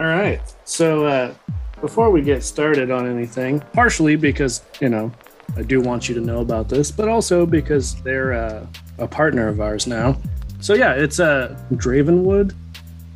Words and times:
All 0.00 0.06
right. 0.06 0.40
So 0.64 1.06
uh, 1.06 1.34
before 1.80 2.10
we 2.10 2.22
get 2.22 2.42
started 2.42 2.90
on 2.90 3.08
anything, 3.08 3.60
partially 3.72 4.16
because 4.16 4.62
you 4.80 4.88
know 4.88 5.10
I 5.56 5.62
do 5.62 5.80
want 5.80 6.08
you 6.08 6.14
to 6.14 6.20
know 6.20 6.40
about 6.40 6.68
this, 6.68 6.90
but 6.90 7.08
also 7.08 7.44
because 7.44 8.00
they're 8.02 8.32
uh, 8.32 8.66
a 8.98 9.08
partner 9.08 9.48
of 9.48 9.60
ours 9.60 9.86
now. 9.86 10.16
So 10.60 10.74
yeah, 10.74 10.94
it's 10.94 11.18
uh, 11.18 11.58
Dravenwood. 11.72 12.54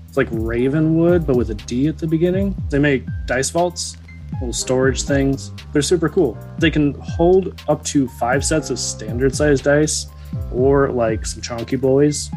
It's 0.08 0.16
like 0.16 0.28
Ravenwood, 0.30 1.26
but 1.26 1.36
with 1.36 1.50
a 1.50 1.54
D 1.54 1.88
at 1.88 1.98
the 1.98 2.06
beginning. 2.06 2.54
They 2.68 2.78
make 2.78 3.04
dice 3.26 3.50
vaults, 3.50 3.96
little 4.34 4.52
storage 4.52 5.04
things. 5.04 5.52
They're 5.72 5.82
super 5.82 6.08
cool. 6.08 6.36
They 6.58 6.70
can 6.70 6.94
hold 6.94 7.62
up 7.68 7.84
to 7.86 8.08
five 8.08 8.44
sets 8.44 8.70
of 8.70 8.78
standard 8.78 9.34
sized 9.34 9.64
dice, 9.64 10.06
or 10.52 10.90
like 10.90 11.24
some 11.26 11.42
chonky 11.42 11.80
boys, 11.80 12.30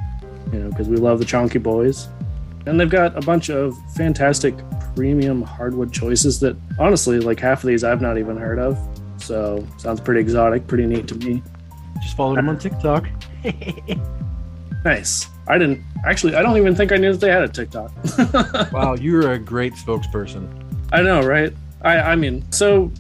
you 0.53 0.59
know, 0.59 0.69
because 0.69 0.87
we 0.87 0.97
love 0.97 1.19
the 1.19 1.25
chonky 1.25 1.61
boys. 1.61 2.07
And 2.65 2.79
they've 2.79 2.89
got 2.89 3.15
a 3.17 3.21
bunch 3.21 3.49
of 3.49 3.75
fantastic 3.93 4.55
premium 4.95 5.41
hardwood 5.41 5.93
choices 5.93 6.39
that 6.39 6.55
honestly, 6.79 7.19
like 7.19 7.39
half 7.39 7.63
of 7.63 7.67
these 7.67 7.83
I've 7.83 8.01
not 8.01 8.17
even 8.17 8.37
heard 8.37 8.59
of. 8.59 8.77
So 9.17 9.65
sounds 9.77 10.01
pretty 10.01 10.21
exotic, 10.21 10.67
pretty 10.67 10.85
neat 10.85 11.07
to 11.09 11.15
me. 11.15 11.43
Just 12.01 12.17
followed 12.17 12.37
them 12.37 12.49
on 12.49 12.57
TikTok. 12.57 13.07
Nice. 14.85 15.27
I 15.47 15.57
didn't 15.57 15.83
actually. 16.05 16.35
I 16.35 16.43
don't 16.43 16.57
even 16.57 16.75
think 16.75 16.91
I 16.91 16.97
knew 16.97 17.11
that 17.11 17.19
they 17.19 17.31
had 17.31 17.41
a 17.41 17.47
TikTok. 17.47 17.91
wow, 18.71 18.93
you're 18.93 19.31
a 19.31 19.39
great 19.39 19.73
spokesperson. 19.73 20.47
I 20.93 21.01
know, 21.01 21.21
right? 21.21 21.51
I 21.81 21.97
I 21.97 22.15
mean, 22.15 22.49
so 22.51 22.91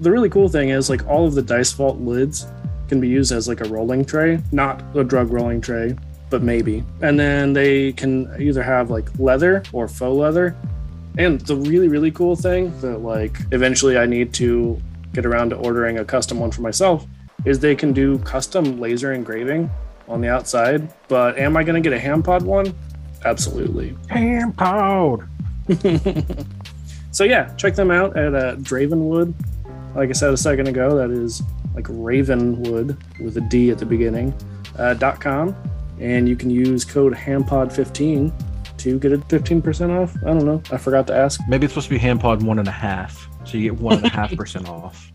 the 0.00 0.10
really 0.10 0.30
cool 0.30 0.48
thing 0.48 0.70
is 0.70 0.88
like 0.88 1.06
all 1.06 1.26
of 1.26 1.34
the 1.34 1.42
dice 1.42 1.70
vault 1.72 1.98
lids 1.98 2.46
can 2.88 2.98
be 3.00 3.08
used 3.08 3.30
as 3.30 3.46
like 3.46 3.60
a 3.60 3.68
rolling 3.68 4.06
tray, 4.06 4.42
not 4.52 4.82
a 4.96 5.04
drug 5.04 5.30
rolling 5.30 5.60
tray, 5.60 5.94
but 6.30 6.42
maybe. 6.42 6.84
And 7.00 7.18
then 7.18 7.52
they 7.52 7.92
can 7.92 8.34
either 8.40 8.62
have 8.62 8.90
like 8.90 9.08
leather 9.18 9.62
or 9.72 9.88
faux 9.88 10.16
leather. 10.16 10.56
And 11.16 11.40
the 11.42 11.56
really 11.56 11.88
really 11.88 12.10
cool 12.10 12.36
thing 12.36 12.78
that 12.80 12.98
like 12.98 13.36
eventually 13.52 13.98
I 13.98 14.06
need 14.06 14.32
to 14.34 14.80
get 15.12 15.26
around 15.26 15.50
to 15.50 15.56
ordering 15.56 15.98
a 15.98 16.04
custom 16.04 16.38
one 16.38 16.50
for 16.50 16.62
myself 16.62 17.06
is 17.44 17.58
they 17.58 17.74
can 17.74 17.92
do 17.92 18.18
custom 18.20 18.78
laser 18.78 19.12
engraving 19.12 19.70
on 20.06 20.20
the 20.20 20.28
outside. 20.28 20.92
But 21.08 21.38
am 21.38 21.56
I 21.56 21.64
going 21.64 21.80
to 21.80 21.86
get 21.86 21.96
a 21.96 22.00
ham 22.00 22.22
pod 22.22 22.42
one? 22.42 22.74
Absolutely. 23.24 23.96
Ham 24.08 24.52
pod. 24.52 25.28
so 27.10 27.24
yeah, 27.24 27.52
check 27.56 27.74
them 27.74 27.90
out 27.90 28.16
at 28.16 28.34
uh, 28.34 28.56
Dravenwood. 28.56 29.34
Like 29.94 30.10
I 30.10 30.12
said 30.12 30.32
a 30.32 30.36
second 30.36 30.68
ago, 30.68 30.96
that 30.96 31.10
is 31.10 31.42
like 31.74 31.86
Ravenwood 31.88 32.96
with 33.20 33.36
a 33.36 33.40
D 33.42 33.70
at 33.70 33.78
the 33.78 33.86
beginning. 33.86 34.34
Uh, 34.76 34.94
dot 34.94 35.20
com, 35.20 35.56
and 36.00 36.28
you 36.28 36.36
can 36.36 36.50
use 36.50 36.84
code 36.84 37.14
HammPod15 37.14 38.76
to 38.78 38.98
get 38.98 39.12
a 39.12 39.18
15% 39.18 39.90
off. 39.90 40.16
I 40.22 40.26
don't 40.26 40.44
know. 40.44 40.62
I 40.70 40.76
forgot 40.76 41.06
to 41.08 41.14
ask. 41.14 41.40
Maybe 41.48 41.64
it's 41.64 41.74
supposed 41.74 41.88
to 41.88 41.94
be 41.94 42.00
HamPod 42.00 42.42
one 42.42 42.58
and 42.58 42.68
a 42.68 42.72
half, 42.72 43.28
so 43.44 43.58
you 43.58 43.70
get 43.70 43.80
one 43.80 43.96
and 43.96 44.06
a 44.06 44.08
half 44.08 44.34
percent 44.36 44.68
off. 44.68 45.12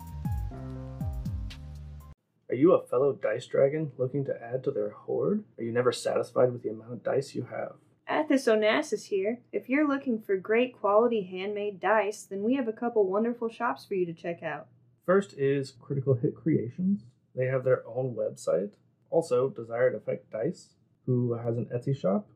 Are 2.50 2.56
you 2.56 2.74
a 2.74 2.86
fellow 2.86 3.14
dice 3.14 3.48
dragon 3.48 3.92
looking 3.98 4.26
to 4.26 4.44
add 4.44 4.64
to 4.66 4.72
their 4.72 4.92
hoard? 4.92 5.44
Are 5.58 5.64
you 5.64 5.72
never 5.72 5.92
satisfied 5.92 6.52
with 6.52 6.62
the 6.62 6.70
amount 6.70 6.94
of 6.94 7.04
dice 7.04 7.34
you 7.34 7.48
have? 7.50 7.74
Athos 8.08 8.46
Onassis 8.46 9.06
here. 9.06 9.40
If 9.52 9.70
you're 9.70 9.88
looking 9.88 10.22
for 10.22 10.36
great 10.38 10.78
quality 10.80 11.24
handmade 11.24 11.80
dice, 11.80 12.24
then 12.24 12.44
we 12.44 12.56
have 12.56 12.68
a 12.68 12.74
couple 12.74 13.08
wonderful 13.08 13.50
shops 13.50 13.86
for 13.86 13.96
you 13.96 14.06
to 14.06 14.14
check 14.14 14.44
out. 14.44 14.68
First 15.06 15.34
is 15.38 15.72
Critical 15.72 16.14
Hit 16.14 16.36
Creations. 16.36 17.06
They 17.36 17.46
have 17.46 17.64
their 17.64 17.82
own 17.88 18.14
website. 18.14 18.74
Also, 19.14 19.48
Desired 19.48 19.94
Effect 19.94 20.32
Dice, 20.32 20.70
who 21.06 21.34
has 21.36 21.56
an 21.56 21.68
Etsy 21.68 21.96
shop, 21.96 22.28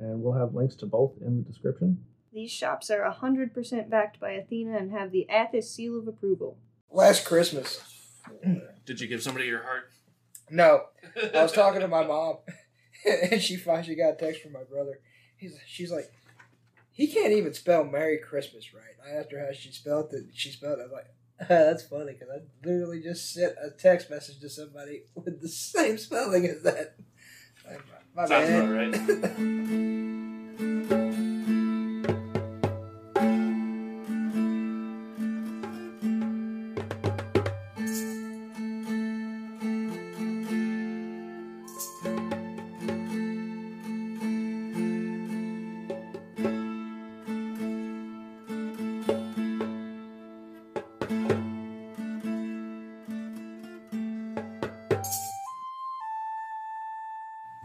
and 0.00 0.20
we'll 0.20 0.32
have 0.32 0.52
links 0.52 0.74
to 0.74 0.86
both 0.86 1.12
in 1.24 1.36
the 1.36 1.48
description. 1.48 1.96
These 2.32 2.50
shops 2.50 2.90
are 2.90 3.08
100% 3.08 3.88
backed 3.88 4.18
by 4.18 4.32
Athena 4.32 4.76
and 4.76 4.90
have 4.90 5.12
the 5.12 5.28
Athos 5.30 5.70
seal 5.70 5.96
of 5.96 6.08
approval. 6.08 6.58
Last 6.90 7.24
Christmas. 7.24 7.80
Did 8.84 9.00
you 9.00 9.06
give 9.06 9.22
somebody 9.22 9.46
your 9.46 9.62
heart? 9.62 9.92
No, 10.50 10.86
I 11.32 11.40
was 11.40 11.52
talking 11.52 11.80
to 11.80 11.86
my 12.00 12.04
mom, 12.04 12.38
and 13.30 13.40
she 13.40 13.54
finally 13.54 13.94
got 13.94 14.14
a 14.14 14.16
text 14.16 14.42
from 14.42 14.54
my 14.54 14.64
brother. 14.64 14.98
He's 15.36 15.56
she's 15.68 15.92
like, 15.92 16.10
he 16.90 17.06
can't 17.06 17.32
even 17.32 17.54
spell 17.54 17.84
Merry 17.84 18.18
Christmas 18.18 18.74
right. 18.74 18.82
I 19.06 19.20
asked 19.20 19.30
her 19.30 19.38
how 19.38 19.52
she 19.52 19.70
spelled 19.70 20.12
it. 20.12 20.24
She 20.32 20.50
spelled 20.50 20.80
it. 20.80 20.82
I 20.82 20.84
was 20.86 20.92
like, 20.92 21.13
that's 21.48 21.84
funny 21.84 22.12
because 22.12 22.28
I 22.30 22.66
literally 22.66 23.02
just 23.02 23.32
sent 23.32 23.54
a 23.62 23.70
text 23.70 24.10
message 24.10 24.40
to 24.40 24.48
somebody 24.48 25.02
with 25.14 25.40
the 25.40 25.48
same 25.48 25.98
spelling 25.98 26.46
as 26.46 26.62
that. 26.62 26.96
My, 27.66 27.76
my 28.14 28.26
Sounds 28.26 28.48
bad. 28.48 28.64
about 28.64 29.38
right. 29.38 30.10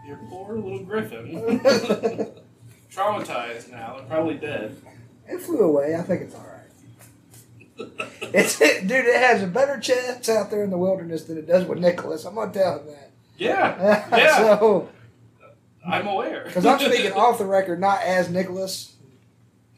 Your 0.06 0.18
poor 0.30 0.56
little 0.56 0.84
griffin. 0.84 1.26
Traumatized 2.92 3.72
now 3.72 3.98
and 4.00 4.10
probably 4.10 4.36
dead. 4.36 4.76
it 5.28 5.42
flew 5.42 5.60
away. 5.60 5.96
I 5.96 6.02
think 6.02 6.24
it's 6.24 6.36
all 6.36 6.42
right. 6.42 6.56
It's 8.34 8.58
dude. 8.60 8.92
It 8.92 9.22
has 9.22 9.44
a 9.44 9.48
better 9.48 9.80
chance 9.80 10.28
out 10.28 10.50
there 10.50 10.64
in 10.64 10.70
the 10.70 10.78
wilderness 10.78 11.26
than 11.26 11.38
it 11.38 11.48
does 11.48 11.66
with 11.66 11.80
Nikolas. 11.80 12.26
I'm 12.26 12.36
gonna 12.36 12.52
tell 12.52 12.80
him 12.80 12.88
that. 12.88 13.12
Yeah, 13.38 14.08
yeah, 14.18 14.58
so, 14.58 14.90
I'm 15.88 16.08
aware. 16.08 16.44
because 16.46 16.66
I'm 16.66 16.80
speaking 16.92 17.14
off 17.14 17.38
the 17.38 17.46
record, 17.46 17.80
not 17.80 18.02
as 18.02 18.30
Nikolas. 18.30 18.96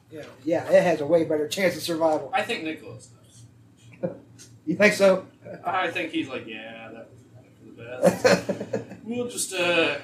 Yeah, 0.09 0.23
yeah, 0.43 0.67
it 0.71 0.81
has 0.81 1.01
a 1.01 1.05
way 1.05 1.25
better 1.25 1.47
chance 1.47 1.75
of 1.75 1.83
survival. 1.83 2.31
I 2.33 2.41
think 2.41 2.63
Nikolas 2.63 3.07
does. 4.01 4.11
You 4.65 4.75
think 4.75 4.93
so? 4.93 5.27
I 5.65 5.91
think 5.91 6.11
he's 6.11 6.27
like, 6.27 6.47
yeah, 6.47 6.89
that 6.93 7.09
was 7.99 8.21
for 8.21 8.27
the 8.27 8.63
best. 8.63 8.85
we'll 9.03 9.27
just 9.27 9.53
uh, 9.53 9.97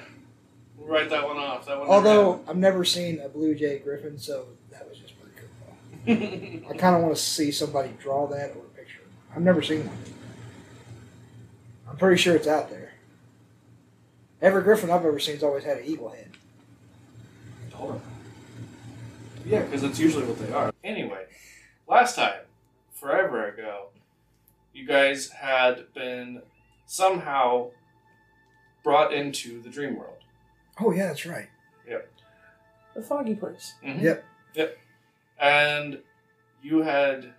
we'll 0.76 0.88
write 0.88 1.10
that 1.10 1.24
one 1.24 1.36
off. 1.36 1.66
That 1.66 1.78
one. 1.78 1.88
never 1.88 1.92
Although 1.92 2.40
I've 2.48 2.56
never 2.56 2.84
seen 2.84 3.20
a 3.20 3.28
blue 3.28 3.54
jay 3.54 3.78
griffin, 3.78 4.18
so 4.18 4.46
that 4.70 4.88
was 4.88 4.98
just 4.98 5.14
pretty 5.20 5.36
cool. 5.36 6.70
I 6.70 6.76
kind 6.76 6.96
of 6.96 7.02
want 7.02 7.16
to 7.16 7.20
see 7.20 7.50
somebody 7.50 7.90
draw 8.00 8.26
that 8.28 8.50
or 8.56 8.60
a 8.64 8.76
picture. 8.76 9.02
I've 9.34 9.42
never 9.42 9.62
seen 9.62 9.86
one. 9.86 9.96
I'm 11.88 11.96
pretty 11.96 12.20
sure 12.20 12.36
it's 12.36 12.46
out 12.46 12.70
there. 12.70 12.92
Every 14.40 14.62
griffin 14.62 14.90
I've 14.90 15.04
ever 15.04 15.18
seen's 15.18 15.42
always 15.42 15.64
had 15.64 15.78
an 15.78 15.84
eagle 15.86 16.10
head. 16.10 16.30
Hold 17.74 17.92
on. 17.92 18.00
Yeah, 19.44 19.62
because 19.62 19.82
that's 19.82 19.98
usually 19.98 20.24
what 20.24 20.38
they 20.38 20.52
are. 20.52 20.72
Anyway, 20.84 21.24
last 21.88 22.16
time, 22.16 22.40
forever 22.94 23.48
ago, 23.48 23.88
you 24.72 24.86
guys 24.86 25.30
had 25.30 25.92
been 25.94 26.42
somehow 26.86 27.70
brought 28.88 29.12
into 29.12 29.60
the 29.60 29.68
dream 29.68 29.98
world. 29.98 30.16
Oh 30.80 30.92
yeah, 30.92 31.08
that's 31.08 31.26
right. 31.26 31.50
Yep. 31.86 32.10
The 32.94 33.02
foggy 33.02 33.34
place. 33.34 33.74
Mhm. 33.84 34.00
Yep. 34.00 34.24
Yep. 34.54 34.78
And 35.38 35.98
you 36.62 36.78
had 36.78 37.34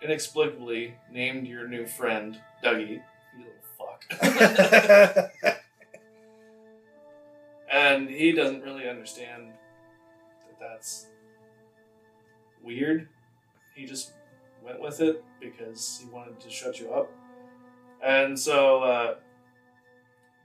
inexplicably 0.00 0.94
named 1.12 1.46
your 1.46 1.68
new 1.68 1.84
friend 1.86 2.40
Dougie. 2.64 3.02
You 3.36 3.44
little 3.44 3.52
fuck. 3.76 4.02
and 7.70 8.08
he 8.08 8.32
doesn't 8.32 8.62
really 8.62 8.88
understand 8.88 9.48
that 10.48 10.58
that's 10.58 11.08
weird. 12.62 13.10
He 13.74 13.84
just 13.84 14.12
went 14.64 14.80
with 14.80 15.02
it 15.02 15.22
because 15.38 16.00
he 16.02 16.08
wanted 16.08 16.40
to 16.40 16.48
shut 16.48 16.80
you 16.80 16.94
up. 16.94 17.12
And 18.02 18.38
so 18.38 18.82
uh, 18.82 19.14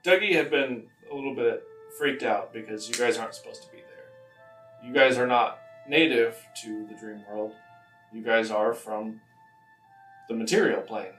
Dougie 0.04 0.34
had 0.34 0.50
been 0.50 0.84
a 1.12 1.16
little 1.16 1.36
bit 1.36 1.64
freaked 1.98 2.24
out 2.24 2.54
because 2.54 2.88
you 2.88 2.96
guys 2.96 3.18
aren't 3.18 3.36
supposed 3.36 3.64
to 3.64 3.72
be 3.72 3.78
there. 3.78 4.88
You 4.88 4.94
guys 4.94 5.18
are 5.18 5.28
not 5.28 5.60
native 5.88 6.38
to 6.62 6.88
the 6.88 6.96
dream 6.96 7.24
world. 7.30 7.54
You 8.14 8.22
guys 8.22 8.52
are 8.52 8.74
from 8.74 9.22
the 10.28 10.36
material 10.36 10.82
plane. 10.82 11.14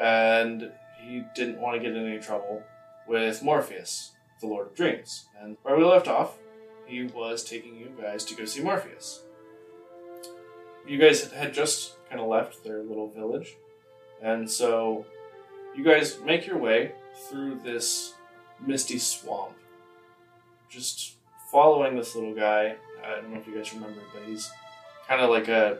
And 0.00 0.70
he 1.00 1.24
didn't 1.34 1.60
want 1.60 1.76
to 1.76 1.82
get 1.82 1.96
in 1.96 2.06
any 2.06 2.18
trouble 2.18 2.62
with 3.06 3.42
Morpheus, 3.42 4.12
the 4.40 4.46
Lord 4.46 4.68
of 4.68 4.74
Dreams. 4.74 5.26
And 5.40 5.56
where 5.62 5.76
we 5.76 5.84
left 5.84 6.08
off, 6.08 6.36
he 6.86 7.04
was 7.04 7.44
taking 7.44 7.76
you 7.76 7.92
guys 8.00 8.24
to 8.26 8.34
go 8.34 8.44
see 8.44 8.62
Morpheus. 8.62 9.22
You 10.86 10.98
guys 10.98 11.30
had 11.32 11.52
just 11.52 11.94
kind 12.08 12.20
of 12.20 12.28
left 12.28 12.64
their 12.64 12.82
little 12.82 13.08
village, 13.08 13.56
and 14.22 14.50
so 14.50 15.04
you 15.76 15.84
guys 15.84 16.18
make 16.24 16.46
your 16.46 16.56
way 16.56 16.92
through 17.28 17.60
this 17.64 18.14
misty 18.60 18.98
swamp, 18.98 19.52
just 20.68 21.14
following 21.50 21.96
this 21.96 22.14
little 22.14 22.34
guy. 22.34 22.76
I 23.04 23.10
don't 23.16 23.30
know 23.32 23.38
if 23.38 23.46
you 23.46 23.54
guys 23.54 23.72
remember, 23.72 24.00
but 24.12 24.22
he's 24.26 24.50
kind 25.06 25.20
of 25.20 25.30
like 25.30 25.48
a, 25.48 25.78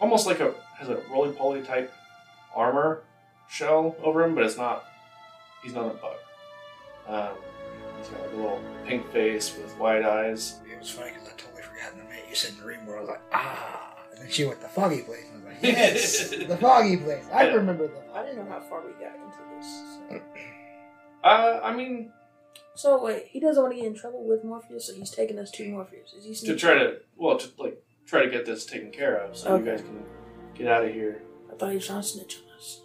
almost 0.00 0.26
like 0.26 0.40
a 0.40 0.54
has 0.78 0.88
a 0.88 1.00
roly 1.10 1.32
poly 1.32 1.62
type 1.62 1.92
armor 2.54 3.02
shell 3.48 3.96
over 4.02 4.22
him, 4.24 4.34
but 4.34 4.44
it's 4.44 4.56
not. 4.56 4.84
He's 5.62 5.74
not 5.74 5.86
a 5.86 5.94
bug. 5.94 6.16
Um, 7.08 7.36
he's 7.98 8.08
got 8.08 8.20
like 8.22 8.32
a 8.32 8.36
little 8.36 8.60
pink 8.86 9.10
face 9.12 9.56
with 9.56 9.72
white 9.78 10.04
eyes. 10.04 10.56
It 10.70 10.78
was 10.78 10.90
funny 10.90 11.10
because 11.12 11.28
I 11.28 11.32
totally 11.32 11.62
forgot 11.62 11.90
the 11.96 12.04
minute 12.04 12.24
you 12.28 12.34
said 12.36 12.52
the 12.56 12.62
Dream 12.62 12.86
World. 12.86 12.98
I 12.98 13.00
was 13.00 13.08
like, 13.10 13.22
ah. 13.32 13.94
And 14.12 14.22
then 14.22 14.30
she 14.30 14.44
went, 14.44 14.60
the 14.60 14.68
foggy 14.68 15.02
place. 15.02 15.24
And 15.32 15.42
I 15.44 15.48
was 15.48 15.54
like, 15.54 15.62
yes, 15.62 16.30
the 16.48 16.56
foggy 16.56 16.96
place. 16.96 17.24
I 17.32 17.44
Yeah. 17.48 17.54
remember 17.54 17.88
the 17.88 18.00
I 18.14 18.24
didn't 18.24 18.44
know 18.46 18.50
how 18.52 18.60
far 18.60 18.82
we 18.82 18.92
got 18.92 19.14
into 19.14 19.42
this. 19.56 19.82
So. 20.10 20.20
Uh, 21.24 21.60
I 21.62 21.74
mean, 21.74 22.12
So 22.74 23.02
wait, 23.02 23.26
he 23.28 23.40
doesn't 23.40 23.62
want 23.62 23.74
to 23.74 23.80
get 23.80 23.86
in 23.86 23.94
trouble 23.94 24.24
with 24.24 24.44
Morpheus, 24.44 24.86
so 24.86 24.94
he's 24.94 25.10
taking 25.10 25.38
us 25.38 25.50
to 25.52 25.68
Morpheus. 25.68 26.12
Is 26.12 26.24
he 26.24 26.30
to 26.30 26.36
sneaking? 26.36 26.58
try 26.58 26.74
to 26.74 26.96
well, 27.16 27.36
to 27.38 27.48
like 27.58 27.82
try 28.06 28.22
to 28.24 28.30
get 28.30 28.46
this 28.46 28.64
taken 28.64 28.90
care 28.90 29.16
of, 29.16 29.36
so 29.36 29.50
Okay. 29.54 29.64
you 29.64 29.70
guys 29.70 29.80
can 29.80 30.04
get 30.54 30.68
out 30.68 30.84
of 30.84 30.92
here. 30.92 31.22
I 31.52 31.56
thought 31.56 31.70
he 31.70 31.76
was 31.76 31.86
trying 31.86 32.02
to 32.02 32.06
snitch 32.08 32.38
on 32.44 32.56
us. 32.56 32.80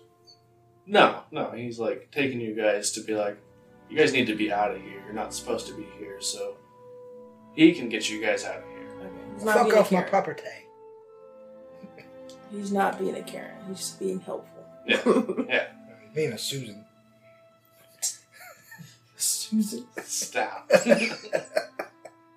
No, 0.86 1.22
no, 1.32 1.52
he's 1.52 1.80
like 1.80 2.10
taking 2.12 2.42
you 2.42 2.54
guys 2.56 2.92
to 2.94 3.02
be 3.02 3.14
like, 3.16 3.38
you 3.90 3.98
guys 3.98 4.12
need 4.14 4.28
to 4.28 4.36
be 4.36 4.52
out 4.52 4.72
of 4.72 4.82
here. 4.82 5.02
You're 5.06 5.14
not 5.14 5.34
supposed 5.34 5.68
to 5.68 5.74
be 5.76 5.86
here, 6.00 6.20
so 6.20 6.56
he 7.56 7.72
can 7.74 7.88
get 7.90 8.10
you 8.10 8.20
guys 8.22 8.44
out 8.46 8.58
of 8.58 8.64
here. 8.64 8.90
Okay. 9.00 9.10
He's 9.36 9.46
not 9.46 9.56
fuck 9.56 9.66
being 9.68 9.78
a 9.78 9.80
off 9.80 9.92
my 9.92 9.98
Karen. 10.00 10.10
property. 10.10 10.44
He's 12.52 12.72
not 12.72 13.00
being 13.00 13.16
a 13.16 13.22
Karen. 13.24 13.56
He's 13.68 13.78
just 13.78 14.00
being 14.00 14.20
helpful. 14.20 14.50
Yeah. 15.50 15.68
Being 16.14 16.34
a 16.34 16.38
Susan. 16.38 16.83
Susan. 19.24 19.86
Stop. 20.04 20.70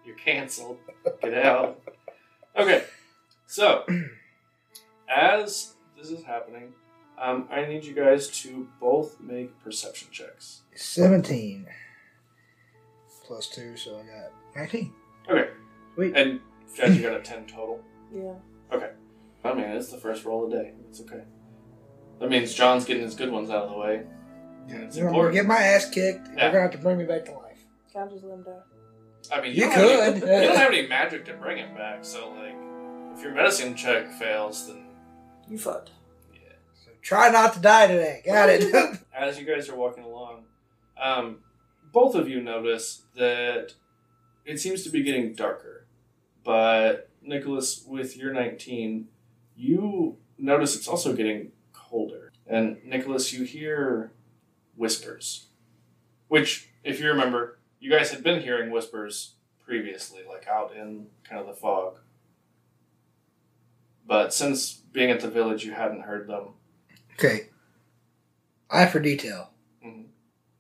You're 0.05 0.17
canceled. 0.17 0.79
Get 1.23 1.35
out. 1.35 1.81
Okay, 2.57 2.85
so 3.47 3.85
as 5.09 5.75
this 5.99 6.11
is 6.11 6.25
happening, 6.25 6.73
um, 7.21 7.49
I 7.51 7.65
need 7.67 7.85
you 7.85 7.95
guys 7.95 8.29
to 8.43 8.67
both 8.81 9.21
make 9.21 9.59
perception 9.63 10.09
checks. 10.11 10.63
17. 10.75 11.67
Plus 13.25 13.49
2, 13.49 13.77
so 13.77 13.97
I 13.97 14.03
got 14.07 14.33
19. 14.57 14.93
Okay, 15.29 15.51
Sweet. 15.95 16.17
and 16.17 16.41
Jed, 16.77 16.95
you 16.95 17.03
got 17.03 17.15
a 17.15 17.21
ten 17.23 17.47
total. 17.47 17.81
Yeah. 18.15 18.35
Okay. 18.73 18.91
I 19.45 19.53
mean, 19.55 19.65
it's 19.65 19.91
the 19.91 19.99
first 19.99 20.25
roll 20.25 20.45
of 20.45 20.51
the 20.51 20.57
day. 20.59 20.73
It's 20.89 21.01
okay. 21.01 21.23
That 22.21 22.31
means 22.31 22.55
John's 22.55 22.85
getting 22.85 23.03
his 23.03 23.15
good 23.15 23.31
ones 23.31 23.51
out 23.51 23.65
of 23.65 23.71
the 23.71 23.77
way. 23.77 24.03
And 24.69 24.83
it's 24.85 24.97
I'm 24.97 25.03
gonna 25.05 25.09
important. 25.17 25.35
get 25.35 25.47
my 25.47 25.59
ass 25.59 25.89
kicked. 25.91 26.29
Yeah. 26.35 26.43
You're 26.45 26.53
gonna 26.53 26.63
have 26.63 26.71
to 26.73 26.79
bring 26.79 26.99
me 26.99 27.05
back 27.05 27.25
to 27.27 27.33
life. 27.33 27.65
Can 27.93 28.03
I 28.09 28.11
just 28.11 28.25
let 28.25 28.35
him 28.35 28.43
die? 28.45 29.33
I 29.33 29.41
mean, 29.41 29.55
You 29.55 29.63
don't 29.63 29.73
have 29.73 29.81
any- 30.01 30.21
could. 30.21 30.29
you 30.29 30.49
don't 30.49 30.57
have 30.57 30.73
any 30.73 30.87
magic 30.87 31.25
to 31.27 31.35
bring 31.35 31.59
him 31.59 31.75
back, 31.75 32.05
so 32.05 32.31
like, 32.31 32.55
if 33.17 33.23
your 33.23 33.33
medicine 33.33 33.75
check 33.75 34.09
fails, 34.13 34.67
then 34.69 34.87
You 35.49 35.59
fucked. 35.59 35.91
yeah. 36.33 36.41
So 36.75 36.91
try 37.03 37.31
not 37.31 37.55
to 37.55 37.61
die 37.61 37.87
today. 37.89 38.23
Got 38.25 38.51
it. 38.51 38.73
As 39.17 39.39
you 39.39 39.47
guys 39.47 39.69
are 39.69 39.77
walking 39.77 40.05
along, 40.05 40.45
um, 41.01 41.39
both 41.93 42.15
of 42.15 42.29
you 42.29 42.41
notice 42.41 43.03
that 43.17 43.73
it 44.45 44.61
seems 44.61 44.83
to 44.85 44.91
be 44.91 45.03
getting 45.03 45.35
darker. 45.35 45.87
But 46.45 47.09
Nikolas, 47.23 47.85
with 47.89 48.17
your 48.17 48.33
nineteen, 48.33 49.09
you 49.57 50.19
notice 50.39 50.77
it's 50.77 50.87
also 50.87 51.13
getting 51.15 51.51
colder. 51.73 52.31
And 52.47 52.77
Nikolas, 52.85 53.33
you 53.33 53.45
hear 53.45 54.13
whispers, 54.77 55.47
which, 56.29 56.69
if 56.85 57.01
you 57.01 57.09
remember, 57.09 57.59
you 57.81 57.91
guys 57.91 58.11
had 58.11 58.23
been 58.23 58.43
hearing 58.43 58.71
whispers 58.71 59.35
previously, 59.65 60.21
like 60.29 60.47
out 60.47 60.75
in 60.75 61.07
kind 61.29 61.41
of 61.41 61.47
the 61.47 61.53
fog. 61.55 61.99
But 64.07 64.33
since 64.33 64.73
being 64.93 65.11
at 65.11 65.21
the 65.21 65.29
village, 65.31 65.65
you 65.65 65.73
hadn't 65.73 66.03
heard 66.03 66.29
them. 66.29 66.51
okay. 67.15 67.49
Eye 68.71 68.87
for 68.87 69.01
detail. 69.01 69.51
Mhm. 69.85 70.07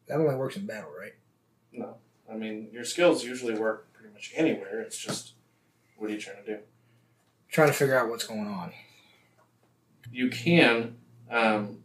That 0.08 0.18
only 0.18 0.34
works 0.36 0.56
in 0.56 0.66
battle, 0.66 0.90
right? 0.98 1.14
No. 1.72 1.96
I 2.30 2.34
mean, 2.34 2.68
your 2.72 2.84
skills 2.84 3.24
usually 3.24 3.54
work 3.54 3.92
pretty 3.92 4.12
much 4.12 4.32
anywhere. 4.34 4.80
It's 4.80 4.96
just, 4.98 5.32
what 5.96 6.10
are 6.10 6.12
you 6.12 6.20
trying 6.20 6.44
to 6.44 6.56
do? 6.56 6.62
Trying 7.50 7.68
to 7.68 7.72
figure 7.74 7.98
out 7.98 8.08
what's 8.08 8.26
going 8.26 8.46
on. 8.46 8.72
You 10.12 10.28
can 10.30 10.96
um, 11.30 11.78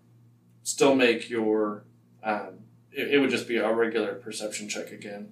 still 0.64 0.94
make 0.96 1.30
your, 1.30 1.84
um, 2.24 2.60
it, 2.92 3.16
it 3.16 3.20
would 3.20 3.30
just 3.30 3.48
be 3.48 3.58
a 3.58 3.72
regular 3.74 4.16
perception 4.16 4.70
check 4.70 4.92
again 4.92 5.32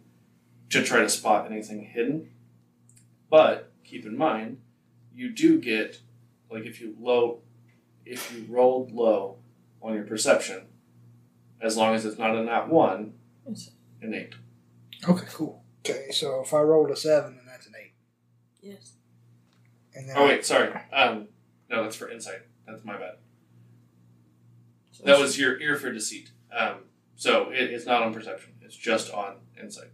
to 0.70 0.84
try 0.84 1.02
to 1.02 1.10
spot 1.10 1.50
anything 1.52 1.84
hidden. 1.84 2.30
But 3.30 3.72
keep 3.84 4.06
in 4.06 4.18
mind, 4.18 4.62
you 5.14 5.30
do 5.32 5.60
get, 5.60 6.00
like 6.52 6.66
if 6.66 6.80
you 6.82 6.96
low, 7.00 7.42
if 8.06 8.34
you 8.34 8.46
rolled 8.50 8.92
low 8.92 9.38
on 9.82 9.94
your 9.94 10.04
perception, 10.04 10.64
as 11.62 11.76
long 11.78 11.94
as 11.94 12.06
it's 12.06 12.18
not 12.18 12.36
a 12.36 12.44
nat 12.44 12.70
one, 12.70 13.14
It's- 13.46 13.72
an 14.02 14.14
eight. 14.14 14.34
Okay, 15.08 15.26
cool. 15.34 15.64
Okay, 15.86 16.12
so 16.12 16.42
if 16.42 16.54
I 16.54 16.62
rolled 16.62 16.92
a 16.92 16.96
7, 16.96 17.36
then 17.36 17.46
that's 17.46 17.68
an 17.68 17.74
8. 17.82 17.92
Yes. 18.62 18.94
And 19.94 20.08
then 20.08 20.16
Oh 20.18 20.26
wait, 20.26 20.46
sorry. 20.46 20.74
Um, 20.94 21.28
no, 21.70 21.84
that's 21.84 21.96
for 21.96 22.10
insight. 22.10 22.42
That's 22.68 22.84
my 22.86 22.98
bad. 22.98 23.16
So 24.92 25.04
That 25.06 25.20
was 25.20 25.38
your 25.40 25.60
ear 25.60 25.78
for 25.78 25.92
deceit. 25.92 26.32
Um, 26.56 26.76
so 27.16 27.50
it, 27.52 27.70
it's 27.72 27.86
not 27.86 28.02
on 28.04 28.14
perception. 28.14 28.54
It's 28.62 28.76
just 28.76 29.12
on 29.12 29.36
insight. 29.62 29.92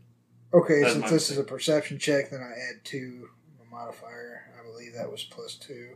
Okay, 0.53 0.81
That's 0.81 0.93
since 0.93 1.09
this 1.09 1.31
is 1.31 1.37
a 1.37 1.43
perception 1.43 1.97
check, 1.99 2.29
then 2.29 2.41
I 2.41 2.51
add 2.69 2.83
2 2.85 3.27
a 3.61 3.73
modifier. 3.73 4.43
I 4.59 4.63
believe 4.63 4.93
that 4.95 5.11
was 5.11 5.23
plus 5.23 5.55
2. 5.55 5.95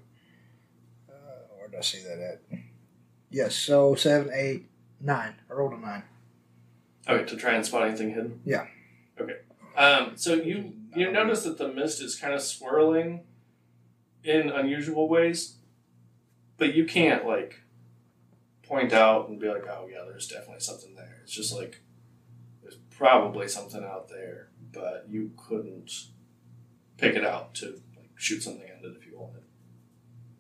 Uh, 1.10 1.14
where 1.58 1.68
did 1.70 1.78
I 1.78 1.82
see 1.82 2.04
that 2.04 2.20
at? 2.20 2.60
Yes, 3.30 3.56
so 3.56 3.96
7, 3.96 4.32
8, 4.34 4.70
9. 5.02 5.36
I 5.50 5.54
rolled 5.54 5.74
a 5.74 5.78
9. 5.78 6.04
Okay, 7.08 7.26
to 7.26 7.36
try 7.38 7.54
and 7.54 7.66
spot 7.66 7.88
anything 7.88 8.10
hidden. 8.10 8.42
Yeah. 8.44 8.68
Okay. 9.20 9.38
Um, 9.78 10.14
so 10.16 10.34
you 10.34 10.74
you 10.96 11.12
notice 11.12 11.44
that 11.44 11.58
the 11.58 11.68
mist 11.68 12.02
is 12.02 12.16
kind 12.16 12.34
of 12.34 12.42
swirling 12.42 13.22
in 14.24 14.50
unusual 14.50 15.08
ways, 15.08 15.56
but 16.58 16.74
you 16.74 16.86
can't 16.86 17.26
like 17.26 17.62
point 18.70 18.94
out 18.94 19.28
and 19.28 19.40
be 19.40 19.50
like, 19.50 19.68
"Oh 19.68 19.90
yeah, 19.92 20.04
there's 20.08 20.28
definitely 20.28 20.62
something 20.62 20.96
there." 20.96 21.20
It's 21.24 21.34
just 21.34 21.54
like 21.54 21.82
there's 22.62 22.78
probably 22.96 23.48
something 23.48 23.84
out 23.84 24.08
there, 24.08 24.50
but 24.72 25.06
you 25.10 25.32
couldn't 25.36 25.92
pick 26.98 27.16
it 27.16 27.26
out 27.26 27.56
to 27.56 27.82
like 27.98 28.12
shoot 28.16 28.44
something 28.44 28.64
at 28.64 28.86
it 28.86 28.96
if 28.96 29.08
you 29.08 29.18
wanted, 29.18 29.44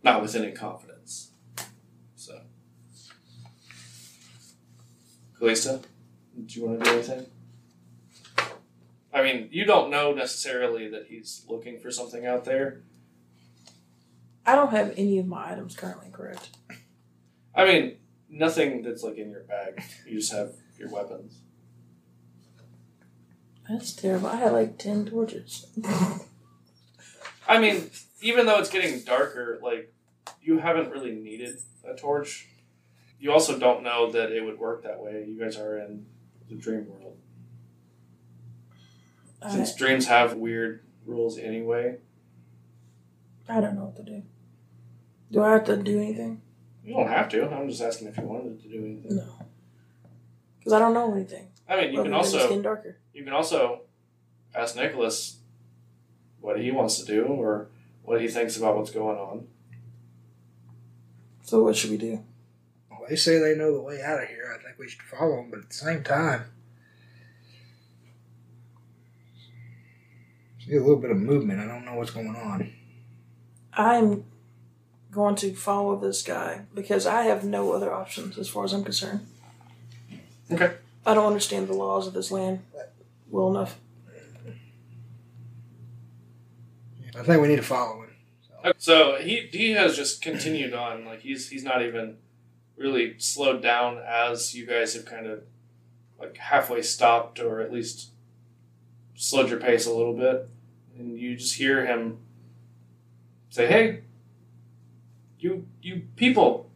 not 0.04 0.22
with 0.22 0.36
any 0.36 0.51
confidence. 0.51 1.32
So, 2.15 2.42
Kallista, 5.39 5.82
do 6.46 6.60
you 6.60 6.68
want 6.68 6.80
to 6.80 6.86
do 6.86 6.92
anything? 6.92 7.25
I 9.12 9.24
mean, 9.24 9.50
you 9.51 9.65
don't 9.65 9.89
know 9.89 10.13
necessarily 10.13 10.88
that 10.89 11.08
he's 11.08 11.44
looking 11.50 11.80
for 11.80 11.89
something 11.89 12.27
out 12.27 12.46
there. 12.46 12.84
I 14.46 14.56
don't 14.56 14.70
have 14.72 14.94
any 14.98 15.18
of 15.18 15.25
my 15.25 15.51
items 15.51 15.75
currently, 15.75 16.10
correct? 16.12 16.50
I 17.56 17.65
mean, 17.65 17.98
nothing 18.30 18.82
that's 18.82 19.04
like 19.04 19.18
in 19.18 19.30
your 19.30 19.44
bag. 19.44 19.84
You 20.08 20.20
just 20.20 20.32
have 20.34 20.54
your 20.78 20.90
weapons. 20.90 21.42
That's 23.70 23.94
terrible. 23.94 24.28
I 24.28 24.38
had 24.38 24.54
like 24.54 24.78
ten 24.78 25.06
torches. 25.06 25.68
I 27.48 27.60
mean, 27.60 27.90
even 28.22 28.46
though 28.46 28.60
it's 28.60 28.70
getting 28.70 29.02
darker, 29.02 29.60
like 29.62 29.94
you 30.42 30.60
haven't 30.60 30.92
really 30.92 31.12
needed 31.12 31.60
a 31.84 31.96
torch. 31.96 32.48
You 33.20 33.32
also 33.34 33.60
don't 33.60 33.84
know 33.84 34.12
that 34.12 34.32
it 34.32 34.44
would 34.44 34.58
work 34.58 34.84
that 34.84 35.00
way. 35.02 35.26
You 35.28 35.38
guys 35.40 35.58
are 35.58 35.78
in 35.78 36.06
the 36.48 36.56
dream 36.56 36.88
world. 36.88 37.18
I, 39.42 39.52
Since 39.52 39.76
dreams 39.76 40.08
have 40.08 40.36
weird 40.36 40.84
rules 41.06 41.38
anyway, 41.38 41.98
I 43.48 43.62
don't 43.62 43.76
know 43.76 43.86
what 43.86 43.96
to 43.98 44.04
do. 44.04 44.24
Do 45.32 45.44
I 45.44 45.52
have 45.54 45.66
to 45.66 45.78
do 45.78 45.98
anything? 45.98 46.42
You 46.84 46.96
don't 46.96 47.08
have 47.08 47.30
to. 47.30 47.50
I'm 47.50 47.68
just 47.70 47.82
asking 47.82 48.08
if 48.08 48.18
you 48.18 48.24
wanted 48.24 48.62
to 48.62 48.68
do 48.70 48.78
anything. 48.86 49.18
No. 49.18 49.46
Because 50.58 50.74
I 50.74 50.80
don't 50.80 50.94
know 50.94 51.14
anything. 51.14 51.48
I 51.68 51.80
mean, 51.80 51.94
you 51.94 52.04
can 52.04 52.14
also 52.14 52.40
getting 52.40 52.62
darker. 52.62 52.98
you 53.14 53.24
can 53.24 53.34
also 53.34 53.82
ask 54.56 54.76
Nikolas 54.76 55.38
what 56.42 56.60
he 56.60 56.72
wants 56.72 56.98
to 57.00 57.06
do 57.06 57.26
or 57.26 57.70
what 58.04 58.22
he 58.22 58.28
thinks 58.28 58.58
about 58.58 58.76
what's 58.76 58.92
going 58.92 59.18
on. 59.18 59.48
So 61.44 61.64
what 61.64 61.76
should 61.76 61.92
we 61.92 61.98
do? 61.98 62.24
Well, 62.90 63.02
they 63.10 63.16
say 63.16 63.38
they 63.40 63.56
know 63.56 63.74
the 63.74 63.82
way 63.82 64.02
out 64.02 64.22
of 64.22 64.30
here. 64.30 64.54
I 64.54 64.64
think 64.64 64.78
we 64.80 64.88
should 64.88 65.02
follow 65.02 65.36
them, 65.38 65.50
but 65.50 65.60
at 65.60 65.70
the 65.70 65.76
same 65.76 66.04
time, 66.04 66.46
see 70.64 70.76
a 70.76 70.80
little 70.80 70.98
bit 70.98 71.12
of 71.12 71.18
movement. 71.18 71.60
I 71.60 71.66
don't 71.68 71.86
know 71.86 71.96
what's 71.96 72.12
going 72.12 72.36
on. 72.36 72.72
I'm 73.74 74.26
going 75.12 75.36
to 75.36 75.54
follow 75.54 75.96
this 75.96 76.22
guy 76.22 76.66
because 76.74 77.06
I 77.06 77.24
have 77.24 77.44
no 77.44 77.72
other 77.72 77.92
options 77.92 78.38
as 78.38 78.48
far 78.48 78.63
as 78.66 78.74
I'm 78.74 78.84
concerned. 78.84 79.25
Okay. 80.51 80.74
I 81.06 81.13
don't 81.13 81.25
understand 81.25 81.68
the 81.68 81.74
laws 81.74 82.08
of 82.08 82.13
this 82.13 82.32
land 82.32 82.62
well 83.30 83.50
enough. 83.50 83.80
I 87.18 87.24
think 87.24 87.42
we 87.42 87.48
need 87.48 87.58
to 87.58 87.62
follow 87.63 88.04
him. 88.04 88.10
So 88.63 88.74
So 88.78 89.16
he 89.22 89.50
he 89.51 89.72
has 89.72 89.96
just 89.96 90.22
continued 90.22 90.74
on. 90.74 91.06
Like 91.06 91.22
he's 91.22 91.50
he's 91.50 91.63
not 91.63 91.82
even 91.82 92.18
really 92.78 93.16
slowed 93.18 93.62
down 93.62 94.00
as 94.06 94.56
you 94.56 94.66
guys 94.66 94.94
have 94.94 95.06
kind 95.06 95.28
of 95.28 95.44
like 96.20 96.38
halfway 96.38 96.82
stopped 96.82 97.39
or 97.39 97.62
at 97.62 97.72
least 97.72 98.10
slowed 99.16 99.50
your 99.50 99.60
pace 99.60 99.86
a 99.86 99.94
little 99.94 100.13
bit, 100.13 100.50
and 100.98 101.18
you 101.18 101.36
just 101.36 101.56
hear 101.56 101.86
him 101.86 102.20
say, 103.50 103.68
"Hey, 103.68 104.01
you 105.39 105.67
you 105.81 106.03
people, 106.15 106.69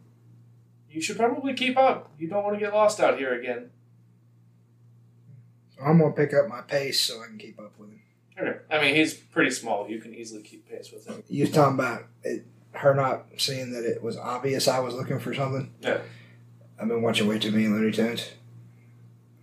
you 0.90 1.00
should 1.00 1.16
probably 1.16 1.54
keep 1.54 1.76
up. 1.76 2.10
You 2.18 2.28
don't 2.28 2.42
want 2.42 2.56
to 2.56 2.60
get 2.60 2.74
lost 2.74 3.00
out 3.00 3.18
here 3.18 3.38
again." 3.38 3.70
I'm 5.82 5.98
gonna 5.98 6.12
pick 6.12 6.32
up 6.32 6.48
my 6.48 6.62
pace 6.62 7.00
so 7.00 7.22
I 7.22 7.26
can 7.26 7.38
keep 7.38 7.58
up 7.58 7.72
with 7.78 7.90
him. 7.90 8.00
Okay. 8.38 8.58
I 8.70 8.80
mean, 8.80 8.94
he's 8.94 9.14
pretty 9.14 9.50
small. 9.50 9.88
You 9.88 10.00
can 10.00 10.14
easily 10.14 10.42
keep 10.42 10.68
pace 10.68 10.90
with 10.92 11.06
him. 11.06 11.22
You 11.28 11.42
was 11.42 11.50
talking 11.50 11.78
about 11.78 12.04
it, 12.22 12.46
her 12.72 12.94
not 12.94 13.26
seeing 13.36 13.72
that 13.72 13.84
it 13.84 14.02
was 14.02 14.16
obvious 14.16 14.66
I 14.66 14.80
was 14.80 14.94
looking 14.94 15.18
for 15.18 15.34
something. 15.34 15.72
Yeah. 15.80 15.98
I've 16.80 16.88
been 16.88 17.02
watching 17.02 17.28
way 17.28 17.38
too 17.38 17.52
many 17.52 17.68
Looney 17.68 17.92
Tunes. 17.92 18.30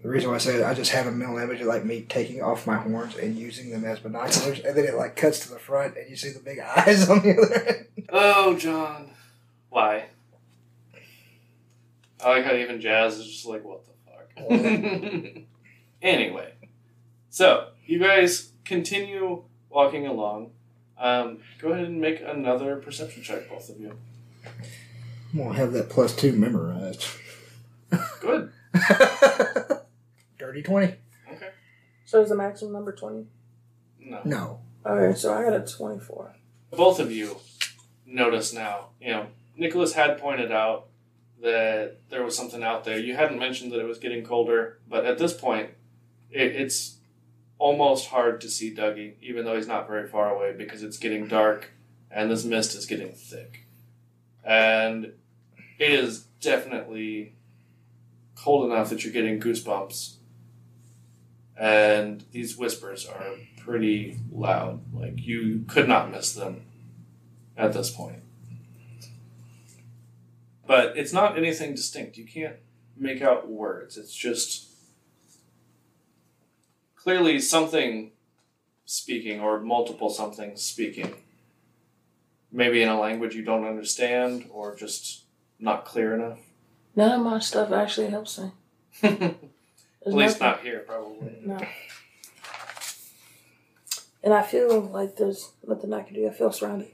The 0.02 0.10
reason 0.10 0.30
why 0.30 0.36
I 0.36 0.40
say 0.40 0.56
it, 0.56 0.64
I 0.64 0.74
just 0.74 0.92
have 0.92 1.06
a 1.06 1.12
mental 1.12 1.38
image 1.38 1.62
of 1.62 1.68
like 1.68 1.86
me 1.86 2.02
taking 2.02 2.42
off 2.42 2.66
my 2.66 2.78
horns 2.78 3.16
and 3.18 3.38
using 3.38 3.70
them 3.70 3.86
as 3.86 4.00
binoculars, 4.00 4.60
and 4.60 4.76
then 4.76 4.86
it 4.86 4.96
like 4.96 5.16
cuts 5.16 5.42
to 5.42 5.50
the 5.52 5.60
front, 5.60 5.96
and 5.96 6.10
you 6.10 6.16
see 6.16 6.32
the 6.32 6.40
big 6.40 6.60
eyes 6.78 7.08
on 7.08 7.22
the 7.22 7.38
other 7.38 7.68
end. 7.68 7.86
Oh, 8.10 8.58
John. 8.58 9.12
Why? 9.70 10.06
I 12.24 12.30
like 12.30 12.46
how 12.46 12.54
even 12.54 12.82
Jazz 12.82 13.18
is 13.18 13.28
just 13.28 13.46
like, 13.46 13.64
what 13.64 13.84
the 13.86 13.92
fuck? 14.06 15.44
anyway, 16.02 16.54
so 17.30 17.70
you 17.86 18.00
guys 18.00 18.52
continue 18.66 19.44
walking 19.70 20.08
along. 20.08 20.52
Um, 21.00 21.40
go 21.60 21.72
ahead 21.72 21.86
and 21.86 22.00
make 22.02 22.22
another 22.22 22.76
perception 22.78 23.24
check, 23.24 23.50
both 23.50 23.70
of 23.70 23.80
you. 23.80 23.98
I'm 25.34 25.40
gonna 25.40 25.54
have 25.56 25.74
that 25.74 25.90
plus 25.90 26.16
two 26.16 26.34
memorized. 26.34 27.06
Good. 28.20 28.52
Dirty 30.52 30.64
twenty. 30.64 30.96
Okay. 31.32 31.48
So 32.04 32.22
is 32.22 32.28
the 32.28 32.36
maximum 32.36 32.74
number 32.74 32.92
20? 32.92 33.26
No. 34.02 34.20
No. 34.26 34.60
Okay, 34.86 35.18
so 35.18 35.34
I 35.34 35.44
got 35.44 35.54
a 35.54 35.62
24. 35.62 36.36
Both 36.72 37.00
of 37.00 37.10
you 37.10 37.38
notice 38.06 38.52
now. 38.52 38.90
You 39.00 39.12
know, 39.12 39.28
Nikolas 39.56 39.94
had 39.94 40.18
pointed 40.18 40.52
out 40.52 40.88
that 41.42 42.00
there 42.10 42.22
was 42.22 42.36
something 42.36 42.64
out 42.64 42.84
there. 42.84 43.00
You 43.00 43.16
hadn't 43.16 43.40
mentioned 43.40 43.72
that 43.72 43.80
it 43.80 43.86
was 43.86 43.98
getting 43.98 44.26
colder, 44.26 44.80
but 44.90 45.06
at 45.06 45.20
this 45.20 45.34
point, 45.34 45.70
it, 46.30 46.54
it's 46.54 46.98
almost 47.58 48.10
hard 48.10 48.42
to 48.42 48.50
see 48.50 48.76
Dougie, 48.76 49.14
even 49.22 49.46
though 49.46 49.56
he's 49.56 49.68
not 49.68 49.88
very 49.88 50.06
far 50.06 50.36
away, 50.36 50.54
because 50.58 50.84
it's 50.84 50.98
getting 50.98 51.28
dark 51.28 51.72
and 52.10 52.30
this 52.30 52.44
mist 52.44 52.76
is 52.76 52.86
getting 52.86 53.14
thick. 53.14 53.68
And 54.44 55.14
it 55.80 55.94
is 55.94 56.26
definitely 56.42 57.36
cold 58.36 58.70
enough 58.70 58.90
that 58.90 59.06
you're 59.06 59.14
getting 59.14 59.40
goosebumps. 59.40 60.16
And 61.58 62.24
these 62.32 62.58
whispers 62.58 63.06
are 63.06 63.36
pretty 63.58 64.18
loud. 64.32 64.82
Like, 64.94 65.26
you 65.26 65.64
could 65.68 65.88
not 65.88 66.12
miss 66.12 66.34
them 66.34 66.62
at 67.58 67.74
this 67.74 67.92
point. 67.92 68.24
But 70.66 70.98
it's 70.98 71.14
not 71.14 71.38
anything 71.38 71.76
distinct. 71.76 72.18
You 72.18 72.26
can't 72.26 72.56
make 72.98 73.22
out 73.22 73.50
words. 73.50 73.98
It's 73.98 74.16
just 74.16 74.70
clearly 76.96 77.40
something 77.40 78.12
speaking 78.86 79.40
or 79.40 79.60
multiple 79.60 80.10
something 80.10 80.56
speaking. 80.56 81.14
Maybe 82.52 82.82
in 82.82 82.90
a 82.90 83.00
language 83.00 83.36
you 83.36 83.44
don't 83.44 83.66
understand 83.66 84.46
or 84.52 84.76
just 84.76 85.24
not 85.60 85.86
clear 85.86 86.14
enough. 86.14 86.40
None 86.96 87.12
of 87.20 87.26
my 87.26 87.40
stuff 87.40 87.72
actually 87.72 88.10
helps 88.10 88.40
me. 88.40 88.52
At 90.06 90.14
least 90.14 90.40
nothing- 90.40 90.48
not 90.48 90.62
here, 90.64 90.80
probably. 90.80 91.38
No. 91.46 91.60
And 94.24 94.34
I 94.34 94.44
feel 94.44 94.82
like 94.82 95.16
there's 95.16 95.52
nothing 95.68 95.94
I 95.94 96.04
can 96.04 96.14
do. 96.14 96.28
I 96.28 96.32
feel 96.32 96.52
surrounded. 96.52 96.92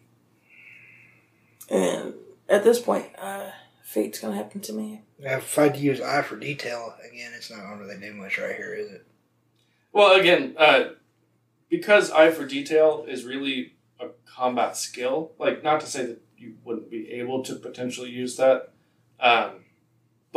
And 1.69 2.13
at 2.47 2.63
this 2.63 2.79
point, 2.79 3.07
uh, 3.17 3.51
fate's 3.83 4.19
gonna 4.19 4.35
happen 4.35 4.61
to 4.61 4.73
me. 4.73 5.01
Now, 5.19 5.37
if 5.37 5.57
I 5.57 5.63
had 5.63 5.73
to 5.75 5.79
use 5.79 5.99
eye 6.01 6.21
for 6.21 6.37
detail 6.37 6.95
again, 7.09 7.31
it's 7.35 7.49
not 7.51 7.61
gonna 7.61 7.83
really 7.83 7.99
do 7.99 8.13
much 8.13 8.37
right 8.37 8.55
here, 8.55 8.73
is 8.73 8.91
it? 8.91 9.05
Well, 9.91 10.17
again, 10.19 10.55
uh, 10.57 10.91
because 11.69 12.11
eye 12.11 12.31
for 12.31 12.45
detail 12.45 13.05
is 13.07 13.25
really 13.25 13.75
a 13.99 14.09
combat 14.25 14.77
skill. 14.77 15.33
Like, 15.37 15.63
not 15.63 15.81
to 15.81 15.87
say 15.87 16.05
that 16.05 16.21
you 16.37 16.55
wouldn't 16.63 16.89
be 16.89 17.11
able 17.13 17.43
to 17.43 17.55
potentially 17.55 18.09
use 18.09 18.37
that, 18.37 18.69
um, 19.19 19.65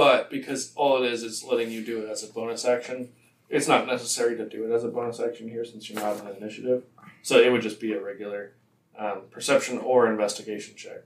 but 0.01 0.31
because 0.31 0.73
all 0.77 1.03
it 1.03 1.13
is 1.13 1.23
is 1.23 1.45
letting 1.45 1.71
you 1.71 1.85
do 1.85 2.03
it 2.03 2.09
as 2.09 2.23
a 2.23 2.33
bonus 2.33 2.65
action. 2.65 3.11
It's 3.51 3.69
not 3.69 3.87
necessary 3.87 4.35
to 4.35 4.49
do 4.49 4.65
it 4.65 4.75
as 4.75 4.83
a 4.83 4.89
bonus 4.89 5.21
action 5.21 5.47
here 5.47 5.63
since 5.63 5.91
you're 5.91 6.01
not 6.01 6.19
in 6.19 6.27
an 6.27 6.37
initiative. 6.37 6.85
So 7.23 7.39
it 7.39 7.53
would 7.53 7.61
just 7.61 7.81
be 7.81 7.93
a 7.93 8.03
regular 8.03 8.55
um, 8.99 9.25
perception 9.31 9.77
or 9.77 10.11
investigation 10.11 10.75
check. 10.75 11.03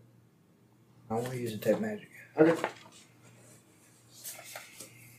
I 1.10 1.14
want 1.14 1.30
to 1.32 1.36
use 1.36 1.50
detect 1.50 1.80
magic. 1.80 2.08
Okay. 2.38 2.54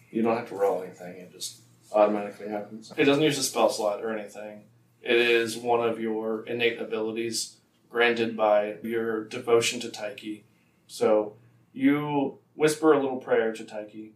You 0.09 0.21
don't 0.21 0.37
have 0.37 0.47
to 0.47 0.55
roll 0.55 0.81
anything, 0.81 1.17
it 1.17 1.33
just 1.33 1.57
automatically 1.91 2.47
happens. 2.47 2.93
It 2.95 3.03
doesn't 3.03 3.23
use 3.23 3.37
a 3.37 3.43
spell 3.43 3.69
slot 3.69 4.01
or 4.01 4.17
anything. 4.17 4.63
It 5.01 5.17
is 5.17 5.57
one 5.57 5.85
of 5.85 5.99
your 5.99 6.45
innate 6.45 6.79
abilities 6.79 7.57
granted 7.89 8.37
by 8.37 8.75
your 8.83 9.25
devotion 9.25 9.81
to 9.81 9.89
Taiki. 9.89 10.43
So 10.87 11.33
you 11.73 12.39
whisper 12.55 12.93
a 12.93 12.99
little 12.99 13.17
prayer 13.17 13.53
to 13.53 13.63
Taiki, 13.63 14.11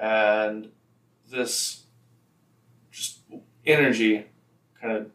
and 0.00 0.70
this 1.30 1.84
just 2.90 3.20
energy 3.66 4.26
kind 4.80 4.96
of 4.96 5.10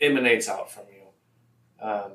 emanates 0.00 0.48
out 0.48 0.70
from 0.70 0.84
you. 0.92 1.86
Um, 1.86 2.12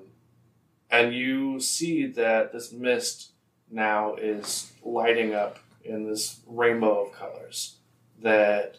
and 0.89 1.13
you 1.13 1.59
see 1.59 2.07
that 2.07 2.51
this 2.51 2.71
mist 2.71 3.31
now 3.69 4.15
is 4.15 4.71
lighting 4.83 5.33
up 5.33 5.59
in 5.83 6.07
this 6.07 6.41
rainbow 6.47 7.05
of 7.05 7.13
colors 7.13 7.77
that 8.21 8.77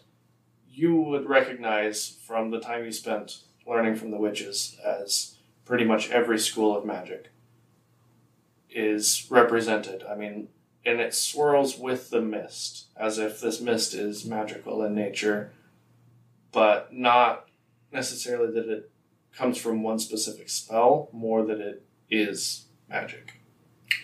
you 0.69 0.95
would 0.95 1.27
recognize 1.27 2.17
from 2.25 2.51
the 2.51 2.59
time 2.59 2.85
you 2.85 2.91
spent 2.91 3.39
learning 3.67 3.95
from 3.95 4.11
the 4.11 4.17
witches 4.17 4.77
as 4.85 5.35
pretty 5.65 5.85
much 5.85 6.09
every 6.09 6.39
school 6.39 6.77
of 6.77 6.85
magic 6.85 7.29
is 8.69 9.27
represented. 9.29 10.03
I 10.03 10.15
mean, 10.15 10.47
and 10.85 10.99
it 10.99 11.13
swirls 11.13 11.77
with 11.77 12.09
the 12.09 12.21
mist 12.21 12.87
as 12.97 13.17
if 13.17 13.39
this 13.39 13.61
mist 13.61 13.93
is 13.93 14.25
magical 14.25 14.83
in 14.83 14.95
nature, 14.95 15.51
but 16.51 16.93
not 16.93 17.47
necessarily 17.91 18.51
that 18.53 18.69
it 18.69 18.91
comes 19.35 19.57
from 19.57 19.83
one 19.83 19.99
specific 19.99 20.49
spell, 20.49 21.09
more 21.11 21.45
that 21.45 21.59
it 21.59 21.83
is 22.09 22.65
magic. 22.89 23.39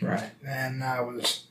Right. 0.01 0.31
And 0.47 0.83
I 0.83 1.01
was, 1.01 1.47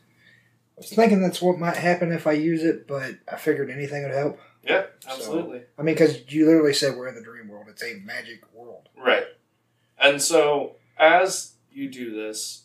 I 0.76 0.80
was 0.80 0.90
thinking 0.90 1.20
that's 1.20 1.42
what 1.42 1.58
might 1.58 1.76
happen 1.76 2.12
if 2.12 2.26
I 2.26 2.32
use 2.32 2.62
it, 2.62 2.86
but 2.86 3.16
I 3.30 3.36
figured 3.36 3.70
anything 3.70 4.02
would 4.02 4.12
help. 4.12 4.38
Yeah, 4.62 4.86
absolutely. 5.08 5.62
I 5.78 5.82
mean, 5.82 5.94
because 5.94 6.32
you 6.32 6.46
literally 6.46 6.74
said 6.74 6.96
we're 6.96 7.08
in 7.08 7.14
the 7.14 7.22
dream 7.22 7.48
world. 7.48 7.66
It's 7.68 7.84
a 7.84 8.00
magic 8.04 8.42
world. 8.52 8.88
Right. 8.96 9.26
And 9.98 10.20
so, 10.20 10.76
as 10.98 11.54
you 11.70 11.88
do 11.88 12.14
this, 12.14 12.64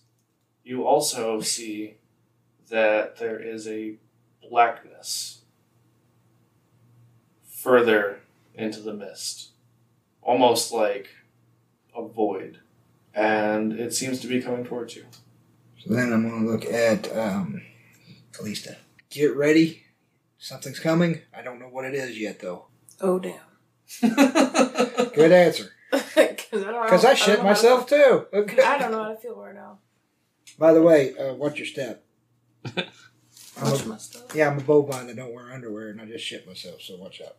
you 0.63 0.85
also 0.85 1.41
see 1.41 1.97
that 2.71 3.17
there 3.17 3.39
is 3.39 3.67
a 3.67 3.95
blackness 4.49 5.41
further 7.47 8.19
into 8.55 8.79
the 8.79 8.93
mist, 8.93 9.49
almost 10.21 10.71
like 10.71 11.09
a 11.95 12.05
void. 12.05 12.59
And 13.13 13.73
it 13.73 13.93
seems 13.93 14.19
to 14.21 14.27
be 14.27 14.41
coming 14.41 14.63
towards 14.65 14.95
you. 14.95 15.05
So 15.79 15.93
then 15.93 16.13
I'm 16.13 16.27
going 16.27 16.45
to 16.45 16.51
look 16.51 16.65
at 16.65 17.15
um, 17.15 17.61
Kallista. 18.31 18.77
Get 19.09 19.35
ready. 19.35 19.83
Something's 20.37 20.79
coming. 20.79 21.21
I 21.35 21.41
don't 21.41 21.59
know 21.59 21.67
what 21.67 21.85
it 21.85 21.93
is 21.93 22.17
yet, 22.19 22.39
though. 22.39 22.65
Oh, 23.01 23.19
damn. 23.19 23.39
Good 24.01 25.31
answer. 25.31 25.71
Because 26.51 26.65
I, 26.65 26.71
don't 26.71 26.83
Because 26.83 27.03
know- 27.03 27.09
I 27.09 27.13
shit 27.13 27.37
know 27.39 27.43
myself, 27.45 27.87
too. 27.87 28.25
How 28.33 28.39
I 28.73 28.77
don't 28.77 28.91
know 28.91 29.03
how 29.03 29.09
to 29.11 29.15
feel 29.15 29.35
right 29.35 29.55
now. 29.55 29.79
By 30.59 30.73
the 30.73 30.81
way, 30.81 31.15
uh, 31.17 31.33
watch 31.33 31.57
your 31.57 31.65
step. 31.65 32.03
I'm 32.65 33.71
Watch 33.71 33.83
a, 33.83 33.87
my 33.87 33.97
stuff. 33.97 34.35
yeah, 34.35 34.49
I'm 34.49 34.57
a 34.57 34.61
bovine 34.61 35.07
that 35.07 35.15
don't 35.15 35.33
wear 35.33 35.51
underwear, 35.51 35.89
and 35.89 36.01
I 36.01 36.05
just 36.05 36.25
shit 36.25 36.47
myself, 36.47 36.81
so 36.81 36.95
watch 36.97 37.21
out. 37.21 37.37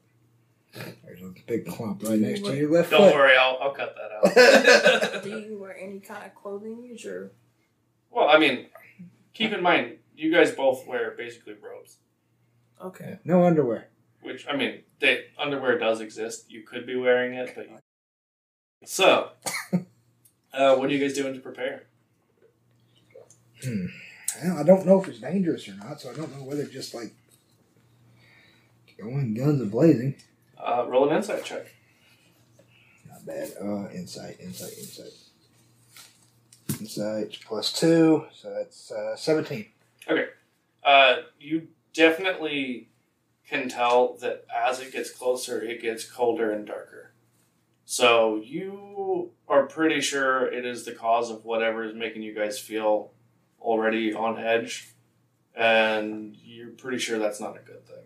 There's 1.05 1.21
a 1.23 1.33
big 1.47 1.67
clump 1.67 2.02
right 2.02 2.19
next 2.19 2.41
to 2.41 2.57
your 2.57 2.71
left 2.71 2.91
Don't 2.91 3.11
foot. 3.11 3.14
worry, 3.14 3.37
I'll, 3.37 3.59
I'll 3.61 3.73
cut 3.75 3.95
that 3.95 5.14
out. 5.17 5.23
Do 5.23 5.29
you 5.31 5.59
wear 5.61 5.76
any 5.76 6.00
kind 6.00 6.25
of 6.25 6.35
clothing? 6.35 6.83
Use 6.85 7.05
your 7.05 7.33
well, 8.11 8.29
I 8.29 8.38
mean, 8.38 8.67
keep 9.35 9.52
in 9.52 9.62
mind, 9.62 9.97
you 10.17 10.31
guys 10.31 10.50
both 10.52 10.87
wear 10.87 11.12
basically 11.17 11.55
robes. 11.55 11.97
okay. 12.81 13.19
No 13.25 13.45
underwear. 13.45 13.88
Which 14.23 14.47
I 14.49 14.57
mean, 14.57 14.83
the 15.00 15.25
underwear 15.38 15.79
does 15.79 16.00
exist. 16.00 16.50
You 16.50 16.62
could 16.62 16.87
be 16.87 16.95
wearing 16.95 17.35
it, 17.35 17.52
but 17.57 17.69
you... 17.69 17.79
so, 18.85 19.31
uh, 20.52 20.76
what 20.76 20.88
are 20.88 20.93
you 20.93 21.00
guys 21.00 21.14
doing 21.14 21.35
to 21.35 21.41
prepare? 21.41 21.85
Well, 23.14 23.88
I 24.40 24.62
don't 24.62 24.86
know 24.86 25.00
if 25.00 25.08
it's 25.08 25.20
dangerous 25.20 25.68
or 25.68 25.74
not, 25.74 26.00
so 26.00 26.10
I 26.10 26.14
don't 26.14 26.36
know 26.36 26.44
whether 26.44 26.64
just 26.64 26.94
like 26.94 27.12
going 28.98 29.34
guns 29.34 29.60
a 29.60 29.66
blazing. 29.66 30.14
Uh, 30.58 30.84
roll 30.88 31.08
an 31.08 31.16
insight 31.16 31.44
check. 31.44 31.66
Not 33.10 33.26
bad. 33.26 33.50
Uh, 33.60 33.90
insight, 33.90 34.38
insight, 34.40 34.78
insight. 34.78 35.12
Insight 36.80 37.38
plus 37.44 37.72
two, 37.72 38.26
so 38.32 38.50
that's 38.50 38.90
uh, 38.90 39.16
seventeen. 39.16 39.66
Okay. 40.08 40.26
Uh, 40.84 41.16
you 41.38 41.68
definitely 41.92 42.88
can 43.48 43.68
tell 43.68 44.16
that 44.18 44.44
as 44.54 44.80
it 44.80 44.92
gets 44.92 45.10
closer, 45.10 45.60
it 45.60 45.82
gets 45.82 46.08
colder 46.08 46.50
and 46.50 46.66
darker. 46.66 47.12
So 47.84 48.40
you 48.42 49.32
are 49.48 49.66
pretty 49.66 50.00
sure 50.00 50.46
it 50.46 50.64
is 50.64 50.84
the 50.84 50.92
cause 50.92 51.30
of 51.30 51.44
whatever 51.44 51.84
is 51.84 51.94
making 51.94 52.22
you 52.22 52.34
guys 52.34 52.58
feel 52.58 53.10
already 53.62 54.12
on 54.12 54.38
edge, 54.38 54.88
and 55.54 56.37
you're 56.42 56.71
pretty 56.71 56.99
sure 56.99 57.19
that's 57.19 57.40
not 57.40 57.57
a 57.57 57.61
good 57.61 57.87
thing. 57.87 58.04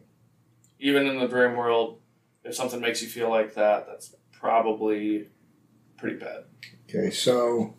Even 0.78 1.06
in 1.06 1.18
the 1.18 1.26
dream 1.26 1.56
world, 1.56 2.00
if 2.44 2.54
something 2.54 2.80
makes 2.80 3.02
you 3.02 3.08
feel 3.08 3.30
like 3.30 3.54
that, 3.54 3.86
that's 3.86 4.14
probably 4.32 5.28
pretty 5.96 6.16
bad. 6.16 6.44
Okay, 6.88 7.10
so 7.10 7.74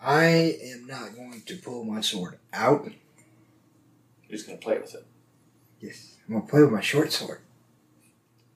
I 0.00 0.24
am 0.72 0.86
not 0.86 1.14
going 1.14 1.42
to 1.46 1.56
pull 1.56 1.84
my 1.84 2.00
sword 2.00 2.38
out. 2.52 2.84
You're 2.84 4.36
just 4.36 4.46
gonna 4.46 4.58
play 4.58 4.78
with 4.78 4.94
it, 4.94 5.06
Yes, 5.80 6.16
I'm 6.26 6.34
gonna 6.34 6.46
play 6.46 6.60
with 6.62 6.72
my 6.72 6.80
short 6.80 7.12
sword. 7.12 7.40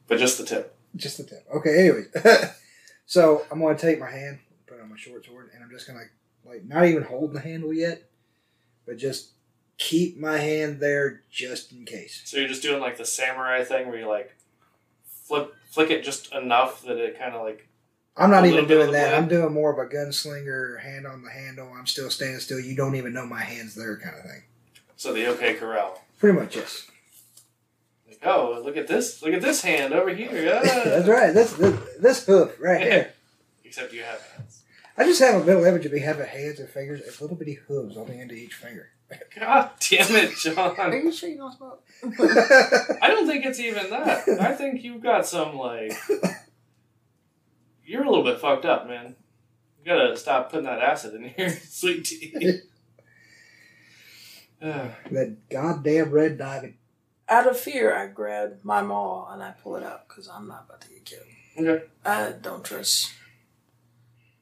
but 0.07 0.19
just 0.19 0.39
the 0.39 0.45
tip. 0.45 0.77
Just 0.97 1.19
the 1.19 1.25
tip. 1.25 1.47
Okay, 1.55 1.79
anyways. 1.79 2.09
so 3.07 3.47
I'm 3.51 3.61
gonna 3.61 3.79
take 3.79 4.01
my 4.01 4.11
hand, 4.11 4.41
put 4.67 4.79
it 4.79 4.83
on 4.83 4.91
my 4.91 4.97
short 4.97 5.25
sword, 5.25 5.51
and 5.55 5.63
I'm 5.63 5.71
just 5.71 5.87
gonna 5.87 6.05
like 6.45 6.65
not 6.65 6.87
even 6.87 7.03
hold 7.03 7.33
the 7.33 7.41
handle 7.41 7.73
yet, 7.73 8.03
but 8.87 8.97
just 8.97 9.31
keep 9.79 10.19
my 10.19 10.39
hand 10.39 10.81
there 10.81 11.23
just 11.31 11.73
in 11.73 11.85
case. 11.85 12.23
So 12.25 12.39
you're 12.39 12.49
just 12.49 12.63
doing 12.63 12.81
like 12.81 12.99
the 12.99 13.05
samurai 13.05 13.65
thing 13.65 13.89
where 13.89 13.99
you 13.99 14.09
like 14.09 14.37
flip 15.05 15.55
flick 15.71 15.91
it 15.91 16.05
just 16.05 16.33
enough 16.33 16.83
that 16.83 16.97
it 16.97 17.19
kind 17.19 17.35
of 17.35 17.43
like 17.43 17.69
I'm 18.17 18.31
not 18.31 18.45
even 18.45 18.65
little 18.65 18.69
bit 18.69 18.79
of 18.79 18.83
doing 18.87 18.93
that. 18.95 19.15
I'm 19.15 19.29
doing 19.29 19.53
more 19.53 19.73
of 19.73 19.79
a 19.79 19.89
gunslinger, 19.89 20.81
hand 20.81 21.07
on 21.07 21.23
the 21.23 21.31
handle. 21.31 21.73
I'm 21.73 21.87
still 21.87 22.11
standing 22.11 22.41
still. 22.41 22.59
You 22.59 22.75
don't 22.75 22.97
even 22.97 23.13
know 23.13 23.25
my 23.25 23.41
hands 23.41 23.77
there, 23.77 23.97
kind 23.97 24.17
of 24.17 24.23
thing. 24.25 24.43
so 24.97 25.13
the 25.13 25.27
OK 25.27 25.55
corral. 25.55 26.03
Pretty 26.19 26.37
much, 26.37 26.57
yes. 26.57 26.91
Like, 28.09 28.19
oh, 28.25 28.61
look 28.65 28.77
at 28.77 28.89
this! 28.89 29.23
Look 29.23 29.33
at 29.33 29.41
this 29.41 29.63
hand 29.63 29.95
over 29.95 30.11
here. 30.11 30.53
Ah. 30.53 30.63
That's 30.85 31.09
right. 31.09 31.33
This, 31.33 31.53
this 31.53 31.79
this 32.01 32.27
hoof 32.27 32.57
right 32.61 32.81
here. 32.81 33.13
Except 33.65 33.93
you 33.93 34.03
have 34.03 34.21
hands. 34.21 34.48
I 34.99 35.05
just 35.05 35.21
have 35.21 35.41
a 35.41 35.45
mental 35.45 35.65
image 35.65 35.87
of 35.87 35.93
me 35.93 36.01
having 36.01 36.27
hands 36.27 36.59
and 36.59 36.69
fingers 36.69 37.01
and 37.01 37.21
little 37.21 37.37
bitty 37.37 37.55
hooves 37.55 37.97
on 37.97 38.09
the 38.09 38.15
end 38.15 38.33
of 38.33 38.37
each 38.37 38.55
finger. 38.55 38.89
God 39.39 39.71
damn 39.89 40.15
it, 40.17 40.37
John. 40.37 40.59
Are 40.59 40.75
John! 40.75 40.93
you 40.93 41.13
sure 41.13 41.29
you 41.31 41.37
don't 41.39 41.57
smoke? 41.57 41.83
I 43.01 43.09
don't 43.09 43.27
think 43.27 43.47
it's 43.47 43.61
even 43.61 43.89
that. 43.91 44.29
I 44.41 44.53
think 44.55 44.83
you've 44.83 45.03
got 45.03 45.25
some 45.25 45.57
like 45.57 45.93
you're 47.87 48.03
a 48.03 48.09
little 48.11 48.25
bit 48.25 48.41
fucked 48.41 48.65
up, 48.67 48.87
man. 48.89 49.15
You 49.79 49.85
gotta 49.87 50.17
stop 50.17 50.51
putting 50.51 50.67
that 50.67 50.81
acid 50.81 51.15
in 51.15 51.33
your 51.39 51.51
sweet 51.65 52.05
tea. 52.05 52.61
That 54.61 55.49
goddamn 55.49 56.11
red 56.11 56.37
diamond. 56.37 56.75
Out 57.29 57.47
of 57.47 57.57
fear, 57.57 57.95
I 57.97 58.09
grab 58.09 58.59
my 58.65 58.83
maul 58.83 59.29
and 59.31 59.41
I 59.41 59.53
pull 59.53 59.77
it 59.77 59.85
out 59.85 60.09
because 60.09 60.29
I'm 60.29 60.49
not 60.49 60.65
about 60.67 60.81
to 60.81 60.89
get 60.89 61.05
killed. 61.05 61.23
okay. 61.61 61.85
I 62.05 62.33
don't 62.33 62.65
trust 62.65 63.13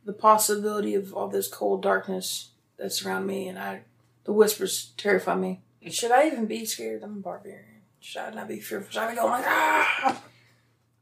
the 0.06 0.12
possibility 0.14 0.94
of 0.94 1.12
all 1.12 1.28
this 1.28 1.48
cold 1.48 1.82
darkness 1.82 2.50
that's 2.78 3.04
around 3.04 3.26
me, 3.26 3.48
and 3.48 3.58
I 3.58 3.82
the 4.24 4.32
whispers 4.32 4.92
terrify 4.96 5.34
me. 5.34 5.60
Should 5.90 6.10
I 6.12 6.26
even 6.26 6.46
be 6.46 6.64
scared? 6.64 7.02
I'm 7.02 7.18
a 7.18 7.20
barbarian. 7.20 7.82
Should 8.00 8.22
I 8.22 8.30
not 8.30 8.48
be 8.48 8.58
fearful? 8.60 8.90
Should 8.90 9.02
I 9.02 9.10
be 9.10 9.16
going 9.16 9.30
like 9.30 9.44
ah? 9.46 10.22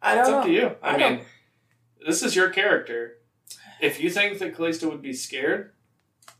I 0.02 0.14
don't 0.14 0.20
It's 0.20 0.28
know. 0.30 0.38
up 0.40 0.44
to 0.46 0.52
you. 0.52 0.70
I, 0.82 0.88
I 0.88 0.96
mean, 0.96 1.16
don't- 1.18 1.26
this 2.06 2.22
is 2.22 2.34
your 2.36 2.50
character. 2.50 3.18
If 3.80 4.00
you 4.02 4.10
think 4.10 4.38
that 4.38 4.54
Callisto 4.56 4.88
would 4.90 5.02
be 5.02 5.12
scared, 5.12 5.72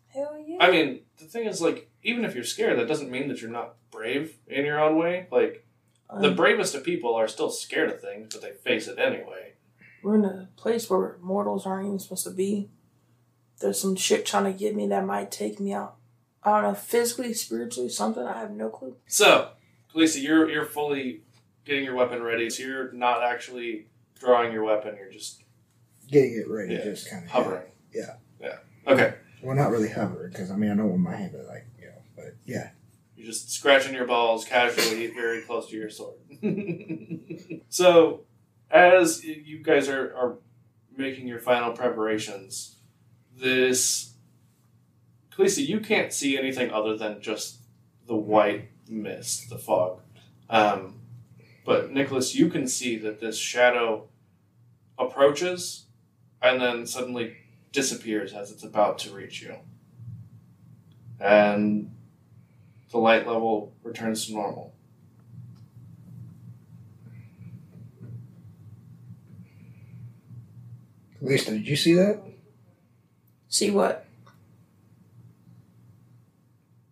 Hell 0.09 0.39
yeah. 0.47 0.59
I 0.61 0.71
mean, 0.71 1.01
the 1.19 1.25
thing 1.25 1.47
is, 1.47 1.61
like, 1.61 1.91
even 2.03 2.25
if 2.25 2.35
you're 2.35 2.45
scared, 2.45 2.79
that 2.79 2.87
doesn't 2.89 3.11
mean 3.11 3.29
that 3.29 3.41
you're 3.43 3.51
not 3.51 3.75
brave 3.91 4.37
in 4.47 4.65
your 4.65 4.79
own 4.81 4.97
way. 4.97 5.27
Like, 5.33 5.67
the 6.21 6.29
Um, 6.29 6.37
bravest 6.37 6.75
of 6.75 6.85
people 6.85 7.15
are 7.15 7.27
still 7.27 7.51
scared 7.51 7.91
of 7.91 8.01
things, 8.01 8.33
but 8.33 8.41
they 8.43 8.53
face 8.53 8.87
it 8.87 8.99
anyway. 8.99 9.55
We're 10.05 10.17
in 10.17 10.25
a 10.25 10.49
place 10.57 10.89
where 10.89 11.17
mortals 11.21 11.67
aren't 11.67 11.87
even 11.87 11.99
supposed 11.99 12.25
to 12.25 12.31
be. 12.31 12.69
There's 13.61 13.81
some 13.81 13.97
shit 13.97 14.27
trying 14.27 14.45
to 14.45 14.53
get 14.53 14.77
me 14.77 14.87
that 14.89 15.05
might 15.07 15.31
take 15.31 15.59
me 15.59 15.73
out. 15.73 15.97
I 16.43 16.51
don't 16.61 16.63
know, 16.63 16.75
physically, 16.75 17.33
spiritually, 17.33 17.89
something. 17.89 18.23
I 18.23 18.39
have 18.39 18.51
no 18.51 18.69
clue. 18.69 18.97
So, 19.07 19.51
Callisto, 19.91 20.21
you're 20.21 20.51
you're 20.51 20.67
fully 20.67 21.23
getting 21.65 21.85
your 21.85 21.95
weapon 21.95 22.23
ready. 22.23 22.51
So 22.51 22.63
you're 22.65 22.93
not 22.93 23.23
actually 23.23 23.87
drawing 24.21 24.53
your 24.53 24.63
weapon. 24.65 24.95
You're 24.99 25.11
just 25.11 25.41
Getting 26.07 26.35
it 26.35 26.51
ready, 26.51 26.75
Yeah. 26.75 26.85
just 26.85 27.09
kind 27.11 27.25
of 27.25 27.31
hovering. 27.31 27.63
Yeah. 27.95 28.17
Yeah. 28.39 28.59
Okay. 28.87 29.15
Well, 29.43 29.57
not 29.57 29.71
really 29.71 29.89
hovering 29.89 30.31
because 30.33 30.51
I 30.51 30.57
mean 30.57 30.71
I 30.71 30.77
don't 30.77 30.91
want 30.91 31.01
my 31.01 31.17
hand 31.17 31.35
is 31.35 31.49
like, 31.49 31.67
you 31.81 31.87
know, 31.87 31.95
but 32.15 32.35
yeah. 32.45 32.71
You're 33.17 33.27
just 33.27 33.51
scratching 33.51 33.95
your 33.95 34.07
balls 34.07 34.45
casually, 34.45 35.07
very 35.07 35.41
close 35.43 35.71
to 35.71 35.77
your 35.77 35.89
sword. 35.89 36.19
so, 37.71 38.21
as 38.75 39.25
you 39.25 39.59
guys 39.63 39.89
are, 39.89 40.15
are 40.17 40.35
making 40.97 41.29
your 41.29 41.39
final 41.39 41.73
preparations, 41.73 42.77
this. 43.35 44.15
Khaleesi, 45.33 45.67
you 45.67 45.81
can't 45.81 46.13
see 46.13 46.37
anything 46.39 46.71
other 46.71 46.97
than 46.97 47.21
just 47.21 47.61
the 48.07 48.17
white 48.17 48.71
mist, 48.89 49.49
the 49.49 49.59
fog. 49.59 50.01
Um, 50.51 51.01
but, 51.65 51.91
Nikolas, 51.91 52.35
you 52.35 52.49
can 52.49 52.69
see 52.69 52.99
that 52.99 53.21
this 53.21 53.39
shadow 53.39 54.09
approaches 54.99 55.87
and 56.43 56.61
then 56.61 56.87
suddenly 56.87 57.37
disappears 57.73 58.33
as 58.33 58.51
it's 58.51 58.63
about 58.63 58.99
to 59.01 59.11
reach 59.13 59.43
you. 59.43 59.57
And 61.19 61.95
the 62.91 62.99
light 62.99 63.27
level 63.27 63.73
returns 63.83 64.27
to 64.27 64.35
normal. 64.35 64.74
Lisa, 71.25 71.53
did 71.53 71.67
you 71.67 71.75
see 71.75 71.95
that? 71.95 72.21
See 73.49 73.71
what? 73.71 74.07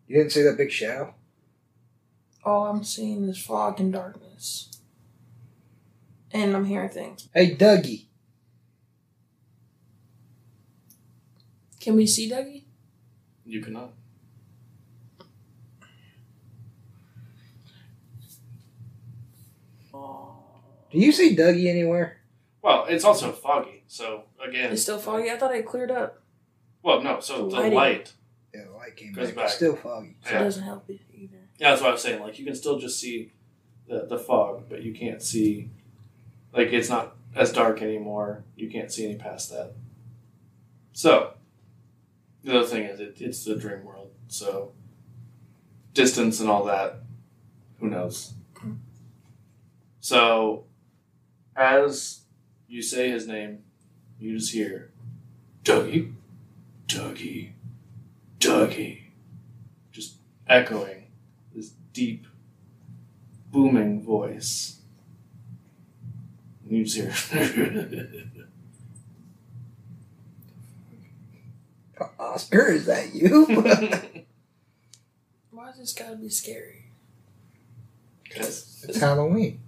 You 0.06 0.16
didn't 0.16 0.32
see 0.32 0.42
that 0.42 0.56
big 0.56 0.72
shadow? 0.72 1.14
All 2.42 2.66
I'm 2.66 2.82
seeing 2.82 3.28
is 3.28 3.36
fog 3.38 3.78
and 3.78 3.92
darkness. 3.92 4.70
And 6.30 6.56
I'm 6.56 6.64
hearing 6.64 6.88
things. 6.88 7.28
Hey, 7.34 7.54
Dougie. 7.54 8.06
Can 11.78 11.96
we 11.96 12.06
see 12.06 12.30
Dougie? 12.30 12.64
You 13.44 13.60
cannot. 13.60 13.92
Do 19.92 20.98
you 20.98 21.12
see 21.12 21.36
Dougie 21.36 21.68
anywhere? 21.68 22.21
Well, 22.62 22.86
it's 22.88 23.04
also 23.04 23.32
foggy, 23.32 23.82
so 23.88 24.22
again. 24.42 24.72
It's 24.72 24.82
still 24.82 24.98
foggy. 24.98 25.30
I 25.30 25.36
thought 25.36 25.54
it 25.54 25.66
cleared 25.66 25.90
up. 25.90 26.22
Well, 26.82 27.02
no, 27.02 27.20
so 27.20 27.48
the 27.48 27.56
Lighting. 27.56 27.74
light. 27.74 28.12
Yeah, 28.54 28.64
the 28.66 28.72
light 28.72 28.96
came 28.96 29.12
Goes 29.12 29.28
back. 29.28 29.36
back. 29.36 29.44
It's 29.46 29.54
still 29.54 29.76
foggy. 29.76 30.16
So 30.24 30.30
Yeah. 30.30 30.40
it 30.40 30.44
doesn't 30.44 30.62
help 30.64 30.88
it 30.90 31.00
either. 31.12 31.36
Yeah, 31.58 31.70
that's 31.70 31.82
what 31.82 31.88
I 31.90 31.92
was 31.92 32.02
saying. 32.02 32.22
Like, 32.22 32.38
you 32.38 32.44
can 32.44 32.54
still 32.54 32.78
just 32.78 33.00
see 33.00 33.32
the, 33.88 34.06
the 34.08 34.18
fog, 34.18 34.64
but 34.68 34.82
you 34.82 34.92
can't 34.94 35.22
see. 35.22 35.70
Like, 36.52 36.68
it's 36.72 36.88
not 36.88 37.16
as 37.34 37.52
dark 37.52 37.82
anymore. 37.82 38.44
You 38.56 38.68
can't 38.70 38.92
see 38.92 39.04
any 39.06 39.16
past 39.16 39.50
that. 39.50 39.72
So, 40.92 41.34
the 42.44 42.58
other 42.58 42.66
thing 42.66 42.84
is, 42.84 43.00
it, 43.00 43.16
it's 43.20 43.44
the 43.44 43.56
dream 43.56 43.84
world. 43.84 44.10
So, 44.28 44.72
distance 45.94 46.40
and 46.40 46.50
all 46.50 46.64
that, 46.64 47.00
who 47.80 47.88
knows? 47.88 48.34
Hmm. 48.58 48.74
So, 50.00 50.64
as 51.56 52.21
you 52.72 52.80
say 52.80 53.10
his 53.10 53.28
name, 53.28 53.58
you 54.18 54.38
just 54.38 54.54
hear 54.54 54.90
Dougie, 55.62 56.14
Dougie, 56.88 57.50
Dougie. 58.40 59.02
Just 59.92 60.14
echoing 60.48 61.08
this 61.54 61.72
deep, 61.92 62.26
booming 63.50 64.02
voice. 64.02 64.78
And 66.64 66.78
you 66.78 66.86
just 66.86 67.30
hear. 67.30 68.22
Oscar, 72.18 72.68
is 72.68 72.86
that 72.86 73.14
you? 73.14 73.44
Why 75.50 75.66
does 75.66 75.76
this 75.78 75.92
gotta 75.92 76.16
be 76.16 76.30
scary? 76.30 76.86
Because 78.24 78.82
it's 78.88 78.98
Halloween. 78.98 79.61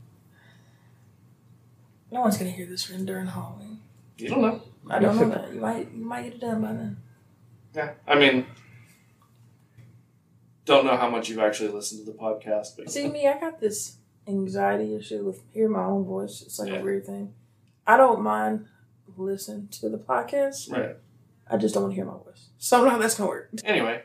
No 2.15 2.21
one's 2.21 2.39
gonna 2.39 2.51
hear 2.51 2.65
this 2.67 2.89
written 2.89 3.05
during 3.07 3.27
Halloween. 3.27 3.81
you 4.19 4.29
don't 4.29 4.41
know. 4.41 4.63
I 4.89 5.01
don't 5.01 5.17
know 5.19 5.29
that. 5.31 5.53
You 5.53 5.61
might 5.61 5.91
you 5.93 6.05
might 6.05 6.23
get 6.23 6.35
it 6.35 6.41
done 6.41 6.63
by 6.63 6.69
then. 6.73 6.97
Yeah, 7.75 7.91
I 8.07 8.15
mean, 8.15 8.47
don't 10.65 10.87
know 10.87 10.97
how 10.97 11.11
much 11.11 11.29
you've 11.29 11.41
actually 11.41 11.71
listened 11.71 12.07
to 12.07 12.13
the 12.13 12.17
podcast, 12.17 12.77
but 12.77 12.89
See 12.89 13.09
me, 13.09 13.27
I 13.27 13.41
got 13.41 13.59
this 13.59 13.97
anxiety 14.29 14.95
issue 14.95 15.25
with 15.25 15.43
hearing 15.53 15.73
my 15.73 15.83
own 15.85 16.05
voice. 16.05 16.41
It's 16.43 16.57
like 16.61 16.69
Yeah. 16.71 16.77
a 16.79 16.83
weird 16.85 17.05
thing. 17.05 17.35
I 17.85 17.97
don't 17.97 18.23
mind 18.23 18.67
listening 19.17 19.67
to 19.73 19.89
the 19.89 19.99
podcast. 19.99 20.71
right. 20.71 20.97
I 21.51 21.57
just 21.57 21.75
don't 21.75 21.83
want 21.83 21.95
to 21.95 21.97
hear 21.97 22.05
my 22.07 22.13
voice. 22.13 22.47
So 22.59 22.77
I 22.77 22.79
don't 22.79 22.87
know 22.87 22.95
how 22.95 22.99
that's 23.01 23.17
gonna 23.17 23.29
work. 23.29 23.51
Anyway, 23.65 24.03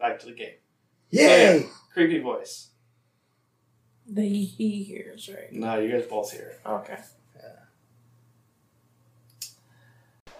back 0.00 0.18
to 0.18 0.26
the 0.26 0.32
game. 0.32 0.54
Yay! 1.10 1.68
Creepy 1.92 2.18
voice. 2.18 2.70
The 4.12 4.28
he, 4.28 4.44
he 4.44 4.82
hears, 4.82 5.28
right? 5.28 5.52
No, 5.52 5.78
you 5.78 5.90
guys 5.90 6.06
both 6.06 6.32
hear. 6.32 6.58
Okay. 6.66 6.98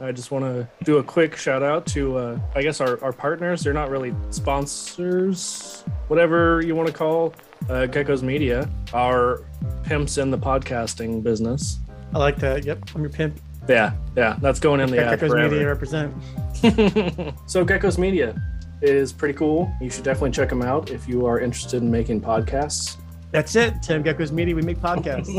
I 0.01 0.11
just 0.11 0.33
want 0.33 0.45
to 0.45 0.69
do 0.85 0.99
a 0.99 1.03
quick 1.03 1.37
shout 1.37 1.63
out 1.63 1.87
to, 1.89 2.17
uh, 2.19 2.41
I 2.57 2.63
guess, 2.63 2.81
our, 2.81 3.03
our 3.05 3.13
partners. 3.13 3.63
They're 3.63 3.73
not 3.73 3.89
really 3.89 4.13
sponsors, 4.31 5.85
whatever 6.09 6.61
you 6.61 6.75
want 6.75 6.89
to 6.89 6.95
call 6.95 7.35
uh, 7.69 7.87
Gecko's 7.87 8.23
Media, 8.23 8.69
our 8.93 9.45
pimps 9.85 10.19
in 10.19 10.33
the 10.33 10.39
podcasting 10.39 11.23
business. 11.23 11.79
I 12.13 12.19
like 12.19 12.37
that. 12.39 12.65
Yep, 12.65 12.91
I'm 12.97 13.03
your 13.03 13.11
pimp. 13.11 13.41
Yeah, 13.69 13.93
yeah, 14.17 14.37
that's 14.41 14.59
going 14.59 14.81
in 14.81 14.91
the 14.91 14.99
ad 14.99 15.21
Gecko's 15.21 15.35
Media 15.35 15.49
forever. 15.49 15.67
represent. 15.69 16.15
so 17.47 17.65
Gecko's 17.65 17.97
Media 17.97 18.35
is 18.81 19.13
pretty 19.13 19.35
cool. 19.35 19.73
You 19.81 19.89
should 19.89 20.05
definitely 20.05 20.33
check 20.33 20.49
them 20.49 20.63
out 20.63 20.91
if 20.91 21.09
you 21.09 21.27
are 21.27 21.39
interested 21.39 21.81
in 21.81 21.91
making 21.91 22.23
podcasts. 22.23 22.97
That's 23.33 23.57
it. 23.57 23.83
Tim 23.83 24.03
Gecko's 24.03 24.31
Media. 24.31 24.55
We 24.55 24.61
make 24.61 24.79
podcasts. 24.79 25.33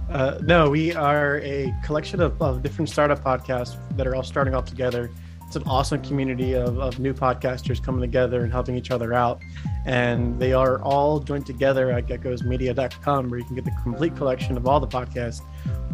uh, 0.10 0.38
no, 0.42 0.70
we 0.70 0.94
are 0.94 1.38
a 1.40 1.72
collection 1.84 2.22
of, 2.22 2.40
of 2.40 2.62
different 2.62 2.88
startup 2.88 3.22
podcasts 3.22 3.76
that 3.96 4.06
are 4.06 4.16
all 4.16 4.22
starting 4.22 4.54
off 4.54 4.64
together. 4.64 5.10
It's 5.46 5.54
an 5.54 5.62
awesome 5.66 6.02
community 6.02 6.54
of, 6.54 6.78
of 6.78 6.98
new 6.98 7.12
podcasters 7.12 7.80
coming 7.80 8.00
together 8.00 8.42
and 8.42 8.50
helping 8.50 8.74
each 8.74 8.90
other 8.90 9.12
out. 9.12 9.40
And 9.84 10.40
they 10.40 10.54
are 10.54 10.80
all 10.82 11.20
joined 11.20 11.46
together 11.46 11.92
at 11.92 12.06
geckosmedia.com 12.06 13.28
where 13.28 13.38
you 13.38 13.44
can 13.44 13.54
get 13.54 13.66
the 13.66 13.76
complete 13.82 14.16
collection 14.16 14.56
of 14.56 14.66
all 14.66 14.80
the 14.80 14.88
podcasts 14.88 15.42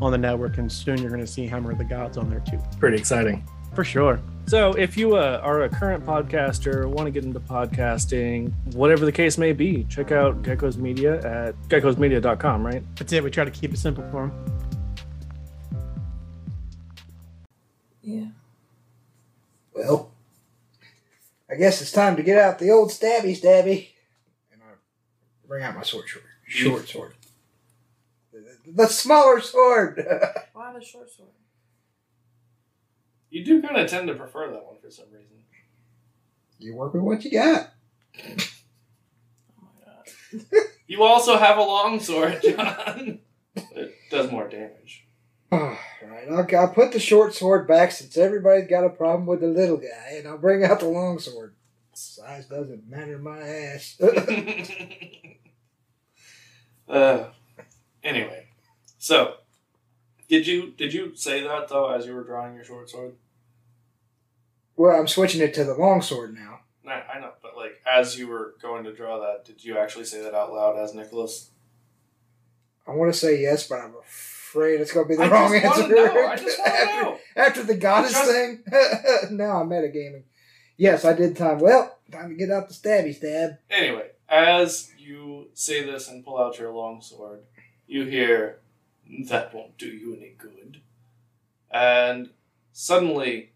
on 0.01 0.13
the 0.13 0.19
network. 0.19 0.59
And 0.59 0.71
soon 0.71 0.99
you're 0.99 1.11
going 1.11 1.21
to 1.21 1.27
see 1.27 1.47
Hammer 1.47 1.73
of 1.73 1.79
the 1.79 1.85
Gods 1.85 2.17
on 2.17 2.31
there 2.31 2.41
too. 2.49 2.61
Pretty 2.79 2.97
exciting. 2.97 3.47
For 3.75 3.85
sure. 3.85 4.23
So, 4.47 4.73
if 4.75 4.97
you 4.99 5.17
uh, 5.17 5.41
are 5.43 5.63
a 5.63 5.69
current 5.69 6.05
podcaster, 6.05 6.85
want 6.87 7.07
to 7.07 7.11
get 7.11 7.25
into 7.25 7.41
podcasting, 7.41 8.53
whatever 8.75 9.05
the 9.07 9.13
case 9.13 9.39
may 9.39 9.53
be, 9.53 9.85
check 9.85 10.13
out 10.13 10.43
Gecko's 10.43 10.77
Media 10.77 11.17
at 11.25 11.55
geckosmedia.com, 11.69 12.67
right? 12.67 12.83
That's 12.97 13.13
it. 13.13 13.25
We 13.25 13.31
try 13.31 13.45
to 13.45 13.51
keep 13.51 13.73
it 13.73 13.79
simple 13.79 14.05
for 14.11 14.27
them. 14.27 14.61
Yeah. 18.03 18.27
Well, 19.75 20.11
I 21.51 21.55
guess 21.55 21.81
it's 21.81 21.93
time 21.93 22.17
to 22.17 22.23
get 22.23 22.39
out 22.39 22.59
the 22.59 22.71
old 22.71 22.91
stabby 22.91 23.41
stabby. 23.41 23.89
And 24.53 24.61
I 24.63 24.75
bring 25.47 25.63
out 25.63 25.77
my 25.77 25.83
sword, 25.83 26.09
short, 26.09 26.25
short 26.47 26.89
sword. 26.89 27.15
The, 28.33 28.57
the 28.67 28.87
smaller 28.87 29.41
sword. 29.41 30.05
Why 30.53 30.73
the 30.73 30.85
short 30.85 31.11
sword? 31.11 31.31
You 33.33 33.43
do 33.43 33.61
kind 33.63 33.79
of 33.79 33.89
tend 33.89 34.09
to 34.09 34.15
prefer 34.15 34.51
that 34.51 34.67
one 34.67 34.77
for 34.79 34.91
some 34.91 35.07
reason. 35.11 35.39
you 36.59 36.77
work 36.77 36.93
with 36.93 37.03
what 37.03 37.25
you 37.25 37.31
got. 37.31 37.71
Oh 39.59 39.63
my 39.63 39.71
god. 39.87 40.07
You 40.87 41.03
also 41.03 41.39
have 41.39 41.57
a 41.57 41.63
long 41.63 41.99
sword, 41.99 42.43
John. 42.45 43.21
it 43.57 43.95
does 44.11 44.31
more 44.31 44.49
damage. 44.49 45.07
All 45.51 45.79
right, 46.03 46.29
I'll, 46.31 46.47
I'll 46.61 46.75
put 46.75 46.93
the 46.93 47.01
short 47.01 47.35
sword 47.35 47.67
back 47.67 47.93
since 47.93 48.19
everybody's 48.19 48.69
got 48.69 48.85
a 48.85 48.91
problem 48.91 49.25
with 49.25 49.41
the 49.41 49.47
little 49.47 49.79
guy, 49.79 50.17
and 50.19 50.29
I'll 50.29 50.37
bring 50.37 50.63
out 50.63 50.81
the 50.81 50.89
long 50.89 51.19
sword. 51.19 51.55
Size 51.95 52.49
doesn't 52.49 52.87
matter 52.87 53.19
my 53.19 53.41
ass. 53.41 53.99
uh, 56.87 57.31
anyway, 58.05 58.49
so 58.99 59.37
did 60.33 60.47
you 60.47 60.73
did 60.79 60.95
you 60.95 61.15
say 61.15 61.43
that 61.43 61.69
though 61.69 61.91
as 61.91 62.07
you 62.07 62.15
were 62.15 62.25
drawing 62.25 62.55
your 62.55 62.65
short 62.65 62.89
sword? 62.89 63.13
well, 64.77 64.99
I'm 64.99 65.07
switching 65.07 65.43
it 65.43 65.53
to 65.55 65.65
the 65.65 65.75
long 65.75 66.01
sword 66.01 66.35
now. 66.35 66.61
No, 66.83 66.93
I 66.93 67.21
know, 67.21 67.33
but 67.43 67.55
like 67.55 67.75
as 67.89 68.19
you 68.19 68.29
were 68.29 68.55
going 68.63 68.85
to 68.85 68.95
draw 68.95 69.21
that, 69.21 69.45
did 69.45 69.63
you 69.63 69.77
actually 69.77 70.07
say 70.07 70.23
that 70.23 70.35
out 70.35 70.51
loud 70.53 70.79
as 70.79 70.95
Nikolas? 70.95 71.51
I 72.87 72.93
want 72.93 73.13
to 73.13 73.19
say 73.19 73.41
yes, 73.43 73.69
but 73.69 73.81
I'm 73.81 73.95
afraid 74.03 74.81
it's 74.81 74.91
going 74.93 75.05
to 75.07 75.09
be 75.11 75.17
the 75.17 75.25
I 75.25 75.29
wrong 75.29 75.55
answer. 75.55 75.87
know. 75.89 76.27
I 76.27 76.37
just 76.37 76.59
want 76.59 76.71
to 76.71 76.79
after, 76.81 77.03
know. 77.03 77.19
after 77.37 77.63
the 77.63 77.75
goddess 77.77 78.13
Just- 78.13 78.31
thing. 78.31 78.63
now 79.37 79.61
I'm 79.61 79.69
metagaming. 79.69 80.23
Yes, 80.79 81.05
I 81.05 81.13
did 81.13 81.37
time. 81.37 81.59
Well, 81.61 81.95
time 82.11 82.31
to 82.31 82.35
get 82.35 82.51
out 82.51 82.69
the 82.69 82.75
stabby 82.75 83.15
stab. 83.15 83.59
Anyway, 83.71 84.09
as 84.31 84.91
you 84.99 85.49
say 85.53 85.85
this 85.85 86.09
and 86.09 86.25
pull 86.25 86.39
out 86.39 86.59
your 86.59 86.73
long 86.73 87.03
sword, 87.03 87.41
you 87.87 88.05
hear, 88.07 88.59
That 89.21 89.53
won't 89.53 89.77
do 89.77 89.89
you 89.89 90.15
any 90.17 90.35
good. 90.39 90.81
And 91.71 92.31
suddenly, 92.73 93.53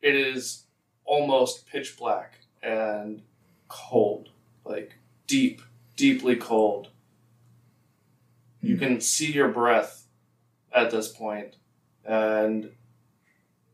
it 0.00 0.14
is 0.14 0.64
almost 1.04 1.66
pitch 1.66 1.96
black 1.98 2.38
and 2.62 3.22
cold. 3.68 4.30
Like, 4.64 4.94
deep, 5.26 5.62
deeply 5.96 6.36
cold. 6.36 6.88
You 8.60 8.76
hmm. 8.76 8.82
can 8.82 9.00
see 9.00 9.32
your 9.32 9.48
breath 9.48 10.06
at 10.72 10.90
this 10.90 11.08
point, 11.08 11.56
and 12.04 12.72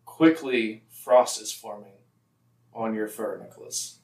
quickly, 0.05 0.85
frost 0.91 1.41
is 1.41 1.53
forming 1.53 1.93
on 2.73 2.95
your 2.95 3.09
fur, 3.09 3.39
Nikolas. 3.39 3.99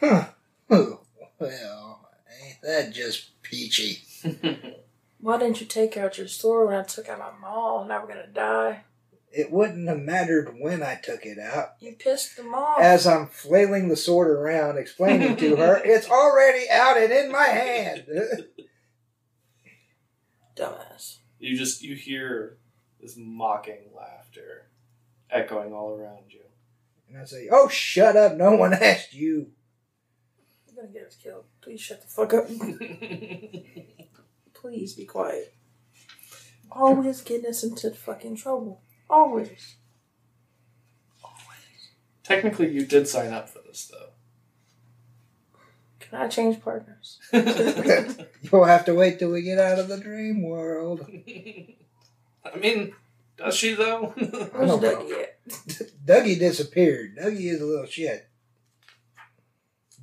Huh. 0.00 0.26
Oh, 0.68 1.00
well, 1.38 2.08
ain't 2.42 2.60
that 2.62 2.92
just 2.92 3.40
peachy? 3.42 4.02
Why 5.26 5.38
didn't 5.38 5.60
you 5.60 5.66
take 5.66 5.96
out 5.96 6.18
your 6.18 6.28
sword 6.28 6.68
when 6.68 6.76
I 6.76 6.84
took 6.84 7.08
out 7.08 7.18
my 7.18 7.32
maul? 7.40 7.84
Now 7.84 8.00
we're 8.00 8.06
gonna 8.06 8.28
die. 8.28 8.84
It 9.32 9.50
wouldn't 9.50 9.88
have 9.88 9.98
mattered 9.98 10.54
when 10.60 10.84
I 10.84 11.00
took 11.02 11.26
it 11.26 11.36
out. 11.36 11.70
You 11.80 11.96
pissed 11.98 12.36
them 12.36 12.54
off. 12.54 12.78
As 12.78 13.08
I'm 13.08 13.26
flailing 13.26 13.88
the 13.88 13.96
sword 13.96 14.28
around, 14.28 14.78
explaining 14.78 15.36
to 15.38 15.56
her, 15.56 15.82
it's 15.84 16.08
already 16.08 16.70
out 16.70 16.96
and 16.96 17.12
in 17.12 17.32
my 17.32 17.42
hand. 17.42 18.06
Dumbass. 20.56 21.16
you 21.40 21.58
just 21.58 21.82
you 21.82 21.96
hear 21.96 22.58
this 23.00 23.16
mocking 23.18 23.90
laughter 23.96 24.68
echoing 25.28 25.72
all 25.72 25.90
around 25.90 26.26
you. 26.28 26.42
and 27.08 27.18
I 27.18 27.24
say, 27.24 27.48
oh, 27.50 27.66
shut 27.66 28.16
up. 28.16 28.36
No 28.36 28.52
one 28.54 28.74
asked 28.74 29.12
you. 29.12 29.50
You're 30.68 30.84
gonna 30.84 30.92
get 30.92 31.08
us 31.08 31.16
killed. 31.16 31.46
Please 31.62 31.80
shut 31.80 32.00
the 32.00 32.06
fuck 32.06 32.32
up. 32.32 32.46
Please 34.66 34.94
be 34.94 35.04
quiet. 35.04 35.54
Always 36.72 37.20
getting 37.20 37.48
us 37.48 37.62
into 37.62 37.92
fucking 37.92 38.34
trouble. 38.34 38.82
Always. 39.08 39.76
Always. 41.22 41.92
Technically, 42.24 42.72
you 42.72 42.84
did 42.84 43.06
sign 43.06 43.32
up 43.32 43.48
for 43.48 43.60
this, 43.64 43.86
though. 43.86 44.08
Can 46.00 46.20
I 46.20 46.26
change 46.26 46.60
partners? 46.60 47.20
You'll 47.32 48.64
have 48.64 48.84
to 48.86 48.94
wait 48.96 49.20
till 49.20 49.30
we 49.30 49.42
get 49.42 49.60
out 49.60 49.78
of 49.78 49.86
the 49.86 50.00
dream 50.00 50.42
world. 50.42 51.06
I 52.44 52.56
mean, 52.58 52.92
does 53.36 53.54
she 53.54 53.74
though? 53.74 54.14
Where's 54.16 54.50
don't 54.50 54.66
know. 54.66 54.78
Dougie 54.80 55.22
at? 55.22 55.46
Dougie 56.04 56.40
disappeared. 56.40 57.16
Dougie 57.16 57.52
is 57.52 57.60
a 57.60 57.66
little 57.66 57.86
shit. 57.86 58.25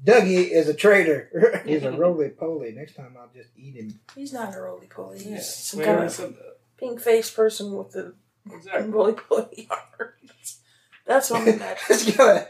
Dougie 0.04 0.50
is 0.52 0.68
a 0.68 0.74
traitor. 0.74 1.62
He's 1.66 1.84
a 1.84 1.92
roly 1.92 2.30
poly. 2.30 2.72
Next 2.74 2.96
time 2.96 3.16
I'll 3.20 3.30
just 3.36 3.50
eat 3.58 3.76
him. 3.76 4.00
He's 4.16 4.34
not 4.34 4.56
a 4.56 4.60
roly 4.62 4.88
poly. 4.88 5.18
He's 5.20 5.28
yeah, 5.28 5.39
some 5.42 5.80
we 5.80 5.86
kind 5.86 6.04
of 6.04 6.12
said 6.12 6.36
that. 6.36 6.39
Uh, 6.39 6.50
pink 6.78 7.00
faced 7.00 7.36
person 7.36 7.74
with 7.74 7.92
the 7.92 8.13
Exactly. 8.52 8.89
roly 8.89 9.13
poly 9.13 9.68
arms. 10.00 10.60
That's 11.06 11.30
what 11.30 11.42
I'm 11.42 11.48
imagining. 11.48 12.46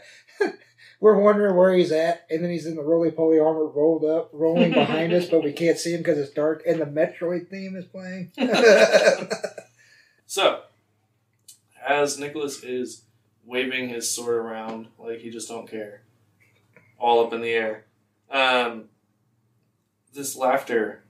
We're 1.00 1.18
wondering 1.20 1.54
where 1.56 1.74
he's 1.74 1.92
at, 1.92 2.24
and 2.30 2.42
then 2.42 2.50
he's 2.50 2.64
in 2.66 2.76
the 2.76 2.82
roly 2.82 3.10
poly 3.10 3.38
armor 3.38 3.66
rolled 3.66 4.04
up, 4.04 4.30
rolling 4.32 4.72
behind 4.72 5.12
us, 5.12 5.26
but 5.28 5.44
we 5.44 5.52
can't 5.52 5.78
see 5.78 5.92
him 5.92 5.98
because 5.98 6.16
it's 6.18 6.32
dark, 6.32 6.62
and 6.66 6.80
the 6.80 6.86
Metroid 6.86 7.48
theme 7.48 7.76
is 7.76 7.84
playing. 7.84 8.32
So, 10.26 10.62
as 11.86 12.18
Nikolas 12.18 12.62
is 12.64 13.02
waving 13.44 13.90
his 13.90 14.10
sword 14.10 14.36
around 14.36 14.86
like 14.98 15.18
he 15.20 15.30
just 15.30 15.48
don't 15.48 15.68
care, 15.70 16.00
all 16.98 17.26
up 17.26 17.32
in 17.32 17.40
the 17.40 17.50
air, 17.52 17.84
um, 18.30 18.84
this 20.12 20.36
laughter 20.36 21.04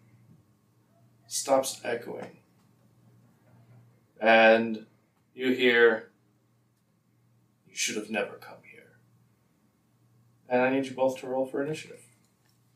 stops 1.27 1.81
echoing, 1.85 2.39
and 4.21 4.87
you 5.35 5.53
hear, 5.53 6.11
"You 7.69 7.75
should 7.75 7.97
have 7.97 8.11
never 8.11 8.37
come 8.37 8.59
here." 8.71 8.97
And 10.49 10.63
I 10.63 10.71
need 10.71 10.87
you 10.87 10.95
both 10.95 11.19
to 11.21 11.27
roll 11.27 11.47
for 11.47 11.63
initiative. 11.63 12.01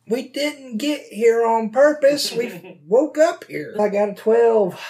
we 0.06 0.26
didn't 0.28 0.78
get 0.78 1.02
here 1.12 1.44
on 1.46 1.68
purpose. 1.70 2.32
We 2.32 2.80
woke 2.86 3.18
up 3.18 3.44
here. 3.44 3.76
I 3.78 3.88
got 3.90 4.08
a 4.10 4.14
12. 4.14 4.80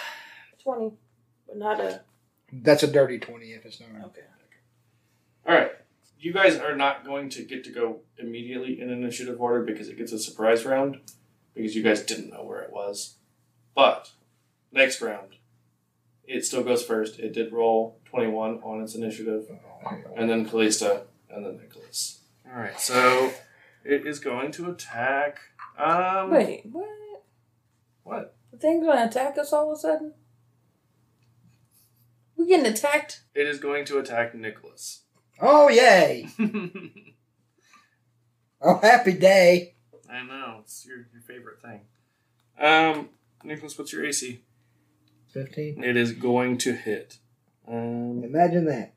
20, 0.62 0.92
but 1.48 1.56
not 1.56 1.80
a. 1.80 2.02
That's 2.52 2.82
a 2.84 2.86
dirty 2.86 3.18
20 3.18 3.46
if 3.52 3.66
it's 3.66 3.80
not. 3.80 3.88
Okay. 4.06 4.22
All 5.46 5.54
right. 5.54 5.72
You 6.18 6.32
guys 6.32 6.56
are 6.56 6.74
not 6.74 7.04
going 7.04 7.28
to 7.30 7.42
get 7.42 7.62
to 7.64 7.70
go 7.70 8.00
immediately 8.18 8.80
in 8.80 8.90
initiative 8.90 9.40
order 9.40 9.62
because 9.64 9.88
it 9.88 9.96
gets 9.96 10.12
a 10.12 10.18
surprise 10.18 10.64
round 10.64 11.00
because 11.54 11.76
you 11.76 11.82
guys 11.82 12.02
didn't 12.02 12.30
know 12.30 12.44
where 12.44 12.60
it 12.60 12.72
was. 12.72 13.16
But 13.74 14.10
next 14.72 15.00
round, 15.00 15.36
it 16.24 16.44
still 16.44 16.64
goes 16.64 16.84
first. 16.84 17.18
It 17.18 17.32
did 17.32 17.52
roll 17.52 18.00
21 18.06 18.60
on 18.62 18.82
its 18.82 18.94
initiative, 18.94 19.46
and 20.16 20.28
then 20.28 20.48
Kallista, 20.48 21.02
and 21.30 21.44
then 21.44 21.58
Nikolas. 21.58 22.20
All 22.46 22.60
right, 22.60 22.80
so 22.80 23.32
it 23.84 24.06
is 24.06 24.18
going 24.18 24.52
to 24.52 24.70
attack. 24.70 25.38
Um, 25.78 26.30
Wait, 26.30 26.62
what? 26.70 26.88
what? 28.02 28.36
The 28.50 28.58
thing's 28.58 28.84
gonna 28.84 29.06
attack 29.06 29.38
us 29.38 29.52
all 29.52 29.70
of 29.70 29.78
a 29.78 29.80
sudden? 29.80 30.14
We 32.36 32.46
getting 32.46 32.66
attacked? 32.66 33.22
It 33.34 33.46
is 33.46 33.58
going 33.58 33.84
to 33.86 33.98
attack 33.98 34.34
Nikolas. 34.34 35.02
Oh 35.40 35.68
yay! 35.68 36.28
Oh 38.60 38.78
happy 38.78 39.12
day! 39.12 39.74
I 40.10 40.24
know 40.24 40.56
it's 40.62 40.84
your 40.84 41.06
your 41.12 41.22
favorite 41.22 41.62
thing. 41.62 41.82
Um, 42.58 43.10
Nikolas, 43.44 43.78
what's 43.78 43.92
your 43.92 44.04
AC? 44.04 44.42
Fifteen. 45.32 45.84
It 45.84 45.96
is 45.96 46.10
going 46.10 46.58
to 46.58 46.72
hit. 46.72 47.18
Um, 47.68 48.24
Imagine 48.24 48.64
that. 48.64 48.94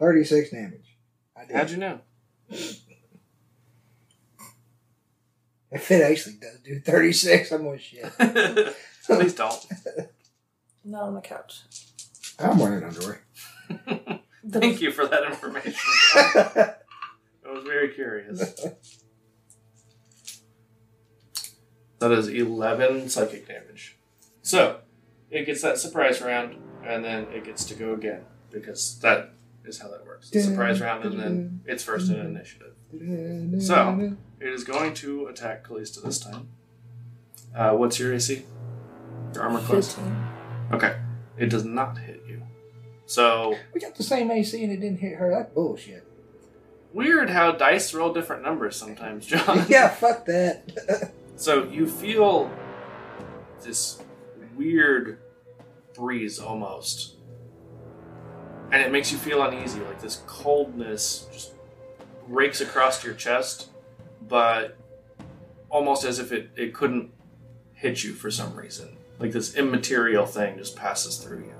Thirty-six 0.00 0.50
damage. 0.50 0.96
I 1.36 1.44
did. 1.46 1.54
how'd 1.56 1.70
you 1.70 1.76
know? 1.76 2.00
If 5.70 5.90
it 5.90 6.02
actually 6.02 6.36
does 6.40 6.58
do 6.64 6.80
thirty-six, 6.80 7.52
I'm 7.52 7.62
gonna 7.62 7.78
shit. 7.78 8.12
Please 9.06 9.34
don't. 9.34 9.64
Not 10.84 11.02
on 11.04 11.14
the 11.14 11.20
couch. 11.20 11.60
I'm 12.38 12.58
wearing 12.58 12.84
underwear. 12.84 13.20
Thank 14.48 14.80
you 14.80 14.92
for 14.92 15.06
that 15.06 15.24
information. 15.24 15.74
I 16.14 16.74
was 17.50 17.64
very 17.64 17.88
curious. 17.94 18.54
That 21.98 22.12
is 22.12 22.28
11 22.28 23.08
psychic 23.08 23.48
damage. 23.48 23.96
So, 24.42 24.80
it 25.30 25.46
gets 25.46 25.62
that 25.62 25.78
surprise 25.78 26.20
round, 26.20 26.56
and 26.84 27.04
then 27.04 27.24
it 27.32 27.44
gets 27.44 27.64
to 27.66 27.74
go 27.74 27.94
again, 27.94 28.24
because 28.50 28.98
that 29.00 29.30
is 29.64 29.80
how 29.80 29.88
that 29.88 30.04
works. 30.04 30.30
The 30.30 30.40
surprise 30.40 30.80
round, 30.80 31.04
and 31.04 31.18
then 31.18 31.60
it's 31.64 31.82
first 31.82 32.10
in 32.10 32.20
initiative. 32.20 32.74
So, 33.62 34.16
it 34.40 34.48
is 34.48 34.62
going 34.62 34.94
to 34.94 35.26
attack 35.26 35.66
Kallista 35.66 36.02
this 36.02 36.20
time. 36.20 36.48
Uh, 37.54 37.72
what's 37.72 37.98
your 37.98 38.12
AC? 38.14 38.44
Your 39.34 39.42
armor 39.42 39.60
class? 39.60 39.94
15. 39.94 40.26
Okay. 40.72 40.96
It 41.38 41.50
does 41.50 41.64
not 41.64 41.98
hit 41.98 42.22
you. 42.26 42.42
So, 43.06 43.56
we 43.72 43.80
got 43.80 43.94
the 43.94 44.02
same 44.02 44.30
AC 44.30 44.62
and 44.64 44.72
it 44.72 44.78
didn't 44.80 44.98
hit 45.00 45.14
her. 45.16 45.30
That's 45.30 45.52
bullshit. 45.52 46.04
weird 46.92 47.30
how 47.30 47.52
dice 47.52 47.92
roll 47.94 48.12
different 48.12 48.42
numbers 48.42 48.74
sometimes, 48.76 49.26
John. 49.32 49.66
yeah, 49.68 49.88
fuck 49.88 50.24
that. 50.26 51.12
So 51.38 51.64
you 51.64 51.86
feel 51.86 52.50
this 53.62 54.02
weird 54.56 55.18
breeze 55.94 56.38
almost. 56.38 57.16
And 58.72 58.80
it 58.80 58.90
makes 58.90 59.12
you 59.12 59.18
feel 59.18 59.42
uneasy, 59.42 59.80
like 59.80 60.00
this 60.00 60.22
coldness 60.26 61.28
just 61.30 61.52
breaks 62.26 62.62
across 62.62 63.04
your 63.04 63.12
chest, 63.12 63.68
but 64.26 64.78
almost 65.68 66.04
as 66.04 66.18
if 66.18 66.32
it, 66.32 66.48
it 66.56 66.72
couldn't 66.72 67.10
hit 67.74 68.02
you 68.02 68.14
for 68.14 68.30
some 68.30 68.56
reason. 68.56 68.95
Like 69.18 69.32
this 69.32 69.54
immaterial 69.56 70.26
thing 70.26 70.58
just 70.58 70.76
passes 70.76 71.16
through 71.18 71.38
you. 71.44 71.54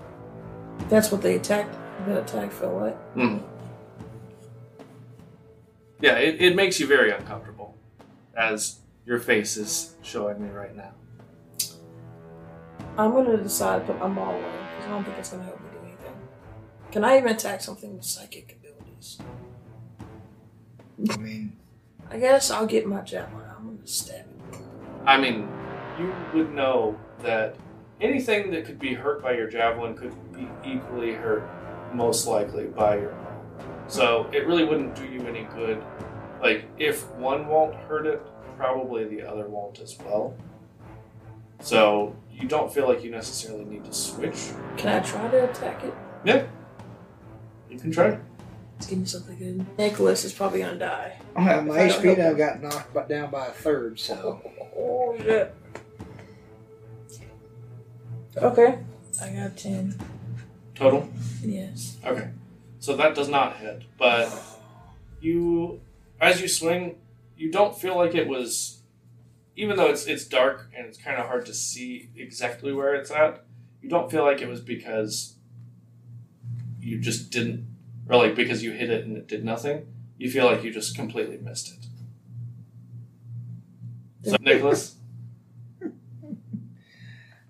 That's 0.89 1.11
what 1.11 1.23
they 1.23 1.37
attacked. 1.37 1.75
The 2.07 2.21
attack 2.23 2.53
felt 2.53 2.75
like. 2.75 3.15
Mhm. 3.15 3.43
Yeah, 6.01 6.19
it, 6.19 6.41
it 6.43 6.55
makes 6.57 6.79
you 6.79 6.87
very 6.87 7.11
uncomfortable, 7.11 7.75
as 8.37 8.81
your 9.07 9.19
face 9.19 9.57
is 9.57 9.95
showing 10.03 10.43
me 10.43 10.51
right 10.51 10.77
now. 10.77 10.93
I'm 12.99 13.13
gonna 13.13 13.39
decide 13.39 13.87
to 13.87 13.93
put 13.93 14.01
my 14.01 14.07
maul 14.09 14.35
away 14.35 14.43
because 14.43 14.85
I 14.87 14.89
don't 14.91 15.05
think 15.05 15.19
it's 15.19 15.31
gonna 15.31 15.45
help 15.45 15.61
me 15.61 15.67
do 15.73 15.79
anything. 15.87 16.15
Can 16.93 17.05
I 17.05 17.17
even 17.19 17.31
attack 17.33 17.63
something 17.63 17.95
with 17.97 18.05
psychic 18.05 18.59
abilities? 18.61 19.19
I 21.11 21.17
mean, 21.19 21.57
I 22.11 22.19
guess 22.19 22.51
I'll 22.51 22.67
get 22.67 22.87
my 22.87 23.01
javelin. 23.01 23.45
I'm 23.57 23.77
gonna 23.77 23.87
stab 23.87 24.27
it. 24.53 24.59
I 25.07 25.19
mean, 25.19 25.49
you 25.99 26.13
would 26.35 26.53
know 26.53 26.99
that 27.23 27.57
anything 28.01 28.51
that 28.51 28.65
could 28.65 28.79
be 28.79 28.95
hurt 28.95 29.23
by 29.23 29.33
your 29.33 29.49
javelin 29.49 29.97
could 29.97 30.13
be 30.33 30.49
equally 30.65 31.13
hurt, 31.13 31.49
most 31.95 32.27
likely, 32.27 32.67
by 32.67 32.97
your 32.99 33.11
bow. 33.13 33.43
So 33.89 34.29
it 34.33 34.47
really 34.47 34.65
wouldn't 34.65 34.95
do 34.95 35.05
you 35.07 35.21
any 35.27 35.45
good. 35.55 35.83
Like, 36.43 36.65
if 36.79 37.09
one 37.13 37.47
won't 37.49 37.75
hurt 37.75 38.07
it, 38.07 38.21
probably 38.57 39.05
the 39.05 39.23
other 39.23 39.49
won't 39.49 39.81
as 39.81 39.99
well. 39.99 40.35
So 41.61 42.15
you 42.31 42.47
don't 42.47 42.73
feel 42.73 42.87
like 42.87 43.03
you 43.03 43.11
necessarily 43.11 43.65
need 43.65 43.85
to 43.85 43.93
switch. 43.93 44.51
Can 44.77 44.89
I 44.89 45.01
try 45.01 45.29
to 45.29 45.51
attack 45.51 45.85
it? 45.85 45.95
Yeah. 46.25 46.45
You 47.71 47.79
can 47.79 47.91
try. 47.91 48.19
Let's 48.75 48.87
give 48.89 48.99
me 48.99 49.07
something 49.07 49.39
good. 49.39 49.79
Nikolas 49.79 50.25
is 50.25 50.33
probably 50.35 50.61
gonna 50.61 50.79
die. 50.79 51.19
my 51.35 51.43
If 51.43 51.49
I 51.49 51.55
don't 51.55 51.69
HP 51.71 52.03
help 52.05 52.19
now 52.19 52.33
got 52.35 52.63
knocked 52.63 52.93
bu- 52.93 53.09
down 53.09 53.31
by 53.31 53.47
a 53.47 53.51
third, 53.51 53.99
so. 53.99 54.43
Oh 54.79 55.17
shit. 55.19 55.55
Okay. 58.37 58.79
I 59.23 59.29
got 59.31 59.57
ten. 59.57 59.99
Total. 60.75 61.09
Yes. 61.43 61.97
Okay. 62.05 62.31
So 62.81 62.97
that 62.97 63.15
does 63.15 63.29
not 63.29 63.57
hit, 63.57 63.83
but 63.99 64.31
you, 65.21 65.81
as 66.21 66.41
you 66.41 66.49
swing, 66.49 66.97
you 67.37 67.51
don't 67.51 67.77
feel 67.77 67.97
like 67.97 68.15
it 68.15 68.29
was, 68.29 68.83
even 69.57 69.77
though 69.77 69.87
it's 69.87 70.07
it's 70.07 70.25
dark 70.25 70.71
and 70.77 70.87
it's 70.87 70.99
kind 70.99 71.19
of 71.19 71.27
hard 71.27 71.47
to 71.47 71.55
see 71.55 72.11
exactly 72.15 72.73
where 72.73 72.95
it's 72.95 73.11
at. 73.11 73.45
You 73.83 73.89
don't 73.89 74.11
feel 74.11 74.25
like 74.25 74.41
it 74.43 74.49
was 74.49 74.61
because 74.61 75.37
you 76.81 76.99
just 76.99 77.31
didn't, 77.31 77.67
or 78.09 78.17
like 78.17 78.35
because 78.35 78.63
you 78.63 78.73
hit 78.73 78.91
it 78.91 79.05
and 79.07 79.17
it 79.17 79.27
did 79.27 79.45
nothing. 79.45 79.87
You 80.19 80.31
feel 80.31 80.45
like 80.47 80.63
you 80.63 80.73
just 80.73 80.95
completely 80.95 81.39
missed 81.39 81.73
it. 81.73 81.87
So 84.31 84.37
Nikolas, 84.41 84.97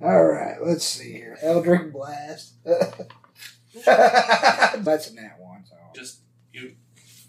Alright, 0.02 0.62
let's 0.62 0.84
see 0.84 1.12
here. 1.12 1.38
Eldritch 1.42 1.92
Blast. 1.92 2.54
That's 3.84 5.10
a 5.10 5.14
nat 5.14 5.36
one, 5.38 5.64
so. 5.64 5.76
just 5.94 6.20
you 6.52 6.74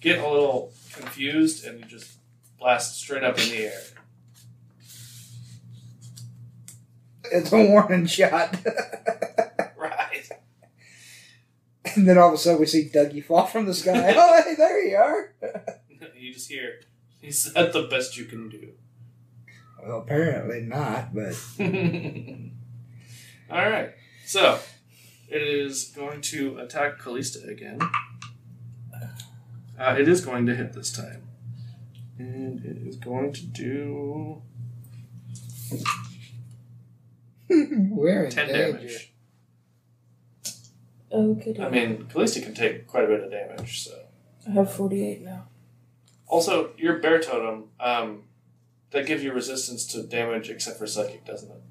get 0.01 0.19
a 0.19 0.29
little 0.29 0.73
confused 0.93 1.65
and 1.65 1.79
you 1.79 1.85
just 1.85 2.17
blast 2.59 2.99
straight 2.99 3.23
up 3.23 3.37
in 3.39 3.49
the 3.49 3.65
air. 3.65 3.81
It's 7.31 7.51
a 7.51 7.65
warning 7.65 8.05
shot. 8.05 8.57
Right. 9.79 10.27
and 11.95 12.07
then 12.09 12.17
all 12.17 12.29
of 12.29 12.33
a 12.33 12.37
sudden 12.37 12.59
we 12.59 12.65
see 12.65 12.89
Dougie 12.91 13.23
fall 13.23 13.45
from 13.45 13.67
the 13.67 13.73
sky. 13.75 14.13
oh, 14.17 14.43
hey, 14.43 14.55
there 14.55 14.83
you 14.83 14.97
are. 14.97 15.33
you 16.17 16.33
just 16.33 16.49
hear, 16.49 16.81
is 17.21 17.53
that 17.53 17.73
the 17.73 17.83
best 17.83 18.17
you 18.17 18.25
can 18.25 18.49
do? 18.49 18.73
Well, 19.81 19.99
apparently 19.99 20.61
not, 20.61 21.13
but. 21.13 21.35
All 23.49 23.69
right. 23.69 23.91
So, 24.25 24.59
it 25.29 25.41
is 25.41 25.85
going 25.95 26.21
to 26.21 26.57
attack 26.59 26.99
Kallista 26.99 27.47
again. 27.47 27.79
Uh, 29.79 29.95
it 29.99 30.07
is 30.07 30.21
going 30.25 30.45
to 30.47 30.55
hit 30.55 30.73
this 30.73 30.91
time. 30.91 31.23
And 32.17 32.63
it 32.65 32.77
is 32.87 32.95
going 32.97 33.31
to 33.33 33.43
do 33.45 34.41
We're 37.49 38.25
in 38.25 38.31
10 38.31 38.47
danger. 38.47 38.71
damage. 38.77 39.13
Okay. 41.11 41.55
I 41.61 41.69
mean, 41.69 42.05
Kallista 42.13 42.43
can 42.43 42.53
take 42.53 42.85
quite 42.87 43.05
a 43.05 43.07
bit 43.07 43.23
of 43.23 43.31
damage, 43.31 43.83
so. 43.85 43.97
I 44.47 44.51
have 44.51 44.73
forty-eight 44.73 45.21
now. 45.23 45.45
Also, 46.27 46.71
your 46.77 46.99
bear 46.99 47.19
totem, 47.21 47.65
um, 47.79 48.23
that 48.91 49.05
gives 49.05 49.23
you 49.23 49.31
resistance 49.31 49.85
to 49.87 50.03
damage 50.03 50.49
except 50.49 50.77
for 50.77 50.87
psychic, 50.87 51.25
doesn't 51.25 51.49
it? 51.49 51.61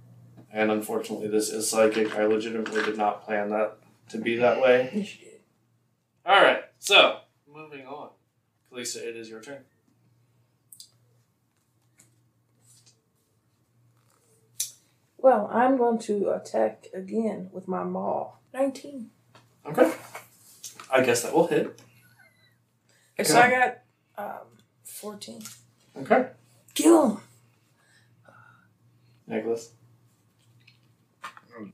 And 0.56 0.70
unfortunately, 0.70 1.28
this 1.28 1.50
is 1.50 1.68
psychic. 1.68 2.16
I 2.16 2.24
legitimately 2.24 2.82
did 2.82 2.96
not 2.96 3.22
plan 3.22 3.50
that 3.50 3.76
to 4.08 4.16
be 4.16 4.36
that 4.36 4.58
way. 4.58 4.90
Yes, 4.94 5.18
you 5.18 5.24
did. 5.26 5.40
All 6.24 6.40
right, 6.40 6.62
so 6.78 7.18
moving 7.46 7.86
on. 7.86 8.08
Kalisa, 8.72 9.02
it 9.04 9.16
is 9.16 9.28
your 9.28 9.42
turn. 9.42 9.64
Well, 15.18 15.50
I'm 15.52 15.76
going 15.76 15.98
to 15.98 16.30
attack 16.30 16.86
again 16.94 17.50
with 17.52 17.68
my 17.68 17.84
maul. 17.84 18.40
Nineteen. 18.54 19.10
Okay. 19.66 19.92
I 20.90 21.02
guess 21.02 21.22
that 21.22 21.34
will 21.34 21.48
hit. 21.48 21.78
Okay, 23.20 23.28
so 23.28 23.38
I 23.38 23.50
got 23.50 23.78
um, 24.16 24.46
fourteen. 24.84 25.42
Okay. 25.98 26.28
Kill 26.72 27.10
him. 27.10 27.18
Nikolas. 29.26 29.72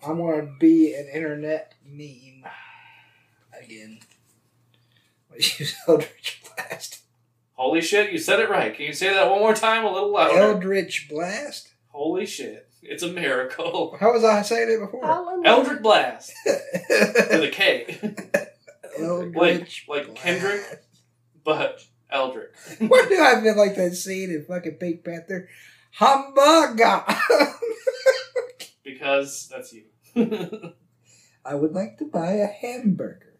I'm 0.05 0.16
going 0.18 0.47
to 0.47 0.53
be 0.59 0.95
an 0.95 1.09
internet 1.12 1.75
meme. 1.85 2.45
again. 3.62 4.01
Let's 5.31 5.59
use 5.59 5.75
Eldritch 5.88 6.42
Blast. 6.45 7.03
Holy 7.55 7.81
shit, 7.81 8.12
you 8.12 8.18
said 8.18 8.40
it 8.40 8.51
right. 8.51 8.75
Can 8.75 8.87
you 8.87 8.92
say 8.92 9.12
that 9.12 9.31
one 9.31 9.40
more 9.40 9.55
time, 9.55 9.85
a 9.85 9.92
little 9.92 10.12
louder? 10.12 10.38
Eldritch 10.38 11.09
Blast? 11.09 11.73
Holy 11.88 12.27
shit. 12.27 12.68
It's 12.83 13.03
a 13.03 13.09
miracle. 13.09 13.97
How 14.01 14.12
was 14.12 14.25
I 14.25 14.42
saying 14.42 14.71
it 14.71 14.81
before? 14.81 15.47
Eldritch 15.47 15.83
Blast. 15.83 16.33
With 16.47 17.45
a 17.45 17.51
K. 17.53 17.99
Eldritch 18.99 19.85
like 19.88 20.09
like 20.09 20.14
Kendrick, 20.16 20.83
but 21.45 21.85
Eldrick. 22.12 22.55
Why 22.79 23.07
do 23.09 23.23
I 23.23 23.40
feel 23.40 23.57
like 23.57 23.77
that 23.77 23.95
scene 23.95 24.31
in 24.31 24.45
fucking 24.45 24.75
Pink 24.75 25.05
Panther? 25.05 25.49
Hamburger! 25.92 27.05
Because 28.85 29.49
that's 29.49 29.73
you. 29.73 29.85
I 31.45 31.55
would 31.55 31.73
like 31.73 31.99
to 31.99 32.05
buy 32.05 32.33
a 32.33 32.47
hamburger. 32.47 33.35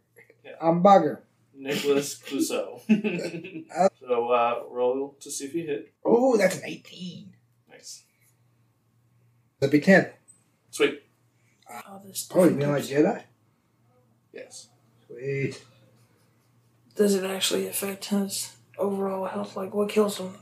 Yeah. 0.45 0.53
Hamburger. 0.61 1.25
Nikolas 1.55 2.19
Clouseau. 2.19 2.81
so 4.01 4.31
uh, 4.31 4.63
roll 4.71 5.17
to 5.21 5.31
see 5.31 5.45
if 5.45 5.55
you 5.55 5.67
hit. 5.67 5.93
Oh, 6.05 6.37
that's 6.37 6.57
an 6.57 6.63
18. 6.65 7.33
Nice. 7.71 8.05
That'd 9.61 9.73
be 9.73 9.81
10. 9.81 10.11
Sweet. 10.71 11.03
Oh, 11.71 12.01
this 12.05 12.29
Oh, 12.35 12.45
you 12.45 12.51
mean 12.51 12.71
like 12.71 12.83
Jedi? 12.83 13.23
Yes. 14.33 14.69
Sweet. 15.07 15.63
Does 16.97 17.15
it 17.15 17.25
actually 17.25 17.69
affect 17.69 18.07
his 18.07 18.53
overall 18.77 19.27
health? 19.27 19.57
Like, 19.57 19.73
what 19.75 19.89
kills 19.89 20.19
him? 20.19 20.35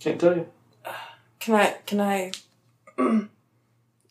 Can't 0.00 0.20
tell 0.20 0.36
you. 0.36 0.46
Can 1.40 1.54
I 1.54 1.76
can 1.86 2.00
I 2.00 2.32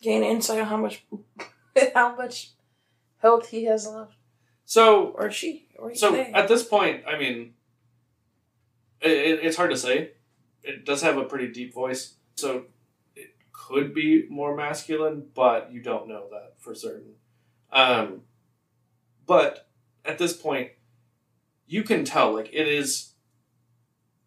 gain 0.00 0.22
insight 0.22 0.60
on 0.60 0.66
how 0.66 0.76
much 0.76 1.04
how 1.94 2.14
much 2.16 2.50
health 3.18 3.48
he 3.48 3.64
has 3.64 3.86
left, 3.86 4.14
So 4.64 5.08
or 5.10 5.30
she, 5.30 5.68
or 5.78 5.94
So 5.94 6.12
they? 6.12 6.32
at 6.32 6.48
this 6.48 6.62
point, 6.64 7.02
I 7.06 7.18
mean, 7.18 7.54
it, 9.00 9.10
it, 9.10 9.40
it's 9.44 9.56
hard 9.56 9.70
to 9.70 9.76
say. 9.76 10.12
It 10.62 10.84
does 10.84 11.02
have 11.02 11.16
a 11.16 11.24
pretty 11.24 11.48
deep 11.52 11.72
voice, 11.72 12.14
so 12.36 12.64
it 13.16 13.30
could 13.52 13.94
be 13.94 14.26
more 14.28 14.54
masculine, 14.56 15.26
but 15.34 15.72
you 15.72 15.80
don't 15.80 16.08
know 16.08 16.26
that 16.30 16.54
for 16.58 16.74
certain. 16.74 17.14
Um, 17.72 18.22
but 19.26 19.68
at 20.04 20.18
this 20.18 20.32
point, 20.36 20.70
you 21.66 21.82
can 21.82 22.04
tell 22.04 22.32
like 22.34 22.50
it 22.52 22.66
is 22.68 23.12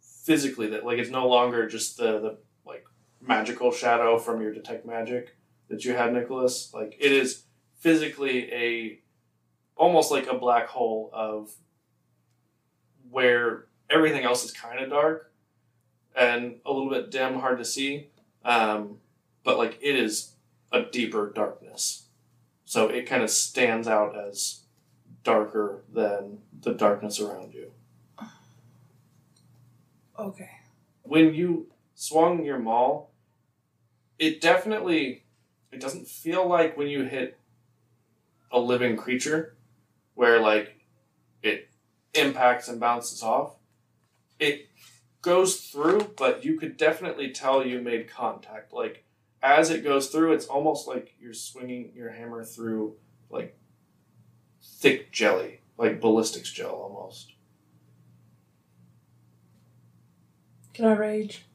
physically 0.01 0.67
that 0.67 0.85
like 0.85 0.99
it's 0.99 1.09
no 1.09 1.27
longer 1.27 1.67
just 1.67 1.97
the 1.97 2.19
the 2.19 2.37
like 2.65 2.85
magical 3.19 3.71
shadow 3.71 4.17
from 4.19 4.41
your 4.41 4.53
detect 4.53 4.85
magic 4.85 5.35
that 5.71 5.85
you 5.85 5.95
had, 5.95 6.13
Nikolas. 6.13 6.71
Like 6.73 6.95
it 6.99 7.11
is 7.11 7.43
physically 7.79 8.51
a 8.53 8.99
almost 9.75 10.11
like 10.11 10.27
a 10.27 10.37
black 10.37 10.67
hole 10.67 11.09
of 11.11 11.51
where 13.09 13.65
everything 13.89 14.23
else 14.23 14.45
is 14.45 14.51
kind 14.51 14.79
of 14.79 14.89
dark 14.89 15.33
and 16.15 16.57
a 16.65 16.71
little 16.71 16.89
bit 16.89 17.09
dim, 17.09 17.39
hard 17.39 17.57
to 17.57 17.65
see. 17.65 18.09
Um, 18.45 18.97
but 19.43 19.57
like 19.57 19.79
it 19.81 19.95
is 19.95 20.35
a 20.71 20.83
deeper 20.83 21.31
darkness. 21.33 22.05
So 22.65 22.87
it 22.87 23.07
kind 23.07 23.23
of 23.23 23.29
stands 23.29 23.87
out 23.87 24.15
as 24.15 24.61
darker 25.23 25.83
than 25.91 26.39
the 26.61 26.73
darkness 26.73 27.19
around 27.19 27.53
you. 27.53 27.71
okay. 30.19 30.49
When 31.03 31.33
you 31.33 31.67
swung 31.95 32.43
your 32.45 32.59
maul, 32.59 33.11
it 34.19 34.39
definitely 34.39 35.23
it 35.71 35.79
doesn't 35.79 36.07
feel 36.07 36.47
like 36.47 36.77
when 36.77 36.87
you 36.87 37.03
hit 37.03 37.37
a 38.51 38.59
living 38.59 38.97
creature 38.97 39.55
where 40.13 40.39
like 40.39 40.81
it 41.41 41.69
impacts 42.13 42.67
and 42.67 42.79
bounces 42.79 43.23
off. 43.23 43.55
It 44.39 44.67
goes 45.21 45.57
through, 45.61 46.13
but 46.17 46.43
you 46.43 46.59
could 46.59 46.77
definitely 46.77 47.31
tell 47.31 47.65
you 47.65 47.79
made 47.79 48.09
contact. 48.09 48.73
Like 48.73 49.05
as 49.41 49.69
it 49.69 49.83
goes 49.83 50.09
through, 50.09 50.33
it's 50.33 50.45
almost 50.45 50.87
like 50.87 51.15
you're 51.19 51.33
swinging 51.33 51.91
your 51.95 52.11
hammer 52.11 52.43
through 52.43 52.95
like 53.29 53.57
thick 54.61 55.11
jelly, 55.11 55.61
like 55.77 56.01
ballistics 56.01 56.51
gel 56.51 56.71
almost. 56.71 57.33
Can 60.73 60.85
I 60.85 60.93
rage? 60.93 61.45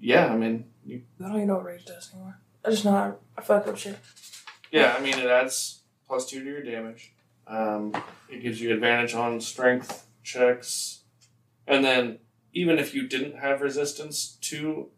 Yeah, 0.00 0.26
I 0.26 0.36
mean, 0.36 0.66
you, 0.84 1.02
I 1.20 1.28
don't 1.28 1.36
even 1.36 1.48
know 1.48 1.54
what 1.56 1.64
rage 1.64 1.84
does 1.84 2.12
anymore. 2.12 2.38
I 2.66 2.70
just 2.70 2.84
know 2.84 3.16
I 3.38 3.40
fuck 3.42 3.68
up 3.68 3.76
shit. 3.78 3.96
yeah, 4.72 4.96
I 4.98 5.00
mean 5.00 5.16
it 5.18 5.26
adds 5.26 5.82
plus 6.06 6.26
two 6.26 6.42
to 6.42 6.50
your 6.50 6.62
damage. 6.62 7.12
Um, 7.46 7.94
it 8.28 8.42
gives 8.42 8.60
you 8.60 8.74
advantage 8.74 9.14
on 9.14 9.40
strength 9.40 10.08
checks, 10.24 11.04
and 11.66 11.84
then 11.84 12.18
even 12.52 12.78
if 12.78 12.92
you 12.92 13.06
didn't 13.06 13.38
have 13.38 13.60
resistance 13.60 14.36
to 14.40 14.88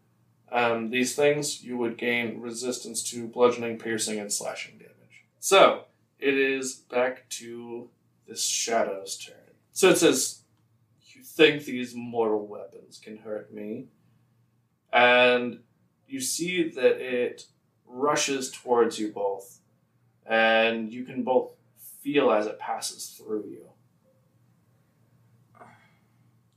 um, 0.51 0.89
these 0.89 1.15
things, 1.15 1.63
you 1.63 1.77
would 1.77 1.97
gain 1.97 2.41
resistance 2.41 3.03
to 3.11 3.27
bludgeoning, 3.27 3.77
piercing, 3.77 4.19
and 4.19 4.33
slashing 4.33 4.79
damage. 4.79 5.25
So 5.39 5.83
it 6.17 6.33
is 6.35 6.73
back 6.73 7.29
to 7.29 7.89
this 8.27 8.43
shadow's 8.43 9.15
turn. 9.15 9.35
So 9.73 9.89
it 9.89 9.97
says, 9.97 10.41
"You 11.13 11.21
think 11.21 11.65
these 11.65 11.93
mortal 11.93 12.47
weapons 12.47 12.97
can 12.97 13.17
hurt 13.17 13.53
me?" 13.53 13.89
And 14.91 15.59
you 16.07 16.19
see 16.19 16.67
that 16.69 16.99
it 16.99 17.45
rushes 17.89 18.51
towards 18.51 18.99
you 18.99 19.11
both, 19.11 19.59
and 20.25 20.93
you 20.93 21.03
can 21.03 21.23
both 21.23 21.51
feel 22.01 22.31
as 22.31 22.45
it 22.45 22.59
passes 22.59 23.07
through 23.17 23.45
you. 23.49 23.65